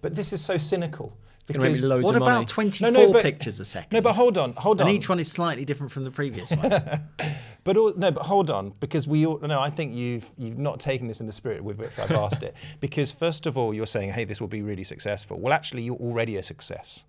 But 0.02 0.16
this 0.16 0.33
is 0.33 0.44
so 0.44 0.57
cynical. 0.57 1.16
It's 1.48 1.56
going 1.59 1.72
to 1.72 1.74
make 1.78 1.82
me 1.82 1.88
loads 1.88 2.04
What 2.04 2.16
of 2.16 2.20
money. 2.20 2.37
about 2.38 2.48
24 2.48 2.90
No, 2.90 3.00
no, 3.06 3.12
but- 3.12 3.22
pictures 3.22 3.61
a 3.61 3.64
second? 3.64 3.92
No, 3.96 4.00
but 4.00 4.14
hold 4.14 4.37
on, 4.37 4.52
hold 4.54 4.80
on. 4.80 4.88
and 4.88 4.96
each 4.96 5.09
one 5.09 5.20
is 5.20 5.30
slightly 5.30 5.64
different 5.64 5.92
from 5.92 6.02
the 6.04 6.11
previous 6.11 6.50
one. 6.62 6.70
But 7.62 7.76
all, 7.76 7.92
no, 7.96 8.11
but 8.11 8.24
hold 8.24 8.50
on, 8.50 8.72
because 8.80 9.06
we 9.09 9.26
all 9.26 9.38
no. 9.40 9.61
I 9.61 9.70
think 9.70 9.94
you've 9.94 10.28
you've 10.37 10.59
not 10.59 10.80
taken 10.80 11.06
this 11.09 11.20
in 11.20 11.26
the 11.26 11.32
spirit 11.32 11.62
with 11.64 11.78
which 11.78 11.98
I've 11.98 12.11
asked 12.26 12.42
it. 12.42 12.54
Because 12.80 13.11
first 13.12 13.46
of 13.46 13.56
all, 13.59 13.72
you're 13.74 13.87
saying, 13.87 14.11
"Hey, 14.11 14.24
this 14.24 14.40
will 14.40 14.48
be 14.48 14.62
really 14.62 14.85
successful." 14.85 15.38
Well, 15.40 15.52
actually, 15.52 15.82
you're 15.82 15.96
already 15.96 16.37
a 16.37 16.42
success. 16.42 17.04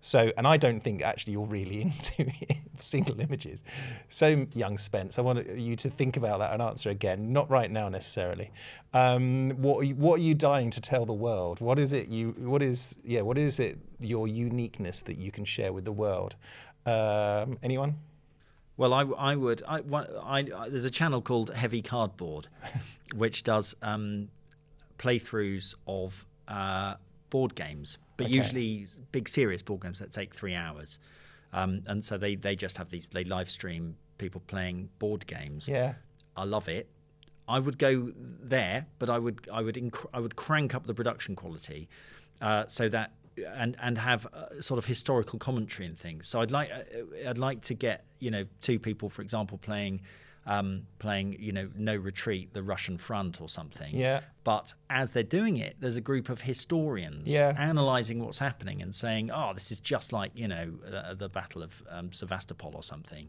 So, 0.00 0.32
and 0.36 0.46
I 0.46 0.56
don't 0.56 0.80
think 0.80 1.02
actually 1.02 1.32
you're 1.32 1.46
really 1.46 1.82
into 2.16 2.32
single 2.80 3.20
images. 3.20 3.64
So, 4.08 4.46
young 4.54 4.78
Spence, 4.78 5.18
I 5.18 5.22
want 5.22 5.46
you 5.56 5.76
to 5.76 5.90
think 5.90 6.16
about 6.16 6.38
that 6.38 6.52
and 6.52 6.62
answer 6.62 6.90
again. 6.90 7.32
Not 7.32 7.50
right 7.50 7.70
now 7.70 7.88
necessarily. 7.88 8.50
Um, 8.92 9.50
what 9.50 9.80
are 9.80 9.84
you, 9.84 9.94
what 9.94 10.20
are 10.20 10.22
you 10.22 10.34
dying 10.34 10.70
to 10.70 10.80
tell 10.80 11.06
the 11.06 11.12
world? 11.12 11.60
What 11.60 11.78
is 11.78 11.92
it 11.92 12.08
you? 12.08 12.34
What 12.38 12.62
is 12.62 12.96
yeah? 13.02 13.22
What 13.22 13.38
is 13.38 13.58
it? 13.58 13.78
Your 13.98 14.28
uniqueness 14.28 15.02
that 15.02 15.16
you 15.16 15.30
can 15.30 15.44
share 15.44 15.72
with 15.72 15.84
the 15.84 15.92
world. 15.92 16.36
Um, 16.84 17.58
anyone? 17.62 17.96
Well, 18.76 18.92
I, 18.92 19.02
I 19.02 19.36
would. 19.36 19.62
I, 19.66 19.78
I, 19.78 20.46
I, 20.54 20.68
there's 20.68 20.84
a 20.84 20.90
channel 20.90 21.22
called 21.22 21.52
Heavy 21.54 21.80
Cardboard, 21.80 22.48
which 23.14 23.42
does 23.42 23.74
um, 23.82 24.28
playthroughs 24.98 25.74
of 25.86 26.26
uh, 26.46 26.94
board 27.30 27.54
games, 27.54 27.98
but 28.16 28.26
Okay. 28.26 28.34
usually 28.34 28.86
big 29.12 29.28
serious 29.28 29.62
board 29.62 29.82
games 29.82 29.98
that 29.98 30.12
take 30.12 30.34
three 30.34 30.54
hours. 30.54 30.98
Um, 31.52 31.82
and 31.86 32.04
so 32.04 32.18
they, 32.18 32.34
they 32.36 32.56
just 32.56 32.76
have 32.78 32.90
these. 32.90 33.08
They 33.08 33.24
live 33.24 33.48
stream 33.48 33.96
people 34.18 34.42
playing 34.46 34.88
board 34.98 35.26
games. 35.26 35.68
Yeah. 35.68 35.94
I 36.36 36.44
love 36.44 36.68
it. 36.68 36.88
I 37.48 37.58
would 37.60 37.78
go 37.78 38.12
there, 38.16 38.86
but 38.98 39.08
I 39.08 39.18
would 39.18 39.48
I 39.52 39.62
would 39.62 39.76
inc- 39.76 40.06
I 40.12 40.20
would 40.20 40.34
crank 40.36 40.74
up 40.74 40.86
the 40.86 40.94
production 40.94 41.36
quality, 41.36 41.88
uh, 42.40 42.64
so 42.66 42.88
that 42.88 43.12
and 43.54 43.76
and 43.80 43.96
have 43.98 44.26
uh, 44.32 44.60
sort 44.60 44.78
of 44.78 44.86
historical 44.86 45.38
commentary 45.38 45.86
and 45.86 45.96
things. 45.98 46.26
So 46.26 46.40
I'd 46.40 46.50
like 46.50 46.70
uh, 46.72 47.28
I'd 47.28 47.38
like 47.38 47.60
to 47.62 47.74
get 47.74 48.04
you 48.18 48.32
know 48.32 48.44
two 48.60 48.78
people, 48.80 49.08
for 49.08 49.22
example, 49.22 49.58
playing 49.58 50.00
um, 50.46 50.86
playing 51.00 51.36
you 51.40 51.52
know 51.52 51.68
No 51.76 51.96
Retreat, 51.96 52.52
the 52.54 52.62
Russian 52.62 52.96
front 52.96 53.40
or 53.40 53.48
something. 53.48 53.94
Yeah. 53.96 54.20
But 54.44 54.74
as 54.88 55.10
they're 55.10 55.22
doing 55.24 55.56
it, 55.56 55.76
there's 55.80 55.96
a 55.96 56.00
group 56.00 56.28
of 56.28 56.42
historians 56.42 57.28
Yeah. 57.30 57.52
analyzing 57.58 58.24
what's 58.24 58.38
happening 58.38 58.80
and 58.80 58.94
saying, 58.94 59.30
"Oh, 59.32 59.52
this 59.54 59.72
is 59.72 59.80
just 59.80 60.12
like 60.12 60.30
you 60.34 60.46
know 60.48 60.74
uh, 60.92 61.14
the 61.14 61.28
Battle 61.28 61.62
of 61.62 61.82
um, 61.90 62.12
Sevastopol 62.12 62.72
or 62.74 62.82
something." 62.82 63.28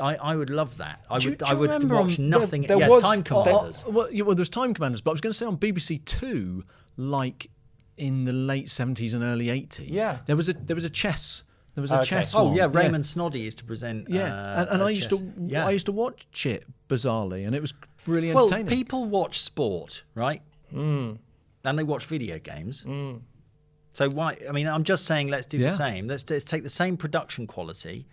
I, 0.00 0.16
I 0.16 0.34
would 0.34 0.50
love 0.50 0.78
that. 0.78 1.04
I 1.08 1.18
Do 1.18 1.30
would 1.30 1.38
do 1.38 1.44
I 1.46 1.54
would 1.54 1.90
watch 1.90 2.18
on- 2.18 2.28
nothing. 2.30 2.62
there 2.62 2.78
yeah, 2.80 2.88
was- 2.88 3.02
Time 3.02 3.22
there- 3.22 3.44
Commanders. 3.44 3.84
oh, 3.86 3.90
well, 3.90 4.10
yeah, 4.10 4.22
well, 4.24 4.34
there's 4.34 4.48
Time 4.48 4.74
Commanders, 4.74 5.00
but 5.02 5.10
I 5.10 5.14
was 5.14 5.20
going 5.20 5.30
to 5.32 5.38
say 5.38 5.46
on 5.46 5.56
BBC 5.56 6.04
Two 6.06 6.64
like 6.96 7.50
in 7.96 8.24
the 8.24 8.32
late 8.32 8.68
seventies 8.70 9.14
and 9.14 9.22
early 9.22 9.50
eighties. 9.50 9.90
Yeah. 9.90 10.18
there 10.26 10.34
was 10.36 10.48
a 10.48 10.54
there 10.54 10.74
was 10.74 10.84
a 10.84 10.90
chess. 10.90 11.44
There 11.74 11.82
was 11.82 11.90
a 11.90 11.96
Okay. 11.96 12.06
chess. 12.06 12.34
Oh 12.34 12.44
one. 12.44 12.54
yeah, 12.56 12.68
Raymond 12.70 13.04
Snoddy 13.04 13.40
used 13.40 13.58
to 13.58 13.64
present. 13.64 14.08
Yeah, 14.08 14.32
uh, 14.32 14.60
and, 14.60 14.68
and 14.70 14.82
uh, 14.82 14.86
I 14.86 14.90
used 14.90 15.10
to. 15.10 15.32
Yeah. 15.46 15.66
I 15.66 15.70
used 15.70 15.86
to 15.86 15.92
watch 15.92 16.46
it 16.46 16.64
bizarrely, 16.88 17.46
and 17.46 17.54
it 17.54 17.60
was 17.60 17.74
really 18.06 18.30
entertaining. 18.30 18.66
well, 18.66 18.74
people 18.76 19.04
watch 19.06 19.40
sport, 19.40 20.04
right? 20.14 20.40
Mm. 20.72 21.18
And 21.64 21.78
they 21.78 21.82
watch 21.82 22.06
video 22.06 22.38
games. 22.38 22.84
So 23.92 24.08
why? 24.10 24.36
I 24.48 24.52
mean, 24.52 24.66
I'm 24.66 24.84
just 24.84 25.04
saying, 25.06 25.28
let's 25.28 25.46
do 25.46 25.56
Yeah. 25.58 25.68
the 25.70 25.74
same. 25.76 26.08
Let's, 26.08 26.28
let's 26.28 26.44
take 26.44 26.62
the 26.64 26.68
same 26.70 26.96
production 26.96 27.46
quality, 27.46 28.06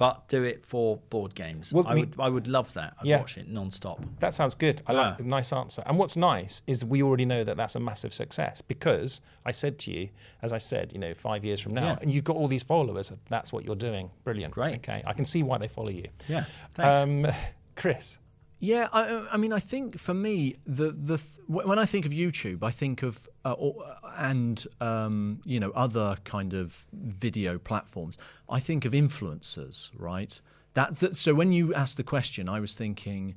but 0.00 0.26
do 0.28 0.42
it 0.44 0.64
for 0.64 0.96
board 1.10 1.34
games. 1.34 1.74
Well, 1.74 1.86
I 1.86 1.94
would, 1.94 2.14
I 2.18 2.30
would 2.30 2.48
love 2.48 2.72
that. 2.72 2.94
I'd 2.98 3.04
Yeah. 3.06 3.18
watch 3.18 3.36
it 3.36 3.48
non-stop. 3.48 4.00
That 4.20 4.32
sounds 4.32 4.54
good. 4.54 4.80
I 4.86 4.92
like 4.94 5.20
a 5.20 5.22
nice 5.22 5.52
answer. 5.52 5.82
And 5.84 5.98
what's 5.98 6.16
nice 6.16 6.62
is 6.66 6.82
we 6.86 7.02
already 7.02 7.26
know 7.26 7.44
that 7.44 7.58
that's 7.58 7.76
a 7.76 7.80
massive 7.80 8.14
success 8.14 8.62
because 8.62 9.20
I 9.44 9.50
said 9.50 9.78
to 9.80 9.92
you, 9.92 10.08
as 10.40 10.54
I 10.54 10.58
said, 10.58 10.94
you 10.94 10.98
know, 10.98 11.12
five 11.12 11.44
years 11.44 11.60
from 11.60 11.74
now, 11.74 11.82
Yeah. 11.88 11.98
and 12.00 12.10
you've 12.10 12.24
got 12.24 12.36
all 12.36 12.48
these 12.48 12.62
followers. 12.62 13.12
That's 13.28 13.52
what 13.52 13.66
you're 13.66 13.76
doing. 13.76 14.10
Brilliant. 14.24 14.54
Great. 14.54 14.76
Okay, 14.76 15.02
I 15.06 15.12
can 15.12 15.26
see 15.26 15.42
why 15.42 15.58
they 15.58 15.68
follow 15.68 15.90
you. 15.90 16.06
Yeah, 16.28 16.44
thanks. 16.72 17.00
Um, 17.00 17.26
Chris. 17.76 18.19
Yeah, 18.62 18.88
I, 18.92 19.26
I 19.32 19.36
mean, 19.38 19.54
I 19.54 19.58
think 19.58 19.98
for 19.98 20.12
me, 20.12 20.56
the 20.66 20.92
the 20.92 21.16
th- 21.16 21.38
when 21.46 21.78
I 21.78 21.86
think 21.86 22.04
of 22.04 22.12
YouTube, 22.12 22.62
I 22.62 22.70
think 22.70 23.02
of 23.02 23.26
uh, 23.46 23.52
or, 23.52 23.74
and 24.18 24.64
um, 24.82 25.40
you 25.46 25.58
know 25.58 25.70
other 25.70 26.18
kind 26.24 26.52
of 26.52 26.86
video 26.92 27.56
platforms. 27.58 28.18
I 28.50 28.60
think 28.60 28.84
of 28.84 28.92
influencers, 28.92 29.90
right? 29.96 30.38
That, 30.74 30.94
that 30.98 31.16
so 31.16 31.32
when 31.32 31.52
you 31.52 31.74
asked 31.74 31.96
the 31.96 32.02
question, 32.02 32.50
I 32.50 32.60
was 32.60 32.74
thinking, 32.76 33.34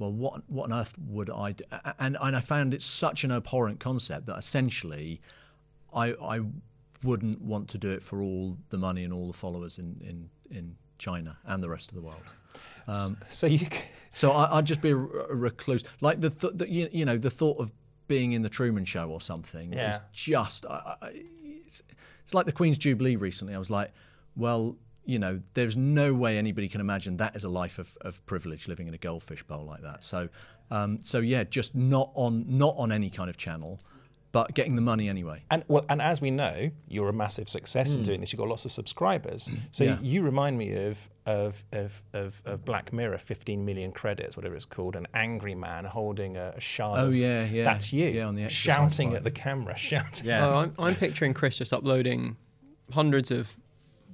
well, 0.00 0.12
what 0.12 0.42
what 0.50 0.64
on 0.64 0.72
earth 0.72 0.94
would 1.06 1.30
I? 1.30 1.52
Do? 1.52 1.62
And 2.00 2.16
and 2.20 2.34
I 2.34 2.40
found 2.40 2.74
it 2.74 2.82
such 2.82 3.22
an 3.22 3.30
abhorrent 3.30 3.78
concept 3.78 4.26
that 4.26 4.38
essentially, 4.38 5.20
I 5.94 6.14
I 6.14 6.40
wouldn't 7.04 7.40
want 7.42 7.68
to 7.68 7.78
do 7.78 7.92
it 7.92 8.02
for 8.02 8.20
all 8.20 8.56
the 8.70 8.78
money 8.78 9.04
and 9.04 9.12
all 9.12 9.28
the 9.28 9.38
followers 9.38 9.78
in 9.78 10.00
in 10.00 10.30
in 10.50 10.76
China 10.98 11.36
and 11.46 11.62
the 11.62 11.68
rest 11.68 11.90
of 11.90 11.94
the 11.96 12.02
world. 12.02 12.22
So 13.28 13.46
you. 13.46 13.58
c- 13.58 13.66
So 14.10 14.30
I, 14.30 14.58
I'd 14.58 14.66
just 14.66 14.80
be 14.80 14.90
a, 14.90 14.96
a 14.96 15.34
recluse. 15.34 15.82
Like 16.00 16.20
the, 16.20 16.30
th- 16.30 16.52
the 16.56 16.70
you, 16.70 16.88
you 16.92 17.04
know 17.04 17.18
the 17.18 17.30
thought 17.30 17.58
of 17.58 17.72
being 18.06 18.32
in 18.32 18.42
the 18.42 18.48
Truman 18.48 18.84
Show 18.84 19.10
or 19.10 19.20
something 19.20 19.72
Yeah. 19.72 19.98
just. 20.12 20.66
I, 20.66 20.96
I, 21.02 21.08
it's, 21.66 21.82
it's 22.22 22.34
like 22.34 22.46
the 22.46 22.52
Queen's 22.52 22.78
Jubilee 22.78 23.16
recently. 23.16 23.54
I 23.54 23.58
was 23.58 23.70
like, 23.70 23.90
well, 24.36 24.76
you 25.04 25.18
know, 25.18 25.40
there's 25.54 25.76
no 25.76 26.14
way 26.14 26.38
anybody 26.38 26.68
can 26.68 26.80
imagine 26.80 27.16
that 27.16 27.34
is 27.34 27.44
a 27.44 27.48
life 27.48 27.78
of, 27.78 27.96
of 28.02 28.24
privilege 28.26 28.68
living 28.68 28.86
in 28.88 28.94
a 28.94 28.98
goldfish 28.98 29.42
bowl 29.42 29.64
like 29.64 29.82
that. 29.82 30.04
So, 30.04 30.28
um, 30.70 30.98
so 31.02 31.18
yeah, 31.18 31.42
just 31.44 31.74
not 31.74 32.10
on 32.14 32.44
not 32.46 32.74
on 32.78 32.92
any 32.92 33.10
kind 33.10 33.28
of 33.28 33.36
channel, 33.36 33.80
but 34.34 34.52
getting 34.54 34.76
the 34.76 34.82
money 34.82 35.08
anyway. 35.08 35.42
And 35.50 35.64
well, 35.68 35.86
and 35.88 36.02
as 36.02 36.20
we 36.20 36.30
know, 36.30 36.70
you're 36.88 37.08
a 37.08 37.12
massive 37.14 37.48
success 37.48 37.94
in 37.94 38.02
doing 38.02 38.20
this. 38.20 38.32
You've 38.32 38.40
got 38.40 38.48
lots 38.48 38.66
of 38.66 38.72
subscribers. 38.72 39.48
So 39.70 39.84
Hmm. 39.86 39.90
Yeah. 39.92 39.98
you 40.02 40.22
remind 40.22 40.58
me 40.58 40.74
of 40.88 41.08
of, 41.24 41.64
of 41.72 42.02
of 42.12 42.42
of 42.44 42.64
Black 42.66 42.92
Mirror, 42.92 43.16
15 43.18 43.64
million 43.64 43.92
credits, 43.92 44.36
whatever 44.36 44.54
it's 44.56 44.66
called, 44.66 44.96
an 44.96 45.06
angry 45.14 45.54
man 45.54 45.84
holding 45.86 46.36
a, 46.36 46.52
a 46.56 46.60
shard. 46.60 47.00
Oh, 47.00 47.06
of- 47.06 47.16
yeah, 47.16 47.46
yeah. 47.46 47.64
That's 47.64 47.92
you. 47.92 48.08
Yeah, 48.08 48.26
on 48.26 48.34
the 48.34 48.48
shouting 48.50 49.10
bike. 49.10 49.18
at 49.18 49.24
the 49.24 49.30
camera, 49.30 49.74
shouting. 49.90 50.26
yeah. 50.26 50.46
Oh, 50.46 50.58
I'm, 50.58 50.74
I'm 50.78 50.94
picturing 50.96 51.32
Chris 51.32 51.56
just 51.56 51.72
uploading 51.72 52.36
hundreds 52.92 53.30
of 53.30 53.56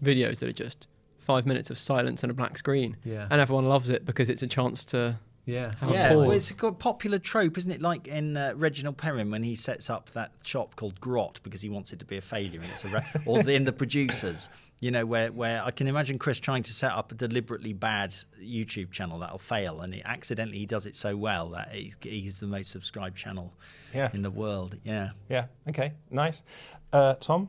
videos 0.05 0.39
that 0.39 0.49
are 0.49 0.53
just 0.53 0.87
five 1.19 1.47
minutes 1.47 1.71
of 1.71 1.79
silence 1.79 2.23
and 2.23 2.31
a 2.31 2.35
black 2.35 2.57
screen. 2.59 2.97
Yeah. 3.05 3.27
And 3.31 3.41
everyone 3.41 3.67
loves 3.69 3.89
it 3.91 4.05
because 4.05 4.31
it's 4.31 4.43
a 4.43 4.47
chance 4.47 4.85
to. 4.87 5.19
Yeah, 5.47 5.73
Yeah, 5.89 6.15
well, 6.15 6.31
it's 6.31 6.51
a 6.51 6.55
popular 6.73 7.19
trope, 7.19 7.59
isn't 7.59 7.71
it? 7.71 7.81
Like 7.83 8.07
in 8.07 8.37
uh, 8.37 8.53
Reginald 8.57 8.99
Perrin 8.99 9.31
when 9.31 9.43
he 9.43 9.57
sets 9.57 9.91
up 9.91 10.11
that 10.11 10.33
shop 10.45 10.77
called 10.77 11.01
Grot 11.01 11.41
because 11.43 11.61
he 11.63 11.69
wants 11.69 11.93
it 11.93 11.99
to 12.01 12.05
be 12.05 12.17
a 12.19 12.21
failure, 12.21 12.61
and 12.61 12.71
it's 12.71 12.85
a 12.85 12.89
re- 12.89 13.07
or 13.27 13.43
the, 13.43 13.55
in 13.55 13.65
the 13.65 13.73
producers, 13.73 14.49
you 14.81 14.91
know, 14.91 15.05
where 15.07 15.33
where 15.33 15.63
I 15.65 15.71
can 15.73 15.89
imagine 15.89 16.19
Chris 16.19 16.39
trying 16.39 16.63
to 16.65 16.73
set 16.73 16.93
up 16.93 17.11
a 17.11 17.15
deliberately 17.15 17.73
bad 17.73 18.15
YouTube 18.41 18.93
channel 18.93 19.19
that'll 19.19 19.39
fail, 19.39 19.81
and 19.81 19.93
he 19.95 20.03
accidentally 20.05 20.59
he 20.59 20.67
does 20.67 20.87
it 20.87 20.95
so 20.95 21.17
well 21.17 21.49
that 21.51 21.71
he's, 21.73 21.97
he's 22.03 22.39
the 22.41 22.47
most 22.47 22.71
subscribed 22.71 23.17
channel 23.17 23.53
Yeah. 23.95 24.11
in 24.13 24.23
the 24.23 24.31
world. 24.31 24.77
Yeah, 24.85 25.11
Yeah. 25.29 25.47
Okay. 25.69 25.95
Nice. 26.11 26.45
Uh, 26.93 27.15
Tom. 27.15 27.49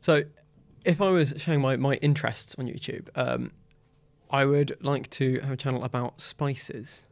So, 0.00 0.24
if 0.84 1.00
I 1.00 1.08
was 1.10 1.32
showing 1.38 1.60
my, 1.62 1.76
my 1.76 1.94
interests 1.96 2.54
on 2.58 2.66
YouTube, 2.66 3.08
um, 3.14 3.52
I 4.40 4.44
would 4.44 4.76
like 4.80 5.06
to 5.20 5.40
have 5.40 5.52
a 5.52 5.56
channel 5.56 5.84
about 5.84 6.20
spices. 6.20 7.04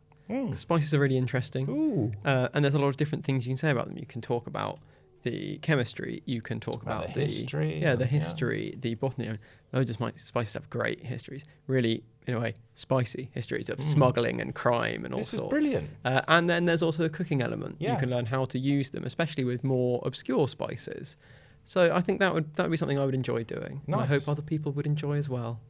Spices 0.54 0.94
are 0.94 1.00
really 1.04 1.18
interesting. 1.18 1.68
Ooh. 1.68 2.12
Uh, 2.24 2.48
and 2.54 2.64
there's 2.64 2.74
a 2.74 2.78
lot 2.78 2.88
of 2.88 2.96
different 2.96 3.24
things 3.24 3.46
you 3.46 3.50
can 3.52 3.58
say 3.58 3.70
about 3.70 3.86
them. 3.88 3.98
You 3.98 4.06
can 4.06 4.22
talk 4.22 4.46
about 4.46 4.78
the 5.22 5.58
chemistry. 5.58 6.22
You 6.24 6.40
can 6.40 6.58
talk 6.58 6.82
About 6.82 7.04
about, 7.04 7.14
the 7.14 7.20
history, 7.20 7.80
Yeah, 7.80 7.94
the 7.96 8.04
yeah. 8.04 8.18
history, 8.18 8.74
the 8.80 8.94
botany. 8.94 9.28
I 9.28 9.30
mean, 9.32 9.38
Loads 9.72 9.90
of 9.90 9.96
spices 10.16 10.54
have 10.54 10.68
great 10.70 11.00
histories. 11.04 11.44
Really, 11.66 12.02
in 12.26 12.34
a 12.34 12.40
way, 12.40 12.54
spicy 12.74 13.30
histories 13.32 13.68
of 13.70 13.82
smuggling 13.82 14.40
and 14.40 14.54
crime 14.54 15.04
and 15.04 15.14
all 15.14 15.22
sorts. 15.22 15.30
This 15.32 15.40
is 15.40 15.48
brilliant. 15.48 15.90
Uh, 16.04 16.22
and 16.28 16.48
then 16.50 16.64
there's 16.64 16.82
also 16.82 17.02
the 17.02 17.10
cooking 17.18 17.40
element. 17.42 17.76
Yeah. 17.78 17.92
You 17.94 17.98
can 18.00 18.10
learn 18.10 18.26
how 18.26 18.44
to 18.46 18.58
use 18.58 18.90
them, 18.90 19.04
especially 19.04 19.44
with 19.44 19.62
more 19.64 20.02
obscure 20.04 20.48
spices. 20.48 21.16
So 21.64 21.94
I 21.94 22.00
think 22.00 22.18
that 22.20 22.34
would 22.34 22.46
that 22.56 22.64
would 22.64 22.70
be 22.72 22.76
something 22.76 22.98
I 22.98 23.04
would 23.04 23.14
enjoy 23.14 23.44
doing. 23.44 23.80
And 23.86 23.94
I 23.94 24.06
hope 24.06 24.28
other 24.28 24.42
people 24.42 24.72
would 24.72 24.86
enjoy 24.86 25.16
as 25.18 25.28
well. 25.28 25.60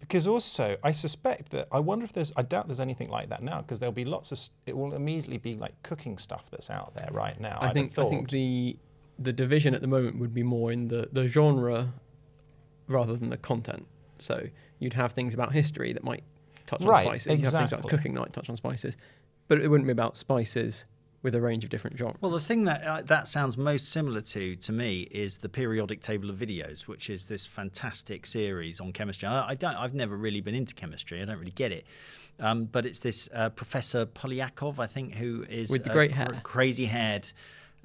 Because 0.00 0.26
also, 0.26 0.76
I 0.82 0.92
suspect 0.92 1.50
that 1.50 1.68
I 1.70 1.78
wonder 1.78 2.04
if 2.04 2.12
there's. 2.12 2.32
I 2.36 2.42
doubt 2.42 2.66
there's 2.66 2.80
anything 2.80 3.10
like 3.10 3.28
that 3.28 3.42
now. 3.42 3.60
Because 3.60 3.78
there'll 3.78 3.92
be 3.92 4.04
lots 4.04 4.32
of. 4.32 4.40
It 4.66 4.76
will 4.76 4.94
immediately 4.94 5.38
be 5.38 5.54
like 5.54 5.80
cooking 5.82 6.18
stuff 6.18 6.50
that's 6.50 6.70
out 6.70 6.94
there 6.96 7.08
right 7.12 7.38
now. 7.40 7.58
I 7.60 7.68
I'd 7.68 7.74
think 7.74 7.98
I 7.98 8.08
think 8.08 8.30
the 8.30 8.76
the 9.18 9.32
division 9.32 9.74
at 9.74 9.82
the 9.82 9.86
moment 9.86 10.18
would 10.18 10.32
be 10.32 10.42
more 10.42 10.72
in 10.72 10.88
the, 10.88 11.08
the 11.12 11.28
genre 11.28 11.92
rather 12.88 13.16
than 13.16 13.28
the 13.28 13.36
content. 13.36 13.86
So 14.18 14.48
you'd 14.78 14.94
have 14.94 15.12
things 15.12 15.34
about 15.34 15.52
history 15.52 15.92
that 15.92 16.02
might 16.02 16.24
touch 16.66 16.80
Right, 16.80 17.06
on 17.06 17.12
spices. 17.12 17.26
You'd 17.26 17.32
have 17.32 17.38
things 17.40 17.48
about 17.54 17.62
exactly. 17.64 17.90
cooking 17.90 18.14
that 18.14 18.20
might 18.20 18.32
touch 18.32 18.48
on 18.48 18.56
spices. 18.56 18.96
But 19.48 19.60
it 19.60 19.68
wouldn't 19.68 19.86
be 19.86 19.92
about 19.92 20.16
spices 20.16 20.86
with 21.22 21.34
a 21.34 21.40
range 21.40 21.64
of 21.64 21.70
different 21.70 21.98
genres. 21.98 22.16
Well, 22.20 22.32
the 22.32 22.40
thing 22.40 22.64
that 22.64 22.82
uh, 22.84 23.02
that 23.02 23.28
sounds 23.28 23.56
most 23.56 23.90
similar 23.90 24.20
to 24.22 24.56
to 24.56 24.72
me 24.72 25.02
is 25.10 25.38
the 25.38 25.48
periodic 25.48 26.00
table 26.00 26.30
of 26.30 26.36
videos, 26.36 26.82
which 26.82 27.10
is 27.10 27.26
this 27.26 27.46
fantastic 27.46 28.26
series 28.26 28.80
on 28.80 28.92
chemistry. 28.92 29.28
I, 29.28 29.50
I 29.50 29.54
don't, 29.54 29.74
I've 29.74 29.94
never 29.94 30.16
really 30.16 30.40
been 30.40 30.54
into 30.54 30.74
chemistry. 30.74 31.20
I 31.20 31.24
don't 31.24 31.38
really 31.38 31.50
get 31.50 31.72
it. 31.72 31.86
Um, 32.38 32.64
but 32.64 32.86
it's 32.86 33.00
this 33.00 33.28
uh, 33.34 33.50
Professor 33.50 34.06
Poliakoff, 34.06 34.78
I 34.78 34.86
think, 34.86 35.14
who 35.14 35.44
is 35.48 35.70
With 35.70 35.84
the 35.84 35.90
great 35.90 36.12
hair. 36.12 36.40
crazy-haired 36.42 37.30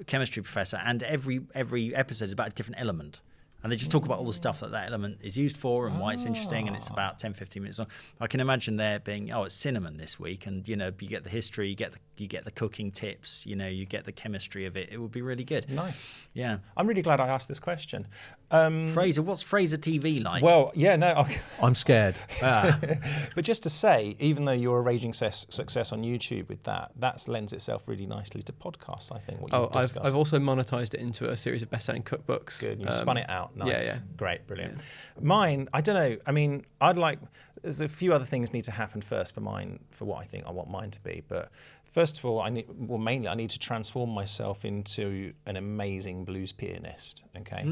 chemistry 0.06 0.42
professor, 0.42 0.80
and 0.82 1.02
every 1.02 1.40
every 1.54 1.94
episode 1.94 2.26
is 2.26 2.32
about 2.32 2.48
a 2.48 2.54
different 2.54 2.80
element. 2.80 3.20
And 3.62 3.72
they 3.72 3.76
just 3.76 3.90
talk 3.90 4.04
about 4.04 4.18
all 4.18 4.26
the 4.26 4.32
stuff 4.32 4.60
that 4.60 4.70
that 4.70 4.86
element 4.88 5.18
is 5.22 5.36
used 5.36 5.56
for 5.56 5.88
and 5.88 5.98
why 5.98 6.12
it's 6.12 6.24
interesting. 6.24 6.68
And 6.68 6.76
it's 6.76 6.88
about 6.88 7.18
10, 7.18 7.32
15 7.32 7.62
minutes 7.62 7.78
long. 7.78 7.88
I 8.20 8.28
can 8.28 8.38
imagine 8.40 8.76
there 8.76 9.00
being, 9.00 9.32
oh, 9.32 9.44
it's 9.44 9.54
cinnamon 9.56 9.96
this 9.96 10.20
week. 10.20 10.46
And, 10.46 10.68
you 10.68 10.76
know, 10.76 10.92
you 11.00 11.08
get 11.08 11.24
the 11.24 11.30
history, 11.30 11.68
you 11.68 11.74
get 11.74 11.92
the, 11.92 11.98
you 12.16 12.28
get 12.28 12.44
the 12.44 12.52
cooking 12.52 12.92
tips, 12.92 13.44
you 13.44 13.56
know, 13.56 13.66
you 13.66 13.84
get 13.84 14.04
the 14.04 14.12
chemistry 14.12 14.66
of 14.66 14.76
it. 14.76 14.90
It 14.92 14.98
would 14.98 15.10
be 15.10 15.22
really 15.22 15.44
good. 15.44 15.68
nice. 15.68 16.16
Yeah. 16.32 16.58
I'm 16.76 16.86
really 16.86 17.02
glad 17.02 17.18
I 17.18 17.28
asked 17.28 17.48
this 17.48 17.58
question. 17.58 18.06
Um, 18.50 18.90
Fraser, 18.90 19.22
what's 19.22 19.42
Fraser 19.42 19.76
TV 19.76 20.22
like? 20.22 20.42
well, 20.42 20.70
yeah, 20.74 20.94
no. 20.96 21.08
I- 21.08 21.40
I'm 21.62 21.74
scared. 21.74 22.14
Ah. 22.42 22.78
but 23.34 23.44
just 23.44 23.64
to 23.64 23.70
say, 23.70 24.16
even 24.20 24.44
though 24.44 24.52
you're 24.52 24.78
a 24.78 24.82
raging 24.82 25.12
ses- 25.14 25.46
success 25.50 25.92
on 25.92 26.02
YouTube 26.02 26.48
with 26.48 26.62
that, 26.62 26.92
that 27.00 27.26
lends 27.26 27.52
itself 27.52 27.88
really 27.88 28.06
nicely 28.06 28.42
to 28.42 28.52
podcasts. 28.52 29.10
I 29.14 29.18
think. 29.18 29.40
What 29.40 29.52
oh, 29.52 29.62
you've 29.62 29.76
I've, 29.76 29.82
discussed. 29.82 30.06
I've 30.06 30.14
also 30.14 30.38
monetized 30.38 30.94
it 30.94 31.00
into 31.00 31.28
a 31.28 31.36
series 31.36 31.62
of 31.62 31.70
best-selling 31.70 32.04
cookbooks. 32.04 32.60
Good. 32.60 32.80
You 32.80 32.86
Um, 32.86 32.92
spun 32.92 33.16
it 33.16 33.28
out. 33.28 33.56
Nice. 33.56 33.68
yeah, 33.68 33.82
yeah. 33.82 33.98
Great. 34.16 34.46
Brilliant. 34.46 34.78
Mine, 35.20 35.68
I 35.72 35.80
don't 35.80 35.96
know. 35.96 36.16
I 36.26 36.32
mean, 36.32 36.64
I'd 36.80 36.98
like. 36.98 37.18
There's 37.62 37.80
a 37.80 37.88
few 37.88 38.12
other 38.12 38.24
things 38.24 38.52
need 38.52 38.64
to 38.64 38.70
happen 38.70 39.00
first 39.00 39.34
for 39.34 39.40
mine, 39.40 39.80
for 39.90 40.04
what 40.04 40.20
I 40.20 40.24
think 40.24 40.46
I 40.46 40.52
want 40.52 40.70
mine 40.70 40.92
to 40.92 41.00
be. 41.02 41.22
But 41.26 41.50
first 41.96 42.18
of 42.18 42.26
all, 42.26 42.42
I 42.42 42.50
need. 42.50 42.66
Well, 42.68 42.98
mainly, 42.98 43.26
I 43.26 43.34
need 43.34 43.48
to 43.50 43.58
transform 43.58 44.10
myself 44.10 44.66
into 44.66 45.32
an 45.46 45.56
amazing 45.56 46.26
blues 46.26 46.52
pianist. 46.52 47.24
Okay. 47.38 47.62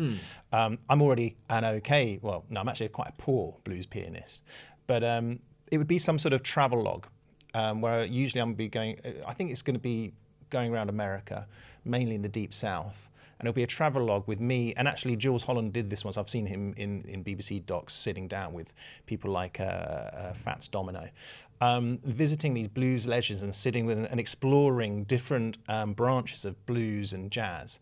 Um, 0.51 0.79
I'm 0.89 1.03
already 1.03 1.37
an 1.51 1.65
okay. 1.77 2.19
Well, 2.23 2.43
no, 2.49 2.61
I'm 2.61 2.69
actually 2.71 2.89
quite 2.89 3.11
a 3.11 3.17
poor 3.19 3.55
blues 3.65 3.85
pianist. 3.85 4.43
But 4.87 5.05
um, 5.05 5.41
it 5.71 5.77
would 5.77 5.87
be 5.87 5.99
some 5.99 6.19
sort 6.19 6.33
of 6.33 6.43
travel 6.43 6.83
log, 6.83 7.07
um, 7.53 7.83
where 7.83 8.07
usually 8.07 8.41
I'm 8.41 8.55
be 8.55 8.69
going. 8.69 8.99
I 9.27 9.35
think 9.35 9.51
it's 9.51 9.63
going 9.63 9.77
to 9.77 9.87
be 9.93 10.15
going 10.49 10.73
around 10.73 10.89
America, 10.89 11.47
mainly 11.85 12.15
in 12.15 12.23
the 12.23 12.35
deep 12.41 12.55
south. 12.55 13.11
And 13.39 13.49
it'll 13.49 13.57
be 13.57 13.65
a 13.65 13.67
travel 13.67 14.05
log 14.05 14.27
with 14.27 14.41
me. 14.41 14.73
And 14.77 14.87
actually, 14.89 15.17
Jools 15.17 15.43
Holland 15.43 15.73
did 15.73 15.91
this 15.91 16.05
once. 16.05 16.17
I've 16.17 16.31
seen 16.31 16.47
him 16.47 16.73
in, 16.79 17.05
in 17.09 17.25
BBC 17.25 17.67
docs 17.67 17.93
sitting 17.93 18.29
down 18.29 18.53
with 18.55 18.73
people 19.07 19.31
like 19.31 19.61
uh, 19.61 19.65
uh, 19.65 20.33
Fats 20.35 20.69
Domino, 20.69 21.11
um, 21.61 21.99
visiting 22.05 22.55
these 22.55 22.69
blues 22.69 23.07
legends 23.07 23.43
and 23.43 23.55
sitting 23.55 23.87
with 23.87 23.99
and 23.99 24.19
exploring 24.21 25.05
different 25.05 25.59
um, 25.69 25.93
branches 25.93 26.45
of 26.45 26.65
blues 26.67 27.13
and 27.13 27.31
jazz. 27.31 27.79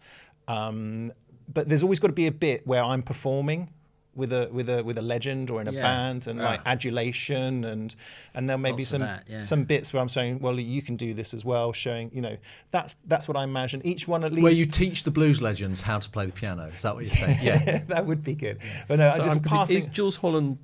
Um, 0.48 1.12
but 1.52 1.68
there's 1.68 1.82
always 1.82 1.98
got 1.98 2.08
to 2.08 2.12
be 2.12 2.26
a 2.26 2.32
bit 2.32 2.66
where 2.66 2.82
I'm 2.82 3.02
performing 3.02 3.70
with 4.14 4.30
a 4.30 4.46
with 4.52 4.68
a 4.68 4.84
with 4.84 4.98
a 4.98 5.02
legend 5.02 5.48
or 5.48 5.58
in 5.62 5.68
a 5.68 5.72
Yeah. 5.72 5.80
band 5.82 6.26
and 6.26 6.38
like 6.38 6.60
Ah. 6.66 6.72
adulation 6.72 7.64
and 7.64 7.94
and 8.34 8.48
then 8.48 8.60
maybe 8.60 8.82
Lots 8.82 8.82
of 8.84 8.88
some 8.88 9.00
that, 9.00 9.24
yeah. 9.26 9.40
some 9.42 9.64
bits 9.64 9.92
where 9.94 10.02
I'm 10.02 10.10
saying, 10.10 10.40
well, 10.40 10.60
you 10.60 10.82
can 10.82 10.96
do 10.96 11.14
this 11.14 11.32
as 11.32 11.46
well, 11.46 11.72
showing 11.72 12.10
you 12.12 12.20
know 12.20 12.36
that's 12.72 12.94
that's 13.06 13.26
what 13.26 13.38
I 13.38 13.44
imagine. 13.44 13.80
Each 13.86 14.06
one 14.06 14.22
at 14.22 14.32
least. 14.32 14.42
Where 14.42 14.52
you 14.52 14.66
teach 14.66 15.04
the 15.04 15.10
blues 15.10 15.40
legends 15.40 15.80
how 15.80 15.98
to 15.98 16.10
play 16.10 16.26
the 16.26 16.32
piano. 16.32 16.64
Is 16.76 16.82
that 16.82 16.94
what 16.94 17.06
you're 17.06 17.14
saying? 17.14 17.38
Yeah. 17.42 17.78
that 17.88 18.04
would 18.04 18.22
be 18.22 18.34
good. 18.34 18.58
But 18.86 18.98
no, 18.98 19.10
So 19.12 19.22
just 19.22 19.36
I'm 19.36 19.42
passing. 19.42 19.78
Is 19.78 19.86
Jools 19.86 20.16
Holland 20.16 20.58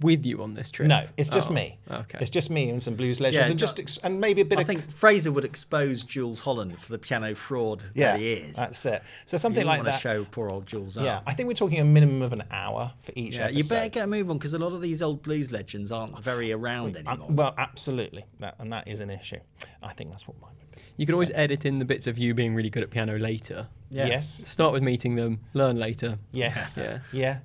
with 0.00 0.24
you 0.26 0.42
on 0.42 0.54
this 0.54 0.70
trip? 0.70 0.88
no, 0.88 1.06
it's 1.16 1.30
just 1.30 1.50
Oh, 1.50 1.54
me. 1.54 1.78
Okay. 1.90 2.18
It's 2.20 2.30
just 2.30 2.50
me 2.50 2.70
and 2.70 2.82
some 2.82 2.94
blues 2.94 3.20
legends, 3.20 3.46
Yeah, 3.46 3.50
and 3.50 3.58
just 3.58 3.78
ex- 3.80 3.98
and 3.98 4.20
maybe 4.20 4.40
a 4.40 4.44
bit 4.44 4.58
I 4.58 4.62
of 4.62 4.66
think 4.66 4.90
Fraser 4.90 5.32
would 5.32 5.44
expose 5.44 6.04
Jools 6.04 6.40
Holland 6.40 6.78
for 6.78 6.92
the 6.92 6.98
piano 6.98 7.34
fraud 7.34 7.84
yeah, 7.94 8.12
that 8.12 8.20
he 8.20 8.32
is. 8.32 8.56
that's 8.56 8.84
it. 8.86 9.02
So 9.26 9.36
something 9.36 9.60
don't 9.60 9.66
like 9.68 9.78
want 9.78 9.88
to 9.88 9.92
that. 9.92 10.00
show 10.00 10.24
poor 10.30 10.50
old 10.50 10.66
Jools 10.66 10.96
Yeah. 10.96 11.20
I 11.26 11.34
think 11.34 11.46
we're 11.48 11.54
talking 11.54 11.78
a 11.80 11.84
minimum 11.84 12.22
of 12.22 12.32
an 12.32 12.44
hour 12.50 12.92
for 13.00 13.12
each 13.14 13.36
Yeah, 13.36 13.44
episode. 13.44 13.56
you 13.58 13.64
better 13.64 13.88
get 13.88 14.04
a 14.04 14.06
move 14.06 14.30
on 14.30 14.38
because 14.38 14.54
a 14.54 14.58
lot 14.58 14.72
of 14.72 14.80
these 14.82 15.02
old 15.02 15.22
blues 15.22 15.50
legends 15.52 15.90
aren't 15.92 16.18
very 16.22 16.52
around 16.52 16.96
Um, 16.96 17.06
anymore. 17.08 17.28
well, 17.30 17.54
absolutely, 17.58 18.24
that, 18.40 18.56
and 18.58 18.72
that 18.72 18.88
is 18.88 19.00
an 19.00 19.10
issue. 19.10 19.38
I 19.82 19.92
think 19.92 20.10
that's 20.10 20.26
what 20.28 20.40
mine 20.40 20.52
would 20.58 20.76
be. 20.76 20.82
You 20.96 21.06
can 21.06 21.14
always 21.14 21.30
edit 21.34 21.64
in 21.64 21.78
the 21.78 21.84
bits 21.84 22.06
of 22.06 22.18
you 22.18 22.34
being 22.34 22.54
really 22.54 22.70
good 22.70 22.82
at 22.82 22.90
piano 22.90 23.16
later. 23.18 23.68
Yeah. 23.90 24.06
Yes, 24.06 24.42
Start 24.46 24.72
with 24.72 24.82
meeting 24.82 25.14
them, 25.16 25.40
learn 25.54 25.78
later. 25.78 26.18
yes, 26.32 26.76
Yeah. 26.76 26.98
yeah. 27.12 27.38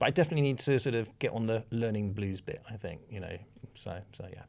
But 0.00 0.06
I 0.06 0.10
definitely 0.10 0.42
need 0.42 0.58
to 0.60 0.80
sort 0.80 0.96
of 0.96 1.16
get 1.20 1.30
on 1.32 1.46
the 1.46 1.62
learning 1.70 2.14
blues 2.14 2.40
bit. 2.40 2.60
I 2.68 2.76
think 2.76 3.02
you 3.08 3.20
know. 3.20 3.36
So 3.74 4.00
so 4.12 4.26
yeah. 4.32 4.42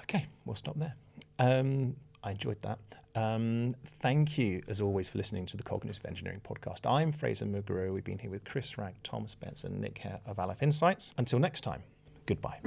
Okay, 0.00 0.26
we'll 0.44 0.54
stop 0.54 0.78
there. 0.78 0.94
Um, 1.40 1.96
I 2.22 2.32
enjoyed 2.32 2.60
that. 2.60 2.78
Um, 3.16 3.74
thank 4.00 4.36
you, 4.38 4.62
as 4.68 4.80
always, 4.80 5.08
for 5.08 5.18
listening 5.18 5.46
to 5.46 5.56
the 5.56 5.62
Cognitive 5.62 6.04
Engineering 6.04 6.40
Podcast. 6.44 6.88
I'm 6.88 7.10
Fraser 7.10 7.46
Muguruza. 7.46 7.92
We've 7.92 8.04
been 8.04 8.18
here 8.18 8.30
with 8.30 8.44
Chris 8.44 8.76
Ragg, 8.76 8.94
Tom 9.02 9.26
Spence, 9.28 9.64
and 9.64 9.80
Nick 9.80 9.98
Hare 9.98 10.20
of 10.26 10.38
Aleph 10.38 10.62
Insights. 10.62 11.12
Until 11.16 11.38
next 11.38 11.62
time, 11.62 11.82
goodbye. 12.26 12.60